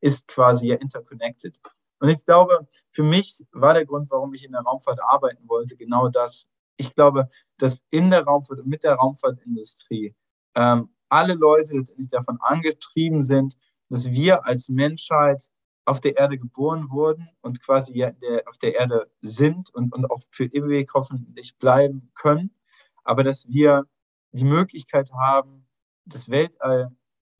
ist 0.00 0.28
quasi 0.28 0.68
ja 0.68 0.76
interconnected. 0.76 1.60
Und 2.00 2.08
ich 2.08 2.24
glaube, 2.24 2.66
für 2.90 3.02
mich 3.02 3.44
war 3.52 3.74
der 3.74 3.86
Grund, 3.86 4.10
warum 4.10 4.34
ich 4.34 4.44
in 4.44 4.52
der 4.52 4.62
Raumfahrt 4.62 5.00
arbeiten 5.02 5.48
wollte, 5.48 5.76
genau 5.76 6.08
das. 6.08 6.46
Ich 6.76 6.94
glaube, 6.94 7.28
dass 7.58 7.82
in 7.90 8.10
der 8.10 8.24
Raumfahrt 8.24 8.60
und 8.60 8.68
mit 8.68 8.84
der 8.84 8.94
Raumfahrtindustrie 8.94 10.14
ähm, 10.54 10.88
alle 11.10 11.34
Leute 11.34 11.76
letztendlich 11.76 12.08
davon 12.08 12.38
angetrieben 12.40 13.22
sind, 13.22 13.56
dass 13.90 14.10
wir 14.10 14.46
als 14.46 14.68
Menschheit 14.68 15.42
auf 15.84 16.00
der 16.00 16.16
Erde 16.16 16.38
geboren 16.38 16.90
wurden 16.90 17.28
und 17.42 17.62
quasi 17.62 18.04
auf 18.46 18.58
der 18.58 18.74
Erde 18.76 19.10
sind 19.20 19.74
und, 19.74 19.92
und 19.92 20.10
auch 20.10 20.22
für 20.30 20.44
ewig 20.44 20.90
hoffentlich 20.94 21.56
bleiben 21.58 22.10
können, 22.14 22.54
aber 23.02 23.24
dass 23.24 23.48
wir 23.48 23.84
die 24.32 24.44
Möglichkeit 24.44 25.10
haben, 25.12 25.66
das 26.04 26.28
Weltall 26.28 26.94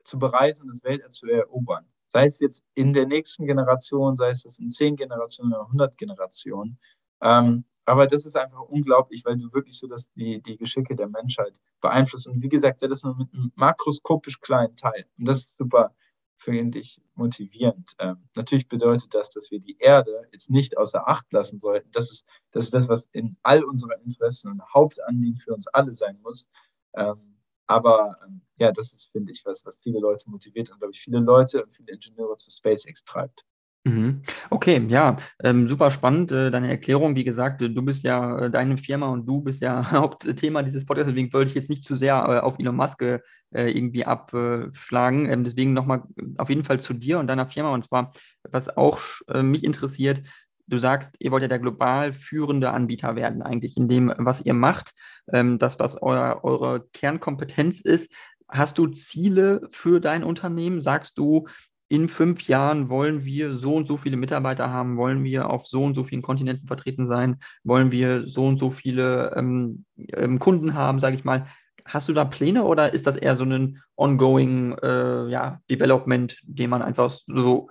zu 0.05 0.19
bereisen, 0.19 0.69
das 0.69 0.83
Weltall 0.83 1.13
zu 1.13 1.27
erobern. 1.29 1.87
Sei 2.13 2.27
es 2.27 2.41
jetzt 2.41 2.65
in 2.75 2.93
der 2.93 3.07
nächsten 3.07 3.47
Generation, 3.47 4.17
sei 4.17 4.31
es 4.31 4.43
das 4.43 4.59
in 4.59 4.71
zehn 4.71 4.97
Generationen 4.97 5.53
oder 5.53 5.63
100 5.63 5.97
Generationen. 5.97 6.79
Ähm, 7.23 7.65
aber 7.85 8.07
das 8.07 8.27
ist 8.27 8.37
einfach 8.37 8.61
unglaublich, 8.61 9.25
weil 9.25 9.37
du 9.37 9.53
wirklich 9.53 9.77
so 9.79 9.87
dass 9.87 10.11
die, 10.13 10.43
die 10.43 10.57
Geschicke 10.57 10.97
der 10.97 11.09
Menschheit 11.09 11.55
beeinflusst. 11.81 12.29
Und 12.29 12.43
wie 12.43 12.49
gesagt, 12.49 12.83
das 12.83 13.03
nur 13.03 13.17
mit 13.17 13.33
einem 13.33 13.53
makroskopisch 13.57 14.41
kleinen 14.41 14.77
Teil. 14.77 15.07
Und 15.19 15.29
das 15.29 15.39
ist 15.39 15.57
super, 15.57 15.95
finde 16.37 16.79
ich, 16.79 17.01
motivierend. 17.15 17.93
Ähm, 17.99 18.29
natürlich 18.35 18.69
bedeutet 18.69 19.15
das, 19.15 19.31
dass 19.31 19.51
wir 19.51 19.61
die 19.61 19.77
Erde 19.79 20.29
jetzt 20.33 20.51
nicht 20.51 20.79
außer 20.79 21.07
Acht 21.09 21.33
lassen 21.33 21.59
sollten. 21.59 21.91
Das 21.93 22.11
ist 22.11 22.27
das, 22.53 22.65
ist 22.65 22.75
das 22.75 22.89
was 22.89 23.09
in 23.13 23.37
all 23.43 23.65
unserer 23.65 24.01
Interessen 24.03 24.53
ein 24.53 24.63
Hauptanliegen 24.73 25.41
für 25.41 25.55
uns 25.55 25.67
alle 25.69 25.93
sein 25.93 26.19
muss. 26.23 26.49
Ähm, 26.95 27.30
aber 27.71 28.17
ähm, 28.27 28.41
ja, 28.59 28.73
das 28.73 28.93
ist, 28.93 29.11
finde 29.13 29.33
ich, 29.33 29.43
was, 29.45 29.65
was 29.65 29.79
viele 29.79 30.01
Leute 30.01 30.29
motiviert 30.29 30.71
und, 30.71 30.79
glaube 30.79 30.93
ich, 30.93 31.01
viele 31.01 31.21
Leute 31.21 31.65
und 31.65 31.75
viele 31.75 31.93
Ingenieure 31.93 32.37
zu 32.37 32.51
SpaceX 32.51 33.05
treibt. 33.05 33.45
Mhm. 33.85 34.21
Okay, 34.51 34.85
ja, 34.89 35.17
ähm, 35.43 35.67
super 35.67 35.91
spannend, 35.91 36.31
äh, 36.33 36.51
deine 36.51 36.69
Erklärung. 36.69 37.17
Wie 37.17 37.25
gesagt, 37.25 37.63
äh, 37.63 37.71
du 37.71 37.83
bist 37.83 38.05
ja 38.05 38.39
äh, 38.39 38.51
deine 38.51 38.77
Firma 38.77 39.09
und 39.09 39.25
du 39.25 39.41
bist 39.41 39.63
ja 39.63 39.83
Hauptthema 39.91 40.63
dieses 40.63 40.85
Podcasts, 40.85 41.09
deswegen 41.09 41.33
wollte 41.33 41.49
ich 41.49 41.55
jetzt 41.55 41.71
nicht 41.71 41.85
zu 41.85 41.95
sehr 41.95 42.17
äh, 42.17 42.41
auf 42.41 42.59
Elon 42.59 42.77
Musk 42.77 43.01
äh, 43.01 43.21
irgendwie 43.53 44.05
abschlagen. 44.05 45.31
Ähm, 45.31 45.45
deswegen 45.45 45.73
nochmal 45.73 46.03
auf 46.37 46.51
jeden 46.51 46.65
Fall 46.65 46.81
zu 46.81 46.93
dir 46.93 47.19
und 47.19 47.27
deiner 47.29 47.49
Firma. 47.49 47.73
Und 47.73 47.85
zwar, 47.85 48.13
was 48.43 48.69
auch 48.77 49.01
äh, 49.29 49.43
mich 49.43 49.65
interessiert, 49.65 50.23
du 50.71 50.79
sagst, 50.79 51.17
ihr 51.19 51.31
wollt 51.31 51.43
ja 51.43 51.49
der 51.49 51.59
global 51.59 52.13
führende 52.13 52.71
Anbieter 52.71 53.17
werden, 53.17 53.43
eigentlich 53.43 53.77
in 53.77 53.89
dem, 53.89 54.13
was 54.17 54.41
ihr 54.41 54.55
macht. 54.55 54.93
Ähm, 55.31 55.59
das, 55.59 55.79
was 55.79 56.01
euer, 56.01 56.41
eure 56.43 56.87
Kernkompetenz 56.93 57.81
ist. 57.81 58.11
Hast 58.49 58.79
du 58.79 58.87
Ziele 58.87 59.69
für 59.71 60.01
dein 60.01 60.25
Unternehmen? 60.25 60.81
Sagst 60.81 61.19
du, 61.19 61.47
in 61.89 62.09
fünf 62.09 62.45
Jahren 62.47 62.89
wollen 62.89 63.25
wir 63.25 63.53
so 63.53 63.75
und 63.75 63.85
so 63.85 63.97
viele 63.97 64.17
Mitarbeiter 64.17 64.71
haben, 64.71 64.97
wollen 64.97 65.25
wir 65.25 65.51
auf 65.51 65.67
so 65.67 65.83
und 65.83 65.95
so 65.95 66.05
vielen 66.05 66.23
Kontinenten 66.23 66.69
vertreten 66.69 67.09
sein, 67.09 67.41
wollen 67.65 67.91
wir 67.91 68.29
so 68.29 68.47
und 68.47 68.59
so 68.59 68.71
viele 68.71 69.35
ähm, 69.37 69.85
ähm, 70.15 70.39
Kunden 70.39 70.75
haben, 70.75 71.01
sage 71.01 71.17
ich 71.17 71.25
mal. 71.25 71.49
Hast 71.85 72.09
du 72.09 72.13
da 72.13 72.25
Pläne 72.25 72.63
oder 72.63 72.93
ist 72.93 73.09
das 73.09 73.17
eher 73.17 73.35
so 73.35 73.45
ein 73.45 73.83
ongoing 73.97 74.79
äh, 74.81 75.29
ja, 75.31 75.61
Development, 75.69 76.37
den 76.45 76.71
man 76.71 76.83
einfach 76.83 77.11
so, 77.11 77.69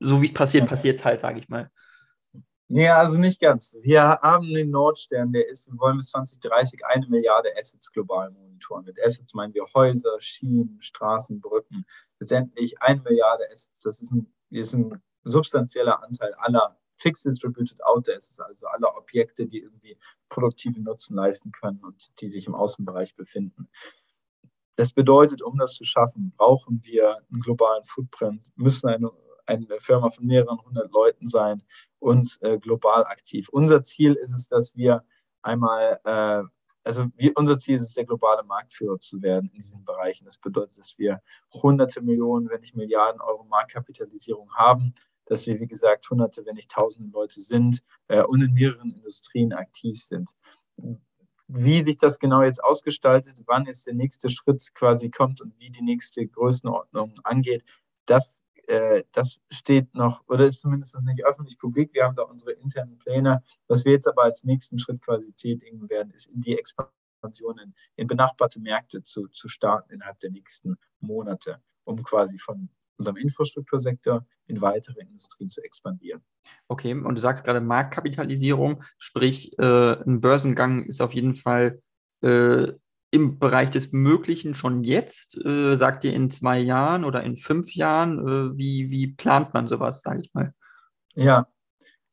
so 0.00 0.20
wie 0.20 0.26
es 0.26 0.34
passiert, 0.34 0.66
passiert 0.66 0.98
es 0.98 1.04
halt, 1.04 1.20
sage 1.20 1.38
ich 1.38 1.48
mal? 1.48 1.70
Nee, 2.68 2.88
also 2.88 3.18
nicht 3.18 3.40
ganz. 3.40 3.74
Wir 3.82 4.02
haben 4.02 4.52
den 4.52 4.70
Nordstern, 4.70 5.32
der 5.32 5.48
ist, 5.48 5.70
wir 5.70 5.78
wollen 5.78 5.98
bis 5.98 6.10
2030 6.10 6.84
eine 6.86 7.06
Milliarde 7.08 7.50
Assets 7.58 7.92
global 7.92 8.30
monitoren. 8.30 8.84
Mit 8.86 8.98
Assets 9.04 9.34
meinen 9.34 9.52
wir 9.52 9.66
Häuser, 9.74 10.18
Schienen, 10.18 10.78
Straßen, 10.80 11.40
Brücken. 11.40 11.84
Letztendlich 12.20 12.80
eine 12.80 13.02
Milliarde 13.02 13.44
Assets. 13.52 13.82
Das 13.82 14.00
ist 14.00 14.12
ein, 14.12 14.32
ist 14.50 14.72
ein 14.72 15.02
substanzieller 15.24 16.02
Anteil 16.02 16.32
aller 16.38 16.78
Fixed 16.96 17.26
Distributed 17.26 17.84
Outdoor 17.84 18.16
Assets, 18.16 18.40
also 18.40 18.66
aller 18.68 18.96
Objekte, 18.96 19.46
die 19.46 19.58
irgendwie 19.60 19.98
produktiven 20.28 20.84
Nutzen 20.84 21.16
leisten 21.16 21.52
können 21.52 21.80
und 21.84 22.20
die 22.20 22.28
sich 22.28 22.46
im 22.46 22.54
Außenbereich 22.54 23.14
befinden. 23.14 23.68
Das 24.76 24.92
bedeutet, 24.92 25.42
um 25.42 25.58
das 25.58 25.74
zu 25.74 25.84
schaffen, 25.84 26.32
brauchen 26.36 26.80
wir 26.84 27.18
einen 27.30 27.40
globalen 27.40 27.84
Footprint, 27.84 28.50
müssen 28.56 28.88
eine 28.88 29.10
eine 29.46 29.78
Firma 29.78 30.10
von 30.10 30.26
mehreren 30.26 30.58
hundert 30.64 30.92
Leuten 30.92 31.26
sein 31.26 31.62
und 31.98 32.38
äh, 32.42 32.58
global 32.58 33.04
aktiv. 33.04 33.48
Unser 33.50 33.82
Ziel 33.82 34.14
ist 34.14 34.32
es, 34.32 34.48
dass 34.48 34.76
wir 34.76 35.04
einmal, 35.42 36.00
äh, 36.04 36.42
also 36.84 37.06
wir, 37.16 37.32
unser 37.36 37.58
Ziel 37.58 37.76
ist 37.76 37.84
es, 37.88 37.94
der 37.94 38.04
globale 38.04 38.42
Marktführer 38.44 38.98
zu 38.98 39.22
werden 39.22 39.50
in 39.52 39.56
diesen 39.56 39.84
Bereichen. 39.84 40.24
Das 40.24 40.38
bedeutet, 40.38 40.78
dass 40.78 40.98
wir 40.98 41.20
hunderte 41.52 42.02
Millionen, 42.02 42.48
wenn 42.50 42.60
nicht 42.60 42.76
Milliarden 42.76 43.20
Euro 43.20 43.44
Marktkapitalisierung 43.44 44.54
haben, 44.54 44.94
dass 45.26 45.46
wir, 45.46 45.58
wie 45.60 45.66
gesagt, 45.66 46.08
hunderte, 46.10 46.44
wenn 46.44 46.56
nicht 46.56 46.70
tausende 46.70 47.10
Leute 47.10 47.40
sind 47.40 47.82
äh, 48.08 48.22
und 48.22 48.42
in 48.42 48.52
mehreren 48.52 48.92
Industrien 48.92 49.52
aktiv 49.52 49.98
sind. 49.98 50.30
Wie 51.46 51.82
sich 51.82 51.98
das 51.98 52.18
genau 52.18 52.42
jetzt 52.42 52.62
ausgestaltet, 52.62 53.42
wann 53.46 53.66
jetzt 53.66 53.86
der 53.86 53.94
nächste 53.94 54.28
Schritt 54.28 54.74
quasi 54.74 55.10
kommt 55.10 55.40
und 55.40 55.58
wie 55.58 55.70
die 55.70 55.82
nächste 55.82 56.26
Größenordnung 56.26 57.14
angeht, 57.22 57.64
das 58.06 58.42
äh, 58.68 59.04
das 59.12 59.40
steht 59.50 59.94
noch 59.94 60.22
oder 60.28 60.46
ist 60.46 60.60
zumindest 60.60 60.96
nicht 61.04 61.24
öffentlich 61.24 61.58
publik. 61.58 61.92
Wir 61.94 62.04
haben 62.04 62.16
da 62.16 62.22
unsere 62.22 62.52
internen 62.52 62.98
Pläne. 62.98 63.42
Was 63.68 63.84
wir 63.84 63.92
jetzt 63.92 64.06
aber 64.06 64.22
als 64.22 64.44
nächsten 64.44 64.78
Schritt 64.78 65.00
quasi 65.02 65.32
tätigen 65.32 65.88
werden, 65.88 66.10
ist 66.12 66.26
in 66.26 66.40
die 66.40 66.58
Expansion 66.58 67.58
in, 67.58 67.74
in 67.96 68.06
benachbarte 68.06 68.60
Märkte 68.60 69.02
zu, 69.02 69.28
zu 69.28 69.48
starten 69.48 69.92
innerhalb 69.92 70.18
der 70.20 70.30
nächsten 70.30 70.76
Monate, 71.00 71.60
um 71.84 72.02
quasi 72.02 72.38
von 72.38 72.68
unserem 72.96 73.16
Infrastruktursektor 73.16 74.26
in 74.46 74.60
weitere 74.60 75.00
Industrien 75.00 75.48
zu 75.48 75.62
expandieren. 75.62 76.22
Okay, 76.68 76.94
und 76.94 77.14
du 77.14 77.20
sagst 77.20 77.44
gerade 77.44 77.60
Marktkapitalisierung, 77.60 78.84
sprich 78.98 79.58
äh, 79.58 80.02
ein 80.02 80.20
Börsengang 80.20 80.84
ist 80.84 81.00
auf 81.00 81.12
jeden 81.12 81.34
Fall 81.34 81.82
äh, 82.22 82.72
im 83.14 83.38
Bereich 83.38 83.70
des 83.70 83.92
Möglichen 83.92 84.54
schon 84.54 84.82
jetzt? 84.82 85.38
Äh, 85.44 85.76
sagt 85.76 86.02
ihr 86.04 86.12
in 86.12 86.30
zwei 86.30 86.58
Jahren 86.58 87.04
oder 87.04 87.22
in 87.22 87.36
fünf 87.36 87.74
Jahren? 87.74 88.18
Äh, 88.18 88.58
wie, 88.58 88.90
wie 88.90 89.06
plant 89.06 89.54
man 89.54 89.68
sowas, 89.68 90.02
sage 90.02 90.20
ich 90.20 90.34
mal? 90.34 90.52
Ja, 91.14 91.46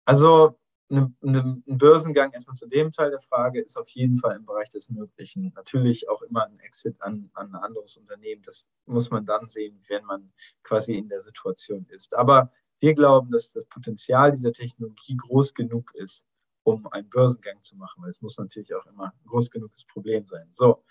also 0.05 0.59
eine, 0.91 1.11
eine, 1.23 1.61
ein 1.67 1.77
Börsengang 1.77 2.31
erstmal 2.33 2.55
zu 2.55 2.67
dem 2.67 2.91
Teil 2.91 3.09
der 3.09 3.19
Frage 3.19 3.61
ist 3.61 3.77
auf 3.77 3.89
jeden 3.89 4.17
Fall 4.17 4.35
im 4.35 4.45
Bereich 4.45 4.69
des 4.69 4.89
Möglichen. 4.89 5.51
Natürlich 5.55 6.07
auch 6.07 6.21
immer 6.21 6.45
ein 6.45 6.59
Exit 6.59 7.01
an, 7.01 7.31
an 7.33 7.55
ein 7.55 7.55
anderes 7.55 7.97
Unternehmen. 7.97 8.43
Das 8.43 8.69
muss 8.85 9.09
man 9.09 9.25
dann 9.25 9.49
sehen, 9.49 9.81
wenn 9.87 10.05
man 10.05 10.31
quasi 10.61 10.93
in 10.93 11.09
der 11.09 11.19
Situation 11.19 11.87
ist. 11.89 12.13
Aber 12.13 12.51
wir 12.79 12.93
glauben, 12.93 13.31
dass 13.31 13.51
das 13.53 13.65
Potenzial 13.65 14.31
dieser 14.31 14.51
Technologie 14.51 15.17
groß 15.17 15.55
genug 15.55 15.95
ist, 15.95 16.25
um 16.63 16.87
einen 16.87 17.09
Börsengang 17.09 17.61
zu 17.61 17.77
machen, 17.77 18.01
weil 18.03 18.09
es 18.09 18.21
muss 18.21 18.37
natürlich 18.37 18.73
auch 18.75 18.85
immer 18.85 19.05
ein 19.05 19.27
groß 19.27 19.49
genuges 19.51 19.85
Problem 19.85 20.25
sein. 20.25 20.47
So, 20.51 20.83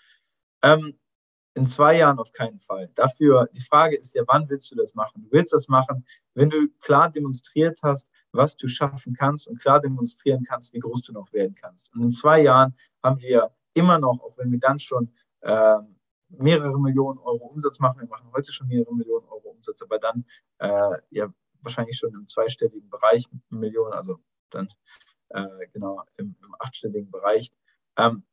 ähm, 0.63 0.97
in 1.53 1.67
zwei 1.67 1.97
Jahren 1.97 2.17
auf 2.19 2.31
keinen 2.31 2.61
Fall. 2.61 2.89
Dafür, 2.95 3.49
die 3.51 3.61
Frage 3.61 3.97
ist 3.97 4.15
ja, 4.15 4.23
wann 4.27 4.49
willst 4.49 4.71
du 4.71 4.75
das 4.75 4.95
machen? 4.95 5.23
Du 5.23 5.31
willst 5.31 5.51
das 5.51 5.67
machen, 5.67 6.05
wenn 6.33 6.49
du 6.49 6.69
klar 6.79 7.11
demonstriert 7.11 7.79
hast, 7.83 8.09
was 8.31 8.55
du 8.55 8.67
schaffen 8.67 9.13
kannst 9.13 9.47
und 9.47 9.59
klar 9.59 9.81
demonstrieren 9.81 10.45
kannst, 10.45 10.73
wie 10.73 10.79
groß 10.79 11.01
du 11.01 11.13
noch 11.13 11.31
werden 11.33 11.55
kannst. 11.55 11.93
Und 11.93 12.03
in 12.03 12.11
zwei 12.11 12.41
Jahren 12.41 12.75
haben 13.03 13.21
wir 13.21 13.51
immer 13.73 13.99
noch, 13.99 14.21
auch 14.21 14.37
wenn 14.37 14.51
wir 14.51 14.59
dann 14.59 14.79
schon 14.79 15.11
äh, 15.41 15.77
mehrere 16.29 16.79
Millionen 16.79 17.19
Euro 17.19 17.47
Umsatz 17.47 17.79
machen, 17.79 17.99
wir 17.99 18.07
machen 18.07 18.31
heute 18.33 18.51
schon 18.51 18.67
mehrere 18.67 18.95
Millionen 18.95 19.25
Euro 19.27 19.49
Umsatz, 19.49 19.81
aber 19.81 19.99
dann 19.99 20.25
äh, 20.59 20.99
ja 21.09 21.33
wahrscheinlich 21.61 21.97
schon 21.97 22.13
im 22.13 22.27
zweistelligen 22.27 22.89
Bereich 22.89 23.25
Millionen, 23.49 23.93
also 23.93 24.19
dann 24.49 24.67
äh, 25.33 25.67
genau 25.73 26.03
im, 26.17 26.35
im, 26.41 26.55
achtstelligen 26.59 27.11
Bereich. 27.11 27.51
Ähm, 27.97 28.23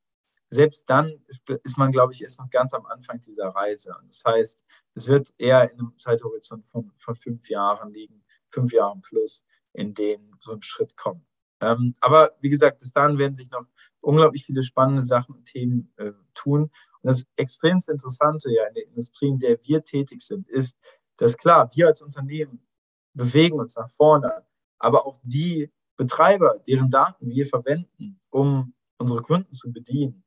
selbst 0.50 0.88
dann 0.88 1.20
ist, 1.26 1.48
ist 1.50 1.76
man, 1.76 1.92
glaube 1.92 2.12
ich, 2.12 2.22
erst 2.22 2.38
noch 2.38 2.50
ganz 2.50 2.72
am 2.72 2.86
Anfang 2.86 3.20
dieser 3.20 3.48
Reise. 3.48 3.94
Und 4.00 4.08
das 4.08 4.22
heißt, 4.26 4.64
es 4.94 5.08
wird 5.08 5.32
eher 5.38 5.70
in 5.70 5.78
einem 5.78 5.98
Zeithorizont 5.98 6.66
von, 6.66 6.90
von 6.94 7.14
fünf 7.16 7.48
Jahren 7.50 7.92
liegen, 7.92 8.24
fünf 8.50 8.72
Jahren 8.72 9.02
plus, 9.02 9.44
in 9.72 9.94
denen 9.94 10.36
so 10.40 10.52
ein 10.52 10.62
Schritt 10.62 10.96
kommt. 10.96 11.24
Ähm, 11.60 11.92
aber 12.00 12.32
wie 12.40 12.48
gesagt, 12.48 12.78
bis 12.78 12.92
dahin 12.92 13.18
werden 13.18 13.34
sich 13.34 13.50
noch 13.50 13.64
unglaublich 14.00 14.44
viele 14.44 14.62
spannende 14.62 15.02
Sachen 15.02 15.34
und 15.34 15.44
Themen 15.44 15.92
äh, 15.96 16.12
tun. 16.34 16.62
Und 16.62 16.70
das 17.02 17.24
extremst 17.36 17.88
Interessante 17.88 18.50
ja 18.50 18.66
in 18.68 18.74
der 18.74 18.86
Industrie, 18.86 19.28
in 19.28 19.38
der 19.38 19.58
wir 19.62 19.82
tätig 19.82 20.22
sind, 20.22 20.48
ist, 20.48 20.78
dass 21.16 21.36
klar, 21.36 21.70
wir 21.74 21.88
als 21.88 22.00
Unternehmen 22.00 22.66
bewegen 23.14 23.58
uns 23.58 23.74
nach 23.76 23.90
vorne, 23.90 24.44
aber 24.78 25.06
auch 25.06 25.18
die 25.22 25.70
Betreiber, 25.98 26.60
deren 26.66 26.90
Daten 26.90 27.26
wir 27.28 27.44
verwenden, 27.44 28.20
um 28.30 28.72
unsere 28.98 29.20
Kunden 29.20 29.52
zu 29.52 29.72
bedienen, 29.72 30.24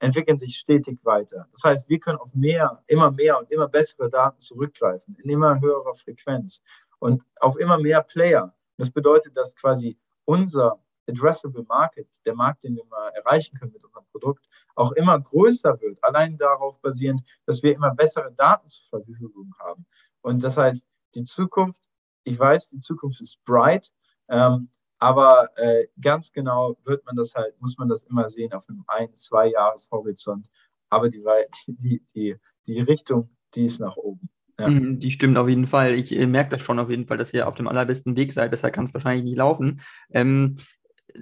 entwickeln 0.00 0.36
sich 0.36 0.56
stetig 0.56 0.98
weiter. 1.04 1.46
Das 1.52 1.62
heißt, 1.64 1.88
wir 1.88 2.00
können 2.00 2.18
auf 2.18 2.34
mehr, 2.34 2.82
immer 2.88 3.12
mehr 3.12 3.38
und 3.38 3.50
immer 3.52 3.68
bessere 3.68 4.10
Daten 4.10 4.40
zurückgreifen, 4.40 5.16
in 5.22 5.30
immer 5.30 5.60
höherer 5.60 5.94
Frequenz 5.94 6.60
und 6.98 7.22
auf 7.40 7.56
immer 7.56 7.78
mehr 7.78 8.02
Player. 8.02 8.52
Das 8.78 8.90
bedeutet, 8.90 9.36
dass 9.36 9.54
quasi 9.54 9.96
unser 10.24 10.80
addressable 11.08 11.64
Market, 11.68 12.08
der 12.26 12.34
Markt, 12.34 12.64
den 12.64 12.74
wir 12.74 12.84
mal 12.86 13.10
erreichen 13.10 13.56
können 13.56 13.72
mit 13.72 13.84
unserem 13.84 14.04
Produkt, 14.10 14.44
auch 14.74 14.92
immer 14.92 15.18
größer 15.20 15.80
wird, 15.80 16.02
allein 16.02 16.36
darauf 16.36 16.80
basierend, 16.80 17.22
dass 17.46 17.62
wir 17.62 17.74
immer 17.74 17.94
bessere 17.94 18.32
Daten 18.32 18.68
zur 18.68 19.00
Verfügung 19.00 19.54
haben. 19.60 19.86
Und 20.20 20.42
das 20.42 20.56
heißt, 20.56 20.84
die 21.14 21.24
Zukunft, 21.24 21.82
ich 22.24 22.38
weiß, 22.38 22.70
die 22.70 22.80
Zukunft 22.80 23.20
ist 23.20 23.42
bright, 23.44 23.92
ähm, 24.28 24.68
aber 25.02 25.48
äh, 25.56 25.88
ganz 26.00 26.32
genau 26.32 26.76
wird 26.84 27.04
man 27.04 27.16
das 27.16 27.34
halt, 27.34 27.60
muss 27.60 27.76
man 27.76 27.88
das 27.88 28.04
immer 28.04 28.28
sehen 28.28 28.52
auf 28.52 28.68
einem 28.68 28.84
ein-, 28.86 29.12
zwei 29.14 29.50
Jahreshorizont. 29.50 30.48
Aber 30.90 31.08
die, 31.08 31.24
die, 31.66 32.00
die, 32.14 32.36
die 32.68 32.80
Richtung, 32.82 33.28
die 33.56 33.64
ist 33.64 33.80
nach 33.80 33.96
oben. 33.96 34.28
Ja. 34.60 34.68
Mhm, 34.68 35.00
die 35.00 35.10
stimmt 35.10 35.36
auf 35.38 35.48
jeden 35.48 35.66
Fall. 35.66 35.94
Ich 35.94 36.16
äh, 36.16 36.24
merke 36.26 36.50
das 36.50 36.62
schon 36.62 36.78
auf 36.78 36.88
jeden 36.88 37.08
Fall, 37.08 37.16
dass 37.16 37.34
ihr 37.34 37.48
auf 37.48 37.56
dem 37.56 37.66
allerbesten 37.66 38.14
Weg 38.14 38.32
seid. 38.32 38.52
Besser 38.52 38.70
kann 38.70 38.84
es 38.84 38.94
wahrscheinlich 38.94 39.24
nicht 39.24 39.38
laufen. 39.38 39.80
Ähm, 40.12 40.54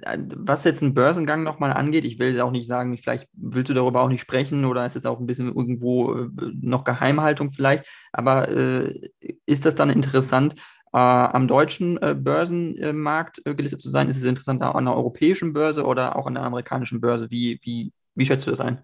was 0.05 0.63
jetzt 0.63 0.83
einen 0.83 0.93
Börsengang 0.93 1.41
nochmal 1.41 1.73
angeht, 1.73 2.05
ich 2.05 2.19
will 2.19 2.39
auch 2.39 2.51
nicht 2.51 2.67
sagen, 2.67 2.95
vielleicht 2.99 3.27
willst 3.33 3.71
du 3.71 3.73
darüber 3.73 4.03
auch 4.03 4.09
nicht 4.09 4.21
sprechen 4.21 4.65
oder 4.65 4.85
ist 4.85 4.95
es 4.95 5.07
auch 5.07 5.19
ein 5.19 5.25
bisschen 5.25 5.47
irgendwo 5.47 6.13
äh, 6.13 6.29
noch 6.61 6.83
Geheimhaltung 6.83 7.49
vielleicht, 7.49 7.85
aber 8.11 8.47
äh, 8.49 9.09
ist 9.47 9.65
das 9.65 9.73
dann 9.73 9.89
interessant, 9.89 10.53
äh, 10.93 10.97
am 10.97 11.47
deutschen 11.47 12.01
äh, 12.01 12.15
Börsenmarkt 12.15 13.41
äh, 13.45 13.55
gelistet 13.55 13.81
zu 13.81 13.89
sein? 13.89 14.09
Ist 14.09 14.17
es 14.17 14.23
interessant 14.23 14.61
an 14.61 14.85
der 14.85 14.95
europäischen 14.95 15.53
Börse 15.53 15.85
oder 15.85 16.15
auch 16.15 16.27
an 16.27 16.35
der 16.35 16.43
amerikanischen 16.43 17.01
Börse? 17.01 17.31
Wie, 17.31 17.59
wie, 17.63 17.93
wie 18.15 18.25
schätzt 18.25 18.45
du 18.45 18.51
das 18.51 18.59
ein? 18.59 18.83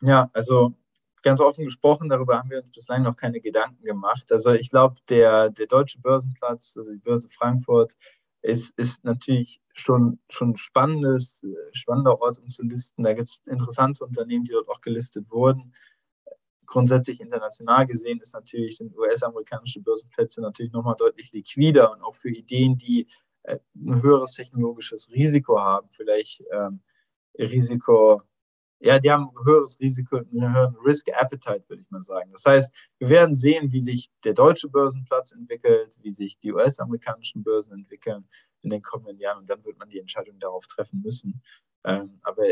Ja, 0.00 0.30
also 0.32 0.74
ganz 1.22 1.40
offen 1.40 1.64
gesprochen, 1.64 2.08
darüber 2.08 2.38
haben 2.38 2.50
wir 2.50 2.62
uns 2.62 2.72
bislang 2.72 3.02
noch 3.02 3.16
keine 3.16 3.40
Gedanken 3.40 3.82
gemacht. 3.84 4.30
Also 4.30 4.52
ich 4.52 4.70
glaube, 4.70 4.96
der, 5.08 5.50
der 5.50 5.66
deutsche 5.66 6.00
Börsenplatz, 6.00 6.76
also 6.76 6.90
die 6.90 6.98
Börse 6.98 7.28
Frankfurt, 7.28 7.96
ist, 8.42 8.78
ist 8.78 9.04
natürlich 9.04 9.60
schon, 9.72 10.20
schon 10.28 10.56
spannendes, 10.56 11.44
spannender 11.72 12.20
Ort, 12.20 12.38
um 12.38 12.50
zu 12.50 12.62
listen. 12.64 13.02
Da 13.02 13.12
gibt 13.12 13.28
es 13.28 13.42
interessante 13.46 14.04
Unternehmen, 14.04 14.44
die 14.44 14.52
dort 14.52 14.68
auch 14.68 14.80
gelistet 14.80 15.30
wurden. 15.30 15.72
Grundsätzlich 16.68 17.20
international 17.20 17.86
gesehen 17.86 18.20
ist 18.20 18.34
natürlich, 18.34 18.76
sind 18.76 18.96
US-amerikanische 18.96 19.80
Börsenplätze 19.80 20.40
natürlich 20.40 20.72
nochmal 20.72 20.96
deutlich 20.96 21.32
liquider 21.32 21.90
und 21.92 22.02
auch 22.02 22.14
für 22.14 22.30
Ideen, 22.30 22.76
die 22.76 23.08
äh, 23.42 23.58
ein 23.74 24.02
höheres 24.02 24.34
technologisches 24.34 25.10
Risiko 25.10 25.58
haben, 25.60 25.88
vielleicht 25.90 26.44
ähm, 26.52 26.80
Risiko 27.38 28.22
ja, 28.80 28.98
die 28.98 29.10
haben 29.10 29.24
ein 29.24 29.44
höheres 29.44 29.78
Risiko, 29.80 30.18
einen 30.18 30.54
höheren 30.54 30.76
Risk 30.84 31.08
Appetite, 31.12 31.64
würde 31.68 31.82
ich 31.82 31.90
mal 31.90 32.02
sagen. 32.02 32.30
Das 32.30 32.44
heißt, 32.46 32.72
wir 32.98 33.08
werden 33.08 33.34
sehen, 33.34 33.72
wie 33.72 33.80
sich 33.80 34.08
der 34.24 34.34
deutsche 34.34 34.68
Börsenplatz 34.68 35.32
entwickelt, 35.32 35.98
wie 36.02 36.12
sich 36.12 36.38
die 36.38 36.52
US-amerikanischen 36.52 37.42
Börsen 37.42 37.72
entwickeln 37.72 38.28
in 38.62 38.70
den 38.70 38.82
kommenden 38.82 39.18
Jahren 39.18 39.38
und 39.38 39.50
dann 39.50 39.64
wird 39.64 39.78
man 39.78 39.88
die 39.88 39.98
Entscheidung 39.98 40.38
darauf 40.38 40.66
treffen 40.66 41.00
müssen. 41.02 41.42
Ähm, 41.84 42.18
aber 42.22 42.44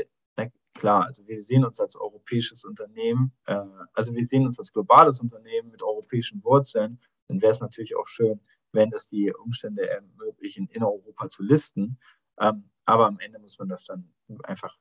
klar, 0.77 1.05
also 1.05 1.27
wir 1.27 1.43
sehen 1.43 1.65
uns 1.65 1.81
als 1.81 1.97
europäisches 1.97 2.65
Unternehmen, 2.65 3.33
äh, 3.47 3.63
also 3.95 4.15
wir 4.15 4.25
sehen 4.27 4.47
uns 4.47 4.59
als 4.59 4.73
globales 4.73 5.21
Unternehmen 5.21 5.71
mit 5.71 5.83
europäischen 5.83 6.43
Wurzeln. 6.45 7.01
Dann 7.29 7.43
wäre 7.43 7.53
es 7.53 7.61
natürlich 7.61 7.97
auch 7.97 8.09
schön, 8.09 8.41
wenn 8.73 8.91
das 8.91 9.09
die 9.09 9.33
Umstände 9.33 9.89
ermöglichen, 9.89 10.69
in 10.69 10.83
Europa 10.83 11.29
zu 11.29 11.43
listen. 11.43 11.99
Ähm, 12.39 12.71
aber 12.85 13.07
am 13.07 13.19
Ende 13.19 13.39
muss 13.39 13.59
man 13.59 13.69
das 13.69 13.85
dann 13.85 14.13
einfach 14.45 14.77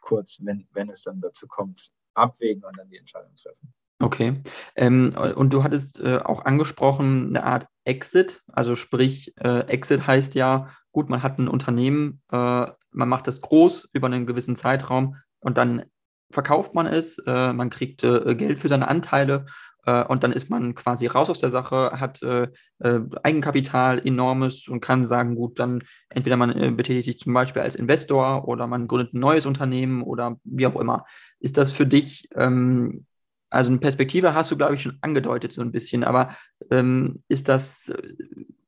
kurz, 0.00 0.38
wenn, 0.42 0.68
wenn 0.72 0.88
es 0.90 1.02
dann 1.02 1.20
dazu 1.20 1.46
kommt, 1.48 1.90
abwägen 2.14 2.64
und 2.64 2.78
dann 2.78 2.88
die 2.88 2.98
Entscheidung 2.98 3.34
treffen. 3.34 3.72
Okay. 4.00 4.40
Ähm, 4.76 5.14
und 5.34 5.52
du 5.52 5.64
hattest 5.64 5.98
äh, 5.98 6.18
auch 6.18 6.44
angesprochen, 6.44 7.28
eine 7.28 7.44
Art 7.44 7.66
Exit. 7.84 8.42
Also 8.46 8.76
sprich, 8.76 9.36
äh, 9.38 9.66
Exit 9.66 10.06
heißt 10.06 10.34
ja, 10.36 10.70
gut, 10.92 11.08
man 11.08 11.22
hat 11.22 11.38
ein 11.38 11.48
Unternehmen, 11.48 12.22
äh, 12.30 12.66
man 12.90 13.08
macht 13.08 13.26
das 13.26 13.40
groß 13.40 13.88
über 13.92 14.06
einen 14.06 14.26
gewissen 14.26 14.56
Zeitraum 14.56 15.16
und 15.40 15.58
dann 15.58 15.84
verkauft 16.30 16.74
man 16.74 16.86
es, 16.86 17.18
äh, 17.26 17.52
man 17.52 17.70
kriegt 17.70 18.04
äh, 18.04 18.34
Geld 18.34 18.58
für 18.58 18.68
seine 18.68 18.88
Anteile 18.88 19.46
äh, 19.86 20.04
und 20.04 20.22
dann 20.22 20.32
ist 20.32 20.50
man 20.50 20.74
quasi 20.74 21.06
raus 21.06 21.30
aus 21.30 21.38
der 21.38 21.50
Sache, 21.50 21.92
hat 21.94 22.22
äh, 22.22 22.48
äh, 22.80 23.00
Eigenkapital 23.22 24.06
enormes 24.06 24.68
und 24.68 24.80
kann 24.80 25.06
sagen, 25.06 25.34
gut, 25.34 25.58
dann 25.58 25.82
entweder 26.10 26.36
man 26.36 26.50
äh, 26.50 26.70
betätigt 26.70 27.06
sich 27.06 27.18
zum 27.18 27.32
Beispiel 27.32 27.62
als 27.62 27.74
Investor 27.74 28.46
oder 28.46 28.66
man 28.66 28.86
gründet 28.86 29.14
ein 29.14 29.20
neues 29.20 29.46
Unternehmen 29.46 30.02
oder 30.02 30.38
wie 30.44 30.66
auch 30.66 30.78
immer. 30.78 31.06
Ist 31.40 31.56
das 31.56 31.72
für 31.72 31.86
dich, 31.86 32.28
ähm, 32.34 33.06
also 33.48 33.70
eine 33.70 33.78
Perspektive 33.78 34.34
hast 34.34 34.50
du, 34.50 34.56
glaube 34.58 34.74
ich, 34.74 34.82
schon 34.82 34.98
angedeutet 35.00 35.54
so 35.54 35.62
ein 35.62 35.72
bisschen, 35.72 36.04
aber 36.04 36.36
ähm, 36.70 37.22
ist 37.28 37.48
das 37.48 37.90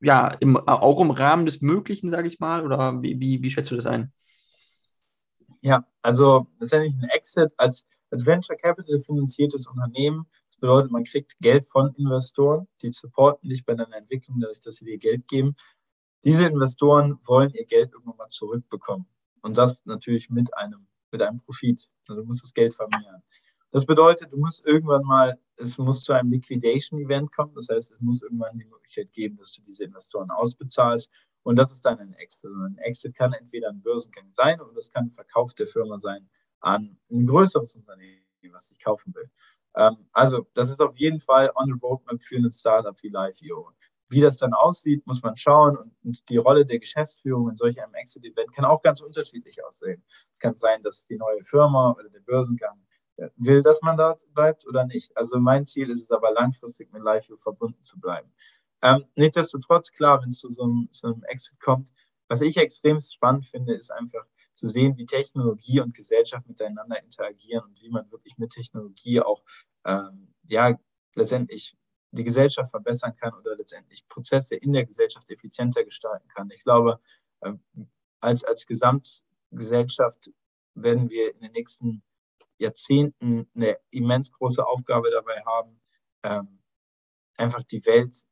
ja 0.01 0.29
im, 0.41 0.57
auch 0.57 1.01
im 1.03 1.11
Rahmen 1.11 1.45
des 1.45 1.61
Möglichen, 1.61 2.09
sage 2.09 2.29
ich 2.29 2.41
mal, 2.41 2.65
oder 2.65 3.03
wie, 3.03 3.21
wie, 3.21 3.43
wie 3.43 3.51
schätzt 3.51 3.71
du 3.71 3.77
das 3.77 3.85
ein? 3.85 4.13
Ja, 5.63 5.87
also 6.03 6.47
letztendlich 6.59 6.95
ein 6.95 7.09
Exit 7.11 7.53
als, 7.57 7.87
als 8.11 8.25
Venture 8.25 8.57
Capital 8.57 9.01
finanziertes 9.01 9.67
Unternehmen 9.67 10.27
bedeutet, 10.61 10.93
man 10.93 11.05
kriegt 11.05 11.39
Geld 11.41 11.67
von 11.67 11.95
Investoren, 11.95 12.69
die 12.83 12.93
supporten 12.93 13.49
dich 13.49 13.65
bei 13.65 13.75
deiner 13.75 13.97
Entwicklung, 13.97 14.39
dadurch, 14.41 14.61
dass 14.61 14.77
sie 14.77 14.85
dir 14.85 14.99
Geld 14.99 15.27
geben. 15.27 15.57
Diese 16.25 16.47
Investoren 16.47 17.19
wollen 17.25 17.51
ihr 17.55 17.65
Geld 17.65 17.93
irgendwann 17.93 18.19
mal 18.19 18.29
zurückbekommen. 18.29 19.07
Und 19.43 19.57
das 19.57 19.85
natürlich 19.87 20.29
mit 20.29 20.55
einem, 20.55 20.87
mit 21.11 21.23
einem 21.23 21.39
Profit. 21.39 21.89
Also 22.07 22.21
du 22.21 22.27
musst 22.27 22.45
das 22.45 22.53
Geld 22.53 22.75
vermehren. 22.75 23.23
Das 23.73 23.87
bedeutet, 23.87 24.33
du 24.33 24.37
musst 24.37 24.67
irgendwann 24.67 25.05
mal, 25.05 25.39
es 25.57 25.79
muss 25.79 26.03
zu 26.03 26.13
einem 26.13 26.31
Liquidation-Event 26.31 27.33
kommen. 27.33 27.55
Das 27.55 27.69
heißt, 27.71 27.93
es 27.93 28.01
muss 28.01 28.21
irgendwann 28.21 28.59
die 28.59 28.67
Möglichkeit 28.67 29.13
geben, 29.13 29.37
dass 29.39 29.53
du 29.53 29.63
diese 29.63 29.85
Investoren 29.85 30.31
ausbezahlst. 30.31 31.11
Und 31.43 31.57
das 31.59 31.73
ist 31.73 31.85
dann 31.85 31.99
ein 31.99 32.15
Exit. 32.15 32.45
Also 32.45 32.63
ein 32.63 32.79
Exit 32.79 33.15
kann 33.17 33.33
entweder 33.33 33.69
ein 33.69 33.81
Börsengang 33.83 34.31
sein 34.31 34.61
oder 34.61 34.77
es 34.77 34.91
kann 34.91 35.07
ein 35.07 35.13
Verkauf 35.13 35.55
der 35.55 35.67
Firma 35.67 35.99
sein 35.99 36.29
an 36.61 36.99
ein 37.11 37.27
größeres 37.27 37.77
Unternehmen, 37.77 38.23
was 38.53 38.69
dich 38.69 38.79
kaufen 38.79 39.15
will. 39.15 39.31
Ähm, 39.75 40.09
also, 40.13 40.47
das 40.55 40.71
ist 40.71 40.81
auf 40.81 40.97
jeden 40.97 41.21
Fall 41.21 41.51
on 41.55 41.67
the 41.67 41.81
roadmap 41.81 42.23
für 42.23 42.37
ein 42.37 42.51
Startup 42.51 42.97
wie 43.03 43.09
Live.io. 43.09 43.71
Wie 44.09 44.21
das 44.21 44.39
dann 44.39 44.53
aussieht, 44.53 45.07
muss 45.07 45.23
man 45.23 45.37
schauen. 45.37 45.93
Und 46.03 46.29
die 46.29 46.37
Rolle 46.37 46.65
der 46.65 46.81
Geschäftsführung 46.81 47.49
in 47.49 47.57
solch 47.57 47.81
einem 47.81 47.95
Exit-Event 47.95 48.53
kann 48.53 48.65
auch 48.65 48.83
ganz 48.83 49.01
unterschiedlich 49.01 49.65
aussehen. 49.65 50.03
Es 50.33 50.41
kann 50.41 50.59
sein, 50.59 50.83
dass 50.83 51.07
die 51.07 51.17
neue 51.17 51.45
Firma 51.45 51.93
oder 51.93 52.09
der 52.09 52.21
Börsengang 52.21 52.83
äh, 53.17 53.29
will, 53.37 53.63
dass 53.63 53.83
man 53.83 53.97
dort 53.97 54.27
bleibt 54.35 54.67
oder 54.67 54.85
nicht. 54.85 55.17
Also 55.17 55.39
mein 55.39 55.65
Ziel 55.65 55.91
ist 55.91 56.05
es 56.05 56.11
aber 56.11 56.33
langfristig 56.33 56.93
mit 56.93 57.03
Live.io 57.03 57.37
verbunden 57.37 57.83
zu 57.83 58.01
bleiben. 58.01 58.33
Ähm, 58.83 59.05
nichtsdestotrotz, 59.15 59.93
klar, 59.93 60.23
wenn 60.23 60.31
es 60.31 60.41
zu 60.41 60.49
so 60.49 60.63
einem, 60.63 60.89
zu 60.93 61.09
einem 61.09 61.23
Exit 61.25 61.61
kommt, 61.61 61.93
was 62.29 62.41
ich 62.41 62.57
extrem 62.57 63.01
spannend 63.01 63.47
finde, 63.47 63.75
ist 63.75 63.91
einfach 63.91 64.25
zu 64.55 64.69
sehen, 64.69 64.97
wie 64.97 65.07
Technologie 65.07 65.81
und 65.81 65.95
Gesellschaft 65.95 66.47
miteinander 66.47 67.03
interagieren 67.03 67.65
und 67.65 67.81
wie 67.83 67.91
man 67.91 68.11
wirklich 68.11 68.39
mit 68.39 68.53
Technologie 68.53 69.21
auch 69.21 69.43
ähm, 69.85 70.33
ja 70.45 70.79
letztendlich 71.15 71.77
die 72.13 72.25
Gesellschaft 72.25 72.71
verbessern 72.71 73.17
kann 73.17 73.35
oder 73.35 73.57
letztendlich 73.57 74.07
Prozesse 74.09 74.57
in 74.57 74.73
der 74.73 74.85
Gesellschaft 74.85 75.31
effizienter 75.31 75.85
gestalten 75.85 76.29
kann. 76.29 76.51
Ich 76.51 76.65
glaube, 76.65 77.01
ähm, 77.43 77.61
als, 78.21 78.45
als 78.45 78.67
Gesamtgesellschaft 78.67 80.31
werden 80.75 81.09
wir 81.11 81.35
in 81.35 81.41
den 81.41 81.53
nächsten 81.53 82.03
Jahrzehnten 82.59 83.51
eine 83.55 83.79
immens 83.91 84.33
große 84.33 84.67
Aufgabe 84.67 85.11
dabei 85.11 85.43
haben, 85.45 85.81
ähm, 86.23 86.61
einfach 87.37 87.63
die 87.63 87.85
Welt 87.87 88.27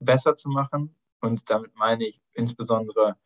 besser 0.00 0.36
zu 0.36 0.48
machen. 0.48 0.94
Und 1.20 1.50
damit 1.50 1.74
meine 1.76 2.04
ich 2.06 2.20
insbesondere 2.32 3.16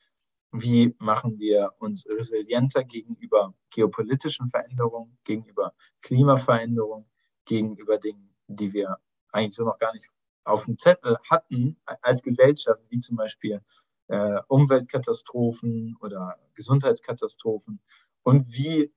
wie 0.56 0.94
machen 1.00 1.38
wir 1.40 1.72
uns 1.78 2.06
resilienter 2.08 2.84
gegenüber 2.84 3.54
geopolitischen 3.70 4.50
Veränderungen, 4.50 5.18
gegenüber 5.24 5.72
Klimaveränderungen, 6.00 7.10
gegenüber 7.44 7.98
Dingen, 7.98 8.32
die 8.46 8.72
wir 8.72 8.98
eigentlich 9.32 9.56
so 9.56 9.64
noch 9.64 9.78
gar 9.78 9.92
nicht 9.92 10.10
auf 10.44 10.66
dem 10.66 10.78
Zettel 10.78 11.18
hatten 11.28 11.76
als 12.02 12.22
Gesellschaft, 12.22 12.80
wie 12.88 13.00
zum 13.00 13.16
Beispiel 13.16 13.62
äh, 14.06 14.40
Umweltkatastrophen 14.46 15.96
oder 16.00 16.36
Gesundheitskatastrophen. 16.54 17.80
Und 18.22 18.46
wie 18.52 18.92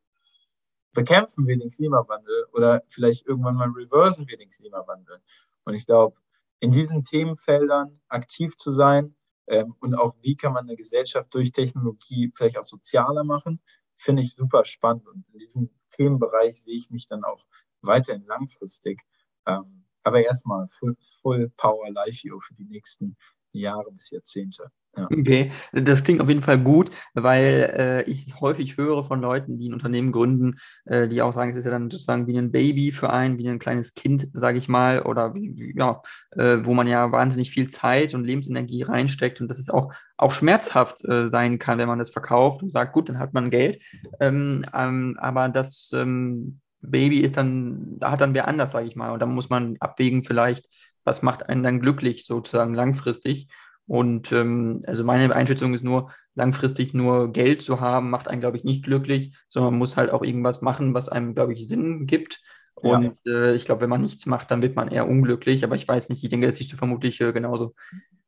bekämpfen 0.94 1.48
wir 1.48 1.58
den 1.58 1.72
Klimawandel 1.72 2.46
oder 2.54 2.84
vielleicht 2.88 3.26
irgendwann 3.26 3.56
mal 3.56 3.70
reversen 3.70 4.28
wir 4.28 4.38
den 4.38 4.52
Klimawandel? 4.52 5.22
Und 5.64 5.74
ich 5.74 5.88
glaube, 5.88 6.18
in 6.60 6.72
diesen 6.72 7.04
Themenfeldern 7.04 8.00
aktiv 8.08 8.58
zu 8.58 8.72
sein, 8.72 9.16
ähm, 9.48 9.76
und 9.80 9.96
auch, 9.96 10.16
wie 10.22 10.36
kann 10.36 10.54
man 10.54 10.66
eine 10.66 10.76
Gesellschaft 10.76 11.34
durch 11.34 11.52
Technologie 11.52 12.32
vielleicht 12.36 12.58
auch 12.58 12.64
sozialer 12.64 13.24
machen, 13.24 13.62
finde 13.96 14.22
ich 14.22 14.34
super 14.34 14.66
spannend. 14.66 15.08
Und 15.08 15.26
in 15.32 15.40
diesem 15.40 15.70
Themenbereich 15.90 16.62
sehe 16.62 16.78
ich 16.78 16.90
mich 16.90 17.08
dann 17.08 17.24
auch 17.24 17.46
weiterhin 17.82 18.26
langfristig. 18.26 19.02
Ähm, 19.46 19.86
aber 20.04 20.22
erstmal 20.24 20.68
Full, 20.68 20.98
Full 21.22 21.50
Power 21.58 21.90
Life 21.90 22.24
View 22.24 22.40
für 22.40 22.56
die 22.56 22.66
nächsten 22.66 23.18
Jahre 23.52 23.92
bis 23.92 24.12
Jahrzehnte. 24.12 24.72
Ja. 24.98 25.06
Okay, 25.12 25.52
das 25.74 26.04
klingt 26.04 26.22
auf 26.22 26.28
jeden 26.28 26.42
Fall 26.42 26.58
gut, 26.58 26.90
weil 27.14 27.72
äh, 27.78 28.10
ich 28.10 28.34
häufig 28.42 28.78
höre 28.78 29.04
von 29.04 29.22
Leuten, 29.22 29.60
die 29.60 29.70
ein 29.70 29.74
Unternehmen 29.74 30.12
gründen, 30.12 30.56
äh, 30.86 31.08
die 31.08 31.22
auch 31.22 31.34
sagen, 31.34 31.52
es 31.52 31.58
ist 31.58 31.66
ja 31.66 31.72
dann 31.72 31.92
sozusagen 31.92 32.26
wie 32.28 32.38
ein 32.38 32.52
Baby 32.52 32.92
für 32.92 33.12
einen, 33.12 33.38
wie 33.38 33.48
ein 33.48 33.60
kleines 33.60 33.94
Kind, 33.94 34.28
sage 34.34 34.58
ich 34.58 34.68
mal, 34.68 35.04
oder 35.04 35.36
wie, 35.36 35.74
ja, 35.78 36.02
äh, 36.32 36.58
wo 36.64 36.74
man 36.74 36.88
ja 36.88 37.12
wahnsinnig 37.12 37.52
viel 37.52 37.70
Zeit 37.70 38.14
und 38.16 38.26
Lebensenergie 38.26 38.84
reinsteckt 38.84 39.40
und 39.40 39.50
dass 39.50 39.60
es 39.60 39.70
auch, 39.70 39.94
auch 40.18 40.32
schmerzhaft 40.32 41.06
äh, 41.06 41.28
sein 41.28 41.60
kann, 41.60 41.78
wenn 41.78 41.88
man 41.88 42.00
das 42.00 42.10
verkauft 42.10 42.64
und 42.64 42.72
sagt, 42.72 42.94
gut, 42.94 43.10
dann 43.10 43.20
hat 43.20 43.34
man 43.34 43.52
Geld. 43.52 43.82
Ähm, 44.20 44.66
ähm, 44.74 45.18
aber 45.20 45.50
das 45.50 45.92
ähm, 45.94 46.60
Baby 46.82 47.20
ist 47.20 47.38
dann, 47.38 48.00
da 48.00 48.12
hat 48.12 48.22
dann 48.22 48.34
wer 48.34 48.48
anders, 48.48 48.72
sage 48.72 48.88
ich 48.88 48.96
mal. 48.96 49.12
Und 49.12 49.20
da 49.22 49.26
muss 49.26 49.50
man 49.50 49.78
abwägen, 49.80 50.24
vielleicht, 50.24 50.68
was 51.04 51.22
macht 51.22 51.48
einen 51.50 51.64
dann 51.64 51.80
glücklich, 51.82 52.26
sozusagen 52.26 52.74
langfristig. 52.74 53.48
Und 53.88 54.32
ähm, 54.32 54.84
also 54.86 55.04
meine 55.04 55.34
Einschätzung 55.34 55.74
ist 55.74 55.84
nur, 55.84 56.12
langfristig 56.38 56.94
nur 56.94 57.32
Geld 57.32 57.64
zu 57.64 57.82
haben, 57.82 58.12
macht 58.12 58.28
einen, 58.28 58.42
glaube 58.42 58.58
ich, 58.58 58.64
nicht 58.64 58.84
glücklich, 58.84 59.36
sondern 59.48 59.74
man 59.74 59.80
muss 59.80 59.98
halt 59.98 60.12
auch 60.12 60.22
irgendwas 60.22 60.62
machen, 60.62 60.94
was 60.94 61.10
einem, 61.10 61.34
glaube 61.34 61.54
ich, 61.54 61.68
Sinn 61.68 62.06
gibt. 62.06 62.42
Und 62.76 63.18
ja. 63.26 63.34
äh, 63.34 63.56
ich 63.56 63.66
glaube, 63.66 63.82
wenn 63.82 63.90
man 63.90 64.02
nichts 64.02 64.28
macht, 64.28 64.52
dann 64.52 64.62
wird 64.62 64.76
man 64.76 64.88
eher 64.88 65.08
unglücklich. 65.08 65.64
Aber 65.64 65.76
ich 65.76 65.88
weiß 65.88 66.10
nicht, 66.10 66.24
ich 66.24 66.30
denke, 66.30 66.46
das 66.46 66.58
siehst 66.58 66.72
du 66.72 66.78
vermutlich 66.78 67.20
äh, 67.22 67.34
genauso. 67.34 67.74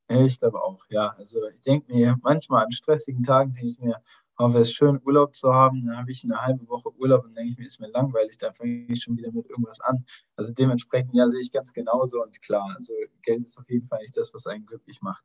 Ich 0.07 0.39
glaube 0.39 0.60
auch, 0.60 0.84
ja. 0.89 1.14
Also 1.20 1.38
ich 1.53 1.62
denke 1.62 1.93
mir 1.93 2.18
manchmal 2.24 2.66
an 2.66 2.72
stressigen 2.72 3.22
Tagen, 3.22 3.53
denke 3.53 3.70
ich 3.70 3.80
mir, 3.80 4.01
hoffe, 4.40 4.60
es 4.60 4.70
ist 4.70 4.76
schön, 4.76 5.00
Urlaub 5.04 5.36
zu 5.36 5.54
haben. 5.54 5.86
Dann 5.86 5.98
habe 5.98 6.12
ich 6.12 6.24
eine 6.24 6.42
halbe 6.42 6.68
Woche 6.68 6.90
Urlaub 6.98 7.26
und 7.26 7.36
denke 7.36 7.52
ich 7.52 7.58
mir, 7.58 7.66
ist 7.66 7.80
mir 7.80 7.90
langweilig, 7.90 8.38
da 8.38 8.52
fange 8.52 8.86
ich 8.88 9.04
schon 9.04 9.18
wieder 9.18 9.32
mit 9.32 9.50
irgendwas 9.50 9.80
an. 9.82 10.06
Also 10.36 10.54
dementsprechend, 10.54 11.14
ja, 11.14 11.30
sehe 11.30 11.42
ich 11.42 11.52
ganz 11.52 11.74
genauso 11.74 12.24
und 12.24 12.42
klar, 12.42 12.74
also 12.76 12.94
Geld 13.22 13.46
ist 13.46 13.58
auf 13.60 13.70
jeden 13.70 13.86
Fall 13.86 14.00
nicht 14.00 14.18
das, 14.18 14.34
was 14.34 14.48
einen 14.48 14.66
glücklich 14.66 15.02
macht. 15.02 15.24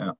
Ja. 0.00 0.14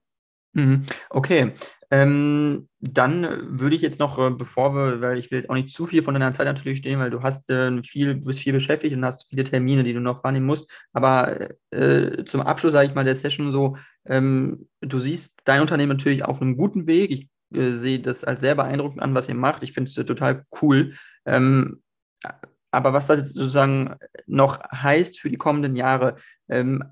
Mhm. 0.53 0.85
Okay, 1.11 1.53
ähm, 1.91 2.67
dann 2.79 3.59
würde 3.59 3.75
ich 3.75 3.83
jetzt 3.83 3.99
noch, 3.99 4.17
äh, 4.17 4.31
bevor 4.31 4.73
wir, 4.73 5.01
weil 5.01 5.17
ich 5.19 5.29
will 5.29 5.45
auch 5.47 5.53
nicht 5.53 5.69
zu 5.69 5.85
viel 5.85 6.01
von 6.01 6.15
deiner 6.15 6.33
Zeit 6.33 6.45
natürlich 6.45 6.79
stehen, 6.79 6.99
weil 6.99 7.11
du 7.11 7.21
hast 7.21 7.49
äh, 7.51 7.83
viel, 7.83 8.15
bist 8.15 8.39
viel 8.39 8.53
beschäftigt 8.53 8.95
und 8.95 9.05
hast 9.05 9.27
viele 9.29 9.43
Termine, 9.43 9.83
die 9.83 9.93
du 9.93 9.99
noch 9.99 10.23
wahrnehmen 10.23 10.47
musst. 10.47 10.71
Aber 10.91 11.49
äh, 11.69 12.25
zum 12.25 12.41
Abschluss 12.41 12.73
sage 12.73 12.87
ich 12.87 12.95
mal 12.95 13.05
der 13.05 13.15
Session 13.15 13.51
so, 13.51 13.77
ähm, 14.05 14.67
du 14.81 14.97
siehst 14.99 15.37
dein 15.45 15.61
Unternehmen 15.61 15.89
natürlich 15.97 16.25
auf 16.25 16.41
einem 16.41 16.57
guten 16.57 16.87
Weg. 16.87 17.11
Ich 17.11 17.29
äh, 17.53 17.71
sehe 17.71 17.99
das 17.99 18.23
als 18.23 18.41
sehr 18.41 18.55
beeindruckend 18.55 19.01
an, 19.01 19.15
was 19.15 19.29
ihr 19.29 19.35
macht. 19.35 19.63
Ich 19.63 19.73
finde 19.73 19.89
es 19.89 19.95
total 19.95 20.45
cool. 20.61 20.93
Ähm, 21.25 21.81
aber 22.71 22.93
was 22.93 23.07
das 23.07 23.29
sozusagen 23.29 23.95
noch 24.27 24.59
heißt 24.71 25.19
für 25.19 25.29
die 25.29 25.37
kommenden 25.37 25.75
Jahre, 25.75 26.15
ähm, 26.49 26.83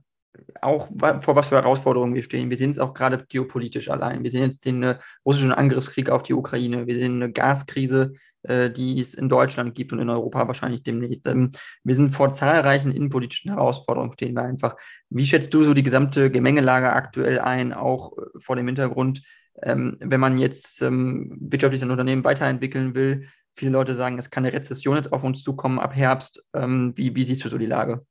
auch 0.62 0.88
vor 1.22 1.36
was 1.36 1.50
für 1.50 1.56
Herausforderungen 1.56 2.14
wir 2.14 2.24
stehen. 2.24 2.50
Wir 2.50 2.58
sehen 2.58 2.72
es 2.72 2.80
auch 2.80 2.94
gerade 2.94 3.26
geopolitisch 3.28 3.90
allein. 3.90 4.24
Wir 4.24 4.32
sehen 4.32 4.44
jetzt 4.44 4.66
den 4.66 4.84
äh, 4.84 4.98
russischen 5.26 5.52
Angriffskrieg 5.52 6.10
auf 6.10 6.24
die 6.24 6.34
Ukraine. 6.34 6.88
Wir 6.88 6.96
sehen 6.96 7.16
eine 7.16 7.32
Gaskrise, 7.32 8.14
äh, 8.44 8.70
die 8.70 9.00
es 9.00 9.14
in 9.14 9.30
Deutschland 9.30 9.76
gibt 9.76 9.94
und 9.94 10.00
in 10.00 10.10
Europa 10.10 10.48
wahrscheinlich 10.48 10.84
demnächst. 10.84 11.28
Ähm, 11.28 11.52
wir 11.84 11.96
sind 11.96 12.14
vor 12.14 12.34
zahlreichen 12.34 12.92
innenpolitischen 12.92 13.52
Herausforderungen 13.52 14.14
stehen 14.14 14.36
wir 14.36 14.44
einfach. 14.44 14.76
Wie 15.10 15.26
schätzt 15.26 15.54
du 15.54 15.64
so 15.64 15.74
die 15.74 15.84
gesamte 15.84 16.30
Gemengelage 16.32 16.92
aktuell 16.92 17.40
ein, 17.40 17.74
auch 17.74 18.18
äh, 18.18 18.22
vor 18.40 18.56
dem 18.56 18.68
Hintergrund, 18.68 19.24
ähm, 19.62 19.98
wenn 20.00 20.20
man 20.20 20.38
jetzt 20.38 20.82
ähm, 20.82 21.38
wirtschaftlich 21.40 21.82
ein 21.82 21.92
Unternehmen 21.92 22.24
weiterentwickeln 22.24 22.96
will? 22.96 23.28
Viele 23.56 23.72
Leute 23.72 23.96
sagen, 23.96 24.20
es 24.20 24.30
kann 24.30 24.46
eine 24.46 24.54
Rezession 24.54 24.98
jetzt 24.98 25.12
auf 25.12 25.24
uns 25.24 25.44
zukommen 25.44 25.80
ab 25.80 25.96
Herbst. 25.96 26.46
Ähm, 26.54 26.94
wie, 26.96 27.16
wie 27.16 27.24
siehst 27.24 27.44
du 27.44 27.50
so 27.50 27.58
die 27.58 27.66
Lage? 27.66 28.06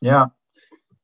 Ja, 0.00 0.34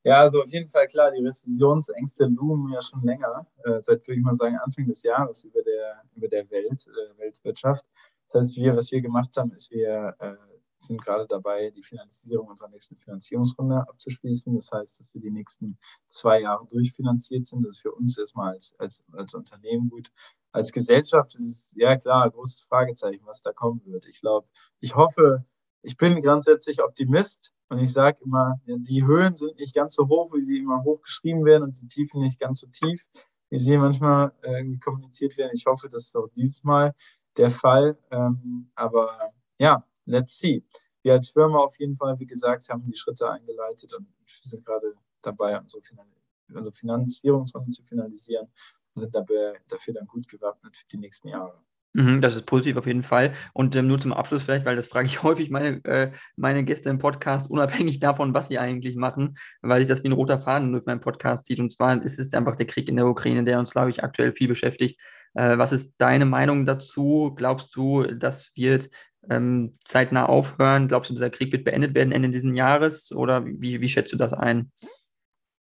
ja, 0.02 0.20
also 0.20 0.42
auf 0.42 0.48
jeden 0.48 0.70
Fall 0.70 0.88
klar, 0.88 1.11
die 1.11 1.22
Rezessionsängste 1.22 2.24
loomen 2.24 2.72
ja 2.72 2.80
schon 2.80 3.02
länger, 3.02 3.46
äh, 3.64 3.78
seit, 3.80 4.06
würde 4.06 4.18
ich 4.18 4.24
mal 4.24 4.32
sagen, 4.32 4.56
Anfang 4.56 4.86
des 4.86 5.02
Jahres 5.02 5.44
über 5.44 5.62
der, 5.62 6.02
über 6.14 6.26
der 6.26 6.50
Welt, 6.50 6.86
äh, 6.86 7.18
Weltwirtschaft. 7.18 7.84
Das 8.32 8.40
heißt, 8.40 8.56
wir, 8.56 8.74
was 8.76 8.90
wir 8.92 9.02
gemacht 9.02 9.36
haben, 9.36 9.52
ist, 9.52 9.70
wir 9.70 10.14
äh, 10.18 10.36
sind 10.82 11.02
gerade 11.02 11.26
dabei, 11.26 11.70
die 11.70 11.82
Finanzierung 11.82 12.48
unserer 12.48 12.68
nächsten 12.68 12.96
Finanzierungsrunde 12.96 13.88
abzuschließen. 13.88 14.54
Das 14.54 14.70
heißt, 14.72 15.00
dass 15.00 15.14
wir 15.14 15.20
die 15.20 15.30
nächsten 15.30 15.78
zwei 16.08 16.40
Jahre 16.42 16.66
durchfinanziert 16.66 17.46
sind. 17.46 17.64
Das 17.64 17.76
ist 17.76 17.82
für 17.82 17.92
uns 17.92 18.18
erstmal 18.18 18.54
als, 18.54 18.74
als, 18.78 19.04
als 19.12 19.34
Unternehmen 19.34 19.90
gut. 19.90 20.10
Als 20.52 20.72
Gesellschaft 20.72 21.34
ist 21.36 21.40
es, 21.40 21.70
ja 21.74 21.96
klar, 21.96 22.24
ein 22.24 22.30
großes 22.30 22.62
Fragezeichen, 22.62 23.24
was 23.24 23.42
da 23.42 23.52
kommen 23.52 23.82
wird. 23.84 24.06
Ich 24.06 24.20
glaube, 24.20 24.48
ich 24.80 24.96
hoffe, 24.96 25.44
ich 25.82 25.96
bin 25.96 26.20
grundsätzlich 26.20 26.82
Optimist 26.82 27.52
und 27.68 27.78
ich 27.78 27.92
sage 27.92 28.18
immer, 28.24 28.60
die 28.66 29.06
Höhen 29.06 29.36
sind 29.36 29.58
nicht 29.58 29.74
ganz 29.74 29.94
so 29.94 30.08
hoch, 30.08 30.32
wie 30.34 30.42
sie 30.42 30.58
immer 30.58 30.82
hochgeschrieben 30.82 31.44
werden 31.44 31.64
und 31.64 31.80
die 31.80 31.88
Tiefen 31.88 32.20
nicht 32.20 32.40
ganz 32.40 32.60
so 32.60 32.66
tief, 32.66 33.06
wie 33.50 33.58
sie 33.58 33.78
manchmal 33.78 34.32
äh, 34.42 34.58
irgendwie 34.58 34.80
kommuniziert 34.80 35.36
werden. 35.36 35.52
Ich 35.54 35.66
hoffe, 35.66 35.88
das 35.88 36.06
ist 36.06 36.16
auch 36.16 36.28
dieses 36.34 36.64
Mal 36.64 36.94
der 37.36 37.50
Fall. 37.50 37.96
Ähm, 38.10 38.70
aber 38.74 39.32
ja, 39.58 39.84
let's 40.07 40.38
see. 40.38 40.64
Wir 41.03 41.14
als 41.14 41.30
Firma 41.30 41.59
auf 41.59 41.78
jeden 41.78 41.96
Fall, 41.96 42.18
wie 42.18 42.26
gesagt, 42.26 42.68
haben 42.68 42.84
die 42.84 42.96
Schritte 42.96 43.30
eingeleitet 43.30 43.94
und 43.94 44.07
sind 44.26 44.64
gerade 44.64 44.94
dabei, 45.22 45.59
unsere, 45.59 45.82
Finan 45.82 46.07
unsere 46.53 46.74
Finanzierungsrunde 46.74 47.70
zu 47.70 47.82
finalisieren 47.84 48.48
und 48.94 49.03
sind 49.03 49.14
dabei, 49.14 49.59
dafür 49.68 49.94
dann 49.94 50.07
gut 50.07 50.28
gewappnet 50.28 50.76
für 50.76 50.86
die 50.88 50.98
nächsten 50.98 51.28
Jahre. 51.28 51.55
Mhm, 51.92 52.20
das 52.20 52.36
ist 52.36 52.46
positiv 52.46 52.76
auf 52.76 52.86
jeden 52.86 53.03
Fall. 53.03 53.32
Und 53.53 53.74
ähm, 53.74 53.88
nur 53.88 53.98
zum 53.98 54.12
Abschluss 54.12 54.44
vielleicht, 54.44 54.64
weil 54.64 54.76
das 54.76 54.86
frage 54.86 55.07
ich 55.07 55.22
häufig 55.22 55.51
meine, 55.51 55.84
äh, 55.84 56.12
meine 56.36 56.64
Gäste 56.64 56.88
im 56.88 56.98
Podcast, 56.98 57.51
unabhängig 57.51 57.98
davon, 57.98 58.32
was 58.32 58.48
sie 58.48 58.59
eigentlich 58.59 58.96
machen, 58.96 59.36
weil 59.61 59.80
sich 59.80 59.88
das 59.88 60.05
wie 60.05 60.09
ein 60.09 60.12
roter 60.12 60.40
Faden 60.40 60.72
durch 60.72 60.86
meinen 60.86 61.01
Podcast 61.01 61.46
zieht. 61.46 61.59
Und 61.59 61.70
zwar 61.70 62.01
ist 62.03 62.18
es 62.18 62.32
einfach 62.32 62.57
der 62.57 62.66
Krieg 62.66 62.88
in 62.88 62.96
der 62.96 63.07
Ukraine, 63.07 63.44
der 63.44 63.59
uns, 63.59 63.70
glaube 63.72 63.90
ich, 63.90 64.05
aktuell 64.05 64.32
viel 64.32 64.48
beschäftigt. 64.48 65.01
Äh, 65.34 65.59
was 65.59 65.72
ist 65.72 65.94
deine 65.98 66.26
Meinung 66.26 66.64
dazu? 66.64 67.32
Glaubst 67.36 67.74
du, 67.74 68.05
das 68.05 68.53
wird 68.55 68.90
ähm, 69.28 69.72
zeitnah 69.84 70.26
aufhören? 70.26 70.88
Glaubst 70.88 71.10
du, 71.10 71.14
dieser 71.14 71.30
Krieg 71.30 71.52
wird 71.52 71.64
beendet 71.64 71.94
werden 71.94 72.12
Ende 72.12 72.30
dieses 72.30 72.54
Jahres? 72.54 73.12
Oder 73.12 73.44
wie, 73.44 73.80
wie 73.80 73.88
schätzt 73.88 74.12
du 74.12 74.16
das 74.16 74.32
ein? 74.32 74.72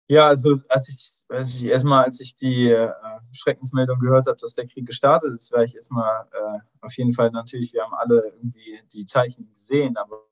Ja, 0.08 0.28
also 0.28 0.60
als 0.70 0.90
ich, 0.90 1.12
als 1.30 1.56
ich 1.56 1.66
erstmal, 1.66 2.04
als 2.04 2.20
ich 2.20 2.36
die 2.36 2.70
äh, 2.70 2.92
Schreckensmeldung 3.32 4.00
gehört 4.00 4.28
habe, 4.28 4.38
dass 4.40 4.54
der 4.54 4.68
Krieg 4.68 4.86
gestartet 4.86 5.34
ist, 5.34 5.52
war 5.52 5.64
ich 5.64 5.76
erstmal 5.76 6.28
äh, 6.32 6.60
auf 6.82 6.94
jeden 6.98 7.14
Fall 7.14 7.32
natürlich, 7.32 7.74
wir 7.74 7.84
haben 7.84 7.94
alle 7.94 8.22
irgendwie 8.26 8.80
die 8.92 9.06
Zeichen 9.06 9.50
gesehen, 9.50 9.98
aber 9.98 10.24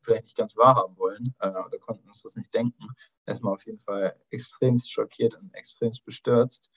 vielleicht 0.00 0.24
nicht 0.24 0.36
ganz 0.36 0.56
wahrhaben 0.56 0.96
wollen 0.96 1.34
äh, 1.40 1.48
oder 1.48 1.78
konnten 1.78 2.06
uns 2.08 2.22
das 2.22 2.36
nicht 2.36 2.52
denken. 2.52 2.88
Erstmal 3.26 3.54
auf 3.54 3.64
jeden 3.66 3.78
Fall 3.78 4.16
extremst 4.30 4.90
schockiert 4.90 5.34
und 5.34 5.54
extremst 5.54 6.04
bestürzt. 6.04 6.70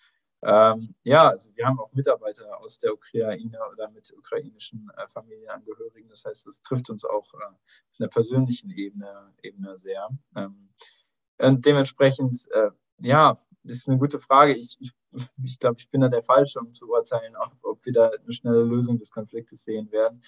Ähm, 0.43 0.95
ja, 1.03 1.29
also 1.29 1.49
wir 1.55 1.67
haben 1.67 1.79
auch 1.79 1.93
Mitarbeiter 1.93 2.59
aus 2.59 2.79
der 2.79 2.93
Ukraine 2.93 3.59
oder 3.71 3.89
mit 3.91 4.11
ukrainischen 4.17 4.89
äh, 4.97 5.07
Familienangehörigen. 5.07 6.09
Das 6.09 6.25
heißt, 6.25 6.47
das 6.47 6.61
trifft 6.63 6.89
uns 6.89 7.05
auch 7.05 7.33
äh, 7.33 7.37
auf 7.37 7.99
einer 7.99 8.09
persönlichen 8.09 8.71
Ebene, 8.71 9.33
Ebene 9.43 9.77
sehr. 9.77 10.09
Ähm, 10.35 10.69
und 11.39 11.65
dementsprechend, 11.65 12.47
äh, 12.51 12.71
ja, 12.99 13.39
das 13.63 13.77
ist 13.77 13.89
eine 13.89 13.99
gute 13.99 14.19
Frage. 14.19 14.55
Ich, 14.55 14.77
ich, 14.79 14.91
ich 15.43 15.59
glaube, 15.59 15.77
ich 15.79 15.89
bin 15.89 16.01
da 16.01 16.07
der 16.07 16.23
Falsche, 16.23 16.59
um 16.59 16.73
zu 16.73 16.89
urteilen, 16.89 17.35
ob, 17.35 17.51
ob 17.61 17.85
wir 17.85 17.93
da 17.93 18.09
eine 18.09 18.31
schnelle 18.31 18.63
Lösung 18.63 18.97
des 18.97 19.11
Konfliktes 19.11 19.63
sehen 19.63 19.91
werden. 19.91 20.23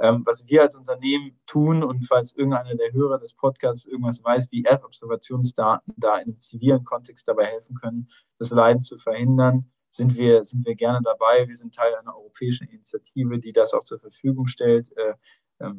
Ähm, 0.00 0.22
was 0.24 0.46
wir 0.46 0.62
als 0.62 0.76
Unternehmen 0.76 1.38
tun 1.46 1.82
und 1.82 2.06
falls 2.06 2.34
irgendeiner 2.34 2.74
der 2.74 2.92
Hörer 2.92 3.18
des 3.18 3.34
Podcasts 3.34 3.86
irgendwas 3.86 4.22
weiß, 4.22 4.48
wie 4.50 4.62
Erdobservationsdaten 4.62 5.94
da 5.96 6.18
in 6.18 6.28
einem 6.28 6.38
zivilen 6.38 6.84
Kontext 6.84 7.26
dabei 7.26 7.46
helfen 7.46 7.74
können, 7.74 8.08
das 8.38 8.50
Leiden 8.50 8.80
zu 8.80 8.98
verhindern, 8.98 9.70
sind 9.90 10.16
wir, 10.16 10.44
sind 10.44 10.66
wir 10.66 10.76
gerne 10.76 11.00
dabei. 11.02 11.48
Wir 11.48 11.56
sind 11.56 11.74
Teil 11.74 11.94
einer 11.94 12.16
europäischen 12.16 12.68
Initiative, 12.68 13.38
die 13.38 13.52
das 13.52 13.74
auch 13.74 13.82
zur 13.82 13.98
Verfügung 13.98 14.46
stellt. 14.46 14.96
Äh, 14.96 15.14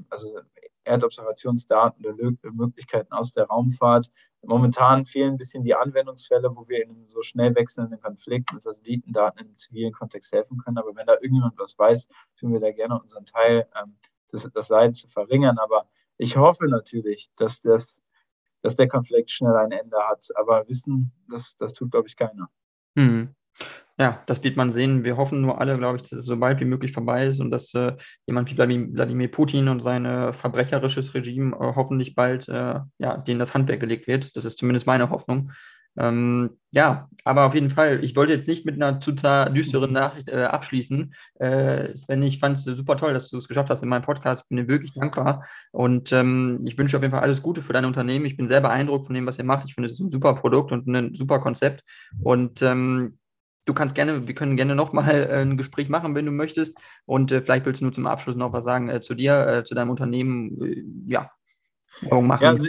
also 0.09 0.39
Erdobservationsdaten 0.83 2.05
oder 2.05 2.31
Möglichkeiten 2.51 3.13
aus 3.13 3.31
der 3.31 3.45
Raumfahrt. 3.45 4.09
Momentan 4.41 5.05
fehlen 5.05 5.33
ein 5.33 5.37
bisschen 5.37 5.63
die 5.63 5.75
Anwendungsfälle, 5.75 6.49
wo 6.55 6.67
wir 6.67 6.83
in 6.83 6.89
einem 6.89 7.07
so 7.07 7.21
schnell 7.21 7.53
wechselnden 7.55 7.99
Konflikt 7.99 8.51
mit 8.53 8.61
Satellitendaten 8.61 9.45
im 9.45 9.57
zivilen 9.57 9.93
Kontext 9.93 10.31
helfen 10.31 10.57
können. 10.57 10.77
Aber 10.77 10.95
wenn 10.95 11.05
da 11.05 11.13
irgendjemand 11.13 11.57
was 11.57 11.77
weiß, 11.77 12.07
tun 12.39 12.53
wir 12.53 12.59
da 12.59 12.71
gerne 12.71 12.99
unseren 12.99 13.25
Teil, 13.25 13.67
ähm, 13.81 13.97
das, 14.31 14.49
das 14.53 14.69
Leiden 14.69 14.93
zu 14.93 15.07
verringern. 15.07 15.57
Aber 15.59 15.87
ich 16.17 16.37
hoffe 16.37 16.65
natürlich, 16.67 17.29
dass, 17.35 17.61
das, 17.61 18.01
dass 18.61 18.75
der 18.75 18.87
Konflikt 18.87 19.31
schnell 19.31 19.55
ein 19.55 19.71
Ende 19.71 19.97
hat. 19.97 20.27
Aber 20.35 20.67
wissen, 20.67 21.11
das, 21.29 21.55
das 21.57 21.73
tut, 21.73 21.91
glaube 21.91 22.07
ich, 22.07 22.15
keiner. 22.15 22.49
Hm. 22.95 23.35
Ja, 23.99 24.23
das 24.27 24.41
wird 24.45 24.55
man 24.55 24.71
sehen. 24.71 25.03
Wir 25.03 25.17
hoffen 25.17 25.41
nur 25.41 25.59
alle, 25.59 25.77
glaube 25.77 25.97
ich, 25.97 26.03
dass 26.03 26.13
es 26.13 26.25
so 26.25 26.37
bald 26.37 26.61
wie 26.61 26.65
möglich 26.65 26.93
vorbei 26.93 27.27
ist 27.27 27.41
und 27.41 27.51
dass 27.51 27.73
äh, 27.73 27.97
jemand 28.25 28.49
wie 28.49 28.57
Wladimir 28.57 29.29
Putin 29.29 29.67
und 29.67 29.81
sein 29.81 30.33
verbrecherisches 30.33 31.13
Regime 31.13 31.53
äh, 31.57 31.75
hoffentlich 31.75 32.15
bald, 32.15 32.47
äh, 32.47 32.79
ja, 32.97 33.17
denen 33.17 33.39
das 33.39 33.53
Handwerk 33.53 33.81
gelegt 33.81 34.07
wird. 34.07 34.37
Das 34.37 34.45
ist 34.45 34.57
zumindest 34.57 34.87
meine 34.87 35.09
Hoffnung. 35.09 35.51
Ähm, 35.97 36.51
ja, 36.71 37.09
aber 37.25 37.45
auf 37.45 37.55
jeden 37.55 37.71
Fall, 37.71 38.01
ich 38.01 38.15
wollte 38.15 38.31
jetzt 38.31 38.47
nicht 38.47 38.65
mit 38.65 38.75
einer 38.75 39.01
total 39.01 39.51
düsteren 39.51 39.91
Nachricht 39.91 40.29
äh, 40.29 40.43
abschließen. 40.43 41.13
Äh, 41.35 41.97
Sven, 41.97 42.23
ich 42.23 42.39
fand 42.39 42.57
es 42.57 42.63
super 42.63 42.95
toll, 42.95 43.13
dass 43.13 43.29
du 43.29 43.37
es 43.37 43.49
geschafft 43.49 43.69
hast 43.69 43.83
in 43.83 43.89
meinem 43.89 44.03
Podcast. 44.03 44.47
Bin 44.47 44.57
dir 44.57 44.69
wirklich 44.69 44.93
dankbar 44.93 45.45
und 45.71 46.13
ähm, 46.13 46.61
ich 46.65 46.77
wünsche 46.77 46.95
auf 46.95 47.03
jeden 47.03 47.11
Fall 47.11 47.23
alles 47.23 47.41
Gute 47.41 47.61
für 47.61 47.73
dein 47.73 47.83
Unternehmen. 47.83 48.25
Ich 48.25 48.37
bin 48.37 48.47
sehr 48.47 48.61
beeindruckt 48.61 49.07
von 49.07 49.15
dem, 49.15 49.25
was 49.25 49.39
ihr 49.39 49.43
macht. 49.43 49.65
Ich 49.65 49.73
finde, 49.75 49.87
es 49.87 49.93
ist 49.93 49.99
ein 49.99 50.09
super 50.09 50.35
Produkt 50.35 50.71
und 50.71 50.87
ein 50.87 51.15
super 51.15 51.39
Konzept 51.39 51.83
und 52.23 52.61
ähm, 52.61 53.17
du 53.65 53.73
kannst 53.73 53.95
gerne, 53.95 54.27
wir 54.27 54.35
können 54.35 54.55
gerne 54.55 54.75
nochmal 54.75 55.29
äh, 55.29 55.41
ein 55.41 55.57
Gespräch 55.57 55.89
machen, 55.89 56.15
wenn 56.15 56.25
du 56.25 56.31
möchtest. 56.31 56.77
Und 57.05 57.31
äh, 57.31 57.41
vielleicht 57.41 57.65
willst 57.65 57.81
du 57.81 57.85
nur 57.85 57.93
zum 57.93 58.07
Abschluss 58.07 58.35
noch 58.35 58.53
was 58.53 58.63
sagen 58.63 58.89
äh, 58.89 59.01
zu 59.01 59.13
dir, 59.13 59.47
äh, 59.47 59.63
zu 59.63 59.75
deinem 59.75 59.89
Unternehmen. 59.89 60.59
Äh, 60.61 60.83
ja, 61.07 61.31
machen. 62.11 62.43
Ja, 62.43 62.49
also, 62.49 62.67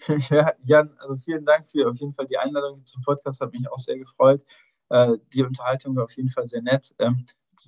ja, 0.30 0.52
Jan, 0.64 0.94
also 0.98 1.16
vielen 1.16 1.44
Dank 1.44 1.66
für 1.66 1.88
auf 1.88 1.98
jeden 1.98 2.14
Fall 2.14 2.26
die 2.26 2.38
Einladung 2.38 2.84
zum 2.84 3.02
Podcast, 3.02 3.40
hat 3.40 3.52
mich 3.52 3.70
auch 3.70 3.78
sehr 3.78 3.98
gefreut. 3.98 4.42
Äh, 4.90 5.18
die 5.34 5.42
Unterhaltung 5.42 5.96
war 5.96 6.04
auf 6.04 6.16
jeden 6.16 6.30
Fall 6.30 6.46
sehr 6.46 6.62
nett. 6.62 6.94
Ähm, 6.98 7.26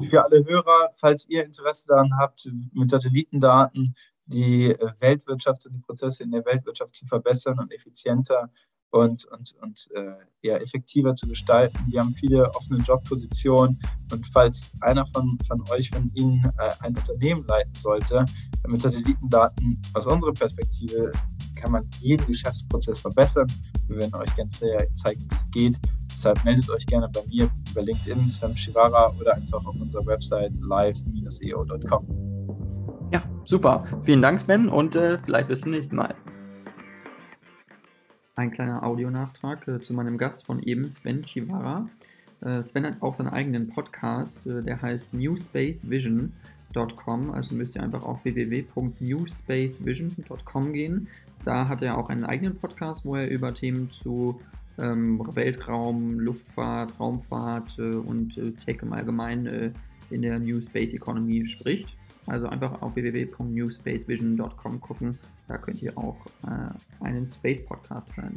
für 0.08 0.24
alle 0.24 0.44
Hörer, 0.44 0.94
falls 0.96 1.28
ihr 1.28 1.44
Interesse 1.44 1.88
daran 1.88 2.16
habt, 2.16 2.48
mit 2.72 2.88
Satellitendaten 2.88 3.94
die 4.26 4.76
Weltwirtschaft 5.00 5.66
und 5.66 5.72
die 5.72 5.80
Prozesse 5.80 6.22
in 6.22 6.30
der 6.30 6.44
Weltwirtschaft 6.44 6.94
zu 6.94 7.04
verbessern 7.06 7.58
und 7.58 7.72
effizienter 7.72 8.48
und, 8.90 9.24
und, 9.26 9.54
und 9.60 9.88
äh, 9.94 10.12
ja, 10.42 10.56
effektiver 10.56 11.14
zu 11.14 11.28
gestalten. 11.28 11.78
Wir 11.88 12.00
haben 12.00 12.12
viele 12.12 12.48
offene 12.54 12.82
Jobpositionen 12.82 13.78
und 14.12 14.26
falls 14.26 14.70
einer 14.80 15.06
von, 15.06 15.38
von 15.46 15.62
euch, 15.70 15.90
von 15.90 16.10
Ihnen 16.14 16.42
äh, 16.58 16.70
ein 16.80 16.96
Unternehmen 16.96 17.44
leiten 17.46 17.74
sollte, 17.74 18.24
mit 18.66 18.80
Satellitendaten 18.80 19.80
aus 19.94 20.06
unserer 20.06 20.32
Perspektive 20.32 21.12
kann 21.56 21.72
man 21.72 21.86
jeden 22.00 22.26
Geschäftsprozess 22.26 23.00
verbessern. 23.00 23.46
Wir 23.88 23.98
werden 23.98 24.14
euch 24.14 24.34
ganz 24.34 24.58
sehr 24.58 24.90
zeigen, 24.92 25.20
wie 25.20 25.34
es 25.34 25.50
geht. 25.50 25.76
Deshalb 26.14 26.42
meldet 26.44 26.68
euch 26.70 26.86
gerne 26.86 27.08
bei 27.12 27.20
mir 27.30 27.50
über 27.70 27.82
LinkedIn, 27.82 28.26
Sven 28.26 28.56
Shivara 28.56 29.14
oder 29.20 29.34
einfach 29.34 29.64
auf 29.64 29.74
unserer 29.78 30.06
Website 30.06 30.52
live-eo.com. 30.60 32.06
Ja, 33.12 33.22
super. 33.44 33.84
Vielen 34.04 34.22
Dank, 34.22 34.40
Sven, 34.40 34.68
und 34.68 34.96
äh, 34.96 35.18
vielleicht 35.24 35.48
bis 35.48 35.60
zum 35.62 35.72
nächsten 35.72 35.96
Mal. 35.96 36.14
Ein 38.40 38.50
kleiner 38.52 38.82
Audionachtrag 38.82 39.68
äh, 39.68 39.82
zu 39.82 39.92
meinem 39.92 40.16
Gast 40.16 40.46
von 40.46 40.62
eben, 40.62 40.90
Sven 40.90 41.24
Chivara. 41.24 41.90
Äh, 42.40 42.62
Sven 42.62 42.86
hat 42.86 43.02
auch 43.02 43.18
seinen 43.18 43.28
eigenen 43.28 43.68
Podcast, 43.68 44.46
äh, 44.46 44.62
der 44.62 44.80
heißt 44.80 45.12
newspacevision.com. 45.12 47.32
Also 47.32 47.54
müsst 47.54 47.76
ihr 47.76 47.82
einfach 47.82 48.02
auf 48.02 48.24
www.newspacevision.com 48.24 50.72
gehen. 50.72 51.06
Da 51.44 51.68
hat 51.68 51.82
er 51.82 51.98
auch 51.98 52.08
einen 52.08 52.24
eigenen 52.24 52.56
Podcast, 52.56 53.04
wo 53.04 53.16
er 53.16 53.28
über 53.28 53.52
Themen 53.52 53.90
zu 53.90 54.40
ähm, 54.78 55.20
Weltraum, 55.34 56.18
Luftfahrt, 56.18 56.98
Raumfahrt 56.98 57.78
äh, 57.78 57.94
und 57.94 58.38
äh, 58.38 58.52
Tech 58.52 58.78
im 58.80 58.94
Allgemeinen 58.94 59.46
äh, 59.48 59.70
in 60.08 60.22
der 60.22 60.38
New 60.38 60.62
Space 60.62 60.94
Economy 60.94 61.44
spricht. 61.44 61.94
Also 62.26 62.48
einfach 62.48 62.82
auf 62.82 62.94
www.newspacevision.com 62.94 64.80
gucken. 64.80 65.18
Da 65.48 65.58
könnt 65.58 65.82
ihr 65.82 65.96
auch 65.96 66.16
äh, 66.44 67.04
einen 67.04 67.26
Space 67.26 67.64
Podcast 67.64 68.14
hören. 68.16 68.34